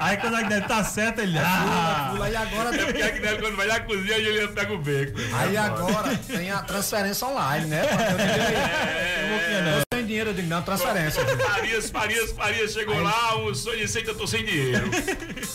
[0.00, 1.38] Aí quando a Agnella tá certa, ele.
[1.38, 4.72] Ah, Pula, e agora é porque a Guilherme, quando vai na cozinha, a Juliana pega
[4.72, 5.18] o beco.
[5.34, 7.82] Aí agora tem a transferência online, né?
[7.84, 11.22] É, Eu tenho dinheiro, eu digo, não, transferência.
[11.24, 14.88] Farias, Farias, Farias chegou lá, o sonho disse que eu tô sem dinheiro.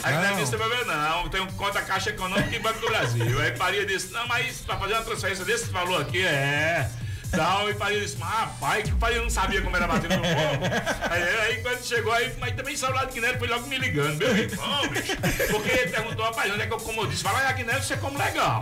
[0.03, 0.35] Aí Não.
[0.37, 3.39] Disse, não, não, tem um conta caixa econômica em Banco do Brasil.
[3.41, 6.89] Aí Faria disse, não, mas pra fazer uma transferência desse valor aqui, é.
[7.35, 10.15] Tal, e Faria disse, mas rapaz, que o Faria não sabia como era bater no
[10.23, 10.65] fogo.
[11.09, 14.17] Aí, aí quando chegou aí, mas também saiu lá de Guilherme, foi logo me ligando,
[14.17, 15.15] meu irmão, bicho.
[15.51, 17.01] Porque ele perguntou, rapaz, onde é que eu como?
[17.01, 18.61] Eu disse, fala aí, Guilherme, você come legal.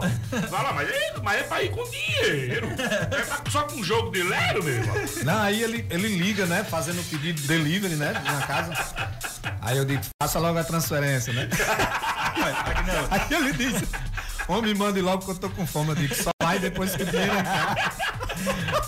[0.50, 2.68] Fala, mas é, mas é pra ir com dinheiro.
[2.80, 4.96] É pra- só com jogo de lero, meu irmão.
[5.24, 6.64] Não, aí ele, ele liga, né?
[6.64, 8.14] Fazendo o pedido de delivery, né?
[8.14, 8.74] Na casa.
[9.62, 11.50] Aí eu digo, faça logo a transferência, né?
[13.10, 13.84] Aí ele diz,
[14.48, 15.90] homem, mande logo que eu tô com fome.
[15.90, 17.76] Eu digo, só vai depois que entrar.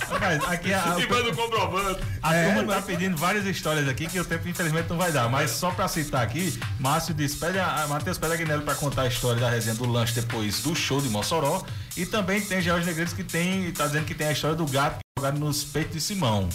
[0.10, 2.02] Rapaz, aqui a, manda o comprovante.
[2.22, 5.30] a É, turma tá pedindo várias histórias aqui que o tempo infelizmente não vai dar.
[5.30, 8.76] Mas só pra citar aqui, Márcio disse, pede a, a Matheus pede a Agnello pra
[8.76, 11.64] contar a história da resenha do lanche depois do show de Mossoró.
[11.98, 15.00] E também tem George Negreiros que tem, tá dizendo que tem a história do gato
[15.18, 16.50] jogado nos peitos de Simão.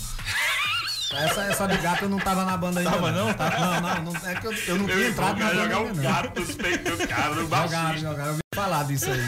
[1.10, 2.90] Essa, essa de gato eu não tava na banda ainda.
[2.92, 3.32] Tava não?
[3.32, 5.80] Tá- não, não, não, é que eu, eu não tinha Eu entrado na banda jogar
[5.80, 8.38] um gato nos peitos do cara, no Jogaram, jogaram.
[8.58, 9.20] Falar disso aí.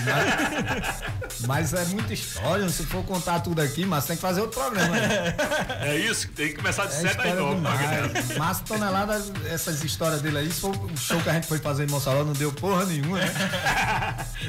[1.46, 2.68] Mas, mas é muita história.
[2.68, 4.96] Se for contar tudo aqui, mas tem que fazer outro programa.
[4.96, 5.34] Né?
[5.82, 7.54] É isso, tem que começar de É 7 às história 9.
[7.56, 8.36] demais.
[8.36, 11.84] Márcio Tonelada, essas histórias dele aí, se for o show que a gente foi fazer
[11.88, 13.32] em Mossoró, não deu porra nenhuma, né?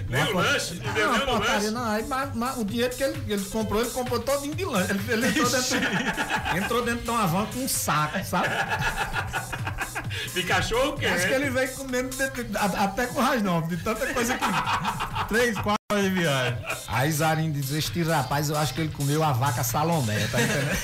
[0.09, 1.69] Nem o lanche, não deu Não, nem o lanche.
[1.69, 1.85] não.
[1.91, 4.91] Aí, mas- mas o dinheiro que ele, ele comprou, ele comprou todinho de lanche.
[4.91, 5.77] Ele, ele entrou, dentro,
[6.57, 8.47] entrou dentro de uma van com um saco, sabe?
[10.33, 13.61] De cachorro que Acho que ele veio comendo de- de- a- até com raiz não,
[13.67, 14.45] de tanta coisa que.
[15.29, 16.57] Três, quatro horas de viagem.
[16.87, 20.77] Aí Zarinho diz: Este rapaz, eu acho que ele comeu a vaca Salomé, tá entendendo?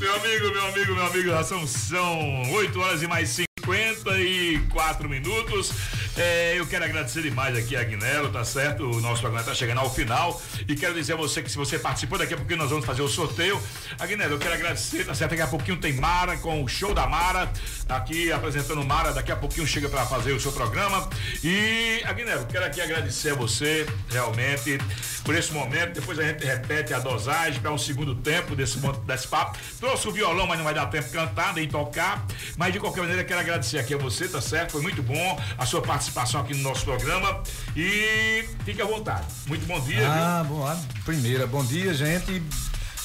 [0.00, 5.70] Meu amigo, meu amigo, meu amigo, são, são 8 horas e mais 54 minutos.
[6.16, 8.88] É, eu quero agradecer demais aqui a Agnello, tá certo?
[8.88, 10.40] O nosso programa tá chegando ao final.
[10.68, 13.02] E quero dizer a você que se você participou, daqui a pouquinho nós vamos fazer
[13.02, 13.60] o sorteio.
[13.98, 15.30] Agnello, eu quero agradecer, tá certo?
[15.32, 17.50] Daqui a pouquinho tem Mara com o show da Mara.
[17.88, 21.08] Aqui apresentando Mara, daqui a pouquinho chega para fazer o seu programa.
[21.42, 24.78] E Agnello, quero aqui agradecer a você, realmente,
[25.24, 25.94] por esse momento.
[25.94, 29.58] Depois a gente repete a dosagem para um segundo tempo desse, desse papo.
[29.80, 32.24] Trouxe o violão, mas não vai dar tempo de cantar, nem tocar.
[32.56, 34.70] Mas de qualquer maneira, quero agradecer aqui a você, tá certo?
[34.70, 36.03] Foi muito bom a sua participação
[36.38, 37.42] aqui no nosso programa.
[37.76, 39.24] E fique à vontade.
[39.46, 42.42] Muito bom dia, Ah, bom, ah, primeira, bom dia, gente.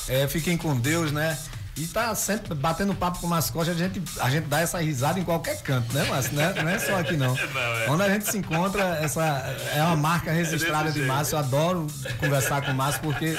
[0.07, 1.37] É, fiquem com Deus, né?
[1.79, 5.17] E tá sempre batendo papo com o mascote, a gente, a gente dá essa risada
[5.17, 6.33] em qualquer canto, né, Márcio?
[6.33, 7.37] Não é, não é só aqui, não.
[7.39, 7.85] É.
[7.85, 9.23] Quando a gente se encontra, essa
[9.73, 11.05] é uma marca registrada desse de.
[11.05, 11.35] Márcio.
[11.35, 11.87] Eu adoro
[12.19, 13.37] conversar com o Márcio, porque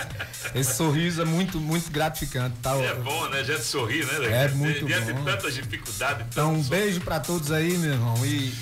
[0.55, 2.57] esse sorriso é muito, muito gratificante.
[2.63, 2.75] Tá?
[2.75, 2.85] viu?
[2.85, 3.41] É bom, né?
[3.41, 4.45] A gente sorrir, né?
[4.45, 5.19] É muito Diante bom.
[5.19, 6.27] de tantas dificuldades.
[6.31, 8.25] Então, um beijo pra todos aí, meu irmão.
[8.25, 8.55] E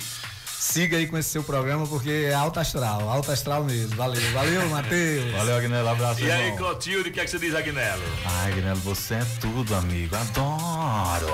[0.59, 3.95] siga aí com esse seu programa, porque é alto astral, alto astral mesmo.
[3.95, 5.31] Valeu, valeu, Matheus.
[5.31, 5.87] Valeu, Agnello.
[5.89, 6.57] Abraço, E aí, irmão.
[6.57, 8.03] Clotilde, o que é que você diz, Agnello?
[8.25, 10.15] Ai, Agnello, você é tudo, amigo.
[10.15, 11.27] Adoro.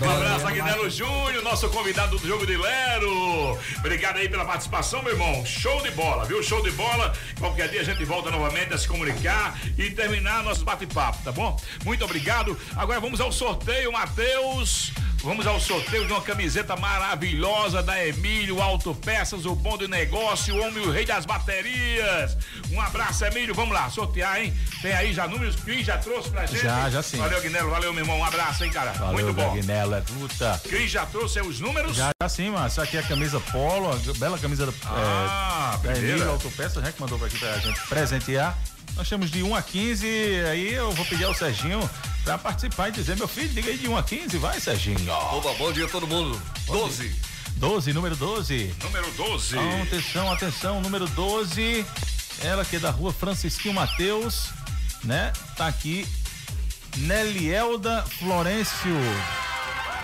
[0.00, 3.58] Um abraço, Agnello Júnior, nosso convidado do Jogo de Lero.
[3.78, 5.44] Obrigado aí pela participação, meu irmão.
[5.44, 6.42] Show de bola, viu?
[6.42, 7.12] Show de bola.
[7.38, 11.60] Qualquer dia a gente volta novamente a se comunicar e terminar nosso bate-papo, tá bom?
[11.84, 12.56] Muito obrigado.
[12.76, 14.92] Agora vamos ao sorteio, Matheus.
[15.24, 20.60] Vamos ao sorteio de uma camiseta maravilhosa da Emílio Autopeças, o bom do negócio, o
[20.62, 22.36] homem, o rei das baterias.
[22.70, 23.54] Um abraço, Emílio.
[23.54, 24.54] Vamos lá, sortear, hein?
[24.82, 26.62] Tem aí já números que já trouxe pra gente?
[26.62, 27.16] Já, já sim.
[27.16, 27.70] Valeu, Guinelo.
[27.70, 28.18] Valeu, meu irmão.
[28.18, 28.92] Um abraço, hein, cara.
[28.92, 29.52] Valeu, Muito bom.
[29.52, 30.60] Agnello, é puta.
[30.68, 31.96] Cris já trouxe os números?
[31.96, 32.66] Já, já sim, mano.
[32.66, 36.06] Isso aqui é a camisa polo, a bela camisa da, Ah, é, da primeira.
[36.06, 38.58] Emílio Autopeça, já que mandou pra aqui pra gente presentear.
[38.96, 40.06] Nós temos de 1 a 15,
[40.50, 41.88] aí eu vou pedir ao Serginho
[42.22, 44.98] pra participar e dizer, meu filho, diga aí de 1 a 15, vai, Serginho.
[45.10, 46.40] Opa, bom dia a todo mundo.
[46.66, 47.14] 12.
[47.56, 48.74] 12, número 12.
[48.82, 49.56] Número 12.
[49.82, 51.84] Atenção, atenção, número 12.
[52.42, 54.50] Ela que é da rua Francisquinho Mateus,
[55.02, 55.32] né?
[55.56, 56.06] Tá aqui.
[56.96, 58.96] Nelielda Florencio.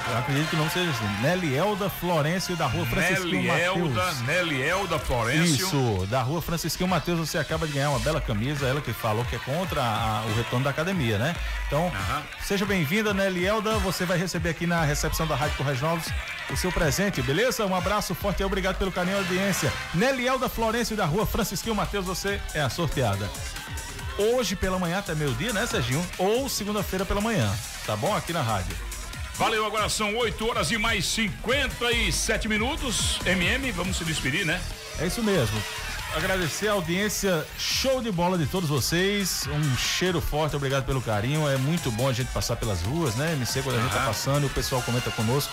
[0.08, 1.22] Eu acredito que o nome seja assim.
[1.22, 4.20] Nelielda Florencio da rua Francisquinho Nelielda, Mateus.
[4.22, 5.66] Nelielda Florencio.
[5.66, 9.24] Isso, da rua Francisquinho Mateus, você acaba de ganhar uma bela camisa, ela que falou
[9.24, 11.34] que é contra a- o retorno da academia, né?
[11.66, 11.92] Então,
[12.42, 16.06] seja bem-vinda, Nelielda, você vai receber aqui na recepção da Rádio Correios Novos
[16.50, 17.64] o seu presente, beleza?
[17.66, 19.72] Um abraço forte e obrigado pelo carinho e audiência.
[19.94, 23.28] Nelielda Florencio da rua Francisquinho Mateus, você é a sorteada.
[24.18, 26.04] Hoje pela manhã até meio-dia, né, Serginho?
[26.18, 27.50] Ou segunda-feira pela manhã,
[27.86, 28.14] tá bom?
[28.14, 28.76] Aqui na rádio.
[29.40, 33.18] Valeu, agora são 8 horas e mais 57 minutos.
[33.24, 34.60] MM, vamos se despedir, né?
[34.98, 35.58] É isso mesmo.
[36.14, 39.46] Agradecer a audiência show de bola de todos vocês.
[39.50, 41.48] Um cheiro forte, obrigado pelo carinho.
[41.48, 43.32] É muito bom a gente passar pelas ruas, né?
[43.32, 44.06] MC, quando a gente tá Ah.
[44.08, 45.50] passando, o pessoal comenta conosco.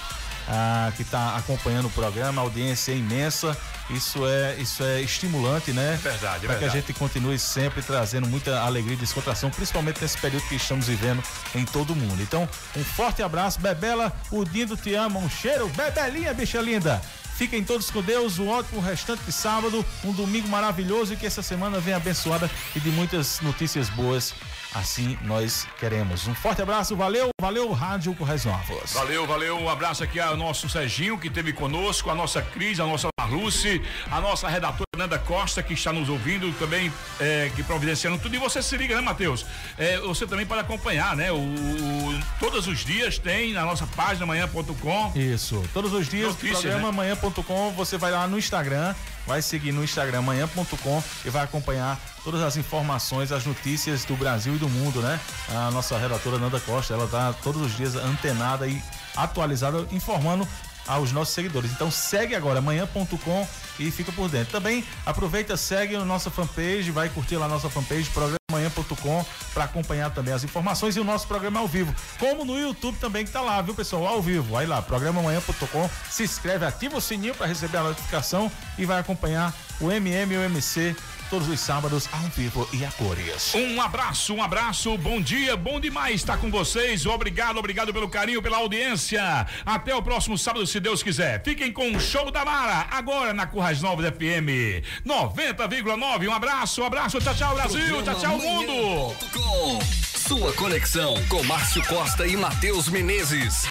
[0.47, 3.57] Ah, que tá acompanhando o programa, a audiência é imensa.
[3.89, 5.97] Isso é, isso é estimulante, né?
[6.01, 10.17] Verdade, é Para que a gente continue sempre trazendo muita alegria e descontração, principalmente nesse
[10.17, 11.23] período que estamos vivendo
[11.55, 12.21] em todo o mundo.
[12.21, 17.01] Então, um forte abraço, Bebela, o Dindo te ama, um cheiro, Bebelinha, bicha linda.
[17.37, 21.43] Fiquem todos com Deus, um ótimo restante de sábado, um domingo maravilhoso e que essa
[21.43, 24.33] semana venha abençoada e de muitas notícias boas.
[24.73, 26.27] Assim nós queremos.
[26.27, 28.93] Um forte abraço, valeu, valeu, Rádio Correios Novos.
[28.93, 29.57] Valeu, valeu.
[29.57, 33.81] Um abraço aqui ao nosso Serginho, que esteve conosco, a nossa Cris, a nossa Marluce,
[34.11, 38.35] a nossa redatora Nanda Costa, que está nos ouvindo também, é, que providenciando tudo.
[38.35, 39.45] E você se liga, né, Matheus?
[39.77, 41.31] É, você também pode acompanhar, né?
[41.31, 45.11] O, o- todos os dias tem na nossa página manhã.com.
[45.15, 46.97] Isso, todos os dias Notícias, do programa né?
[46.97, 48.93] manhã.com, você vai lá no Instagram,
[49.25, 54.53] vai seguir no Instagram manhã.com e vai acompanhar todas as informações, as notícias do Brasil
[54.55, 55.17] e do mundo, né?
[55.47, 58.83] A nossa redatora Nanda Costa, ela tá todos os dias antenada e
[59.15, 60.45] atualizada, informando
[60.85, 61.71] aos nossos seguidores.
[61.71, 63.47] Então segue agora manhã.com
[63.79, 64.51] e fica por dentro.
[64.51, 69.65] Também aproveita, segue a nossa fanpage, vai curtir lá a nossa fanpage, programa programamanhã.com para
[69.65, 71.93] acompanhar também as informações e o nosso programa ao vivo.
[72.17, 74.07] Como no YouTube também que tá lá, viu, pessoal?
[74.07, 74.53] Ao vivo.
[74.53, 79.53] Vai lá, programamanhã.com, se inscreve, ativa o sininho para receber a notificação e vai acompanhar
[79.79, 80.95] o MM e o MC
[81.29, 83.53] todos os sábados ao vivo e a cores.
[83.55, 87.05] Um abraço, um abraço, bom dia, bom demais estar com vocês.
[87.05, 89.45] Obrigado, obrigado pelo carinho, pela audiência.
[89.65, 91.43] Até o próximo sábado, se Deus quiser.
[91.43, 96.27] Fiquem com o show da Mara, agora na Currais Novas FM 90,9.
[96.27, 99.15] Um abraço, um abraço, tchau, tchau, Brasil, tchau, tchau, mundo.
[99.33, 103.65] Com sua conexão com Márcio Costa e Matheus Menezes.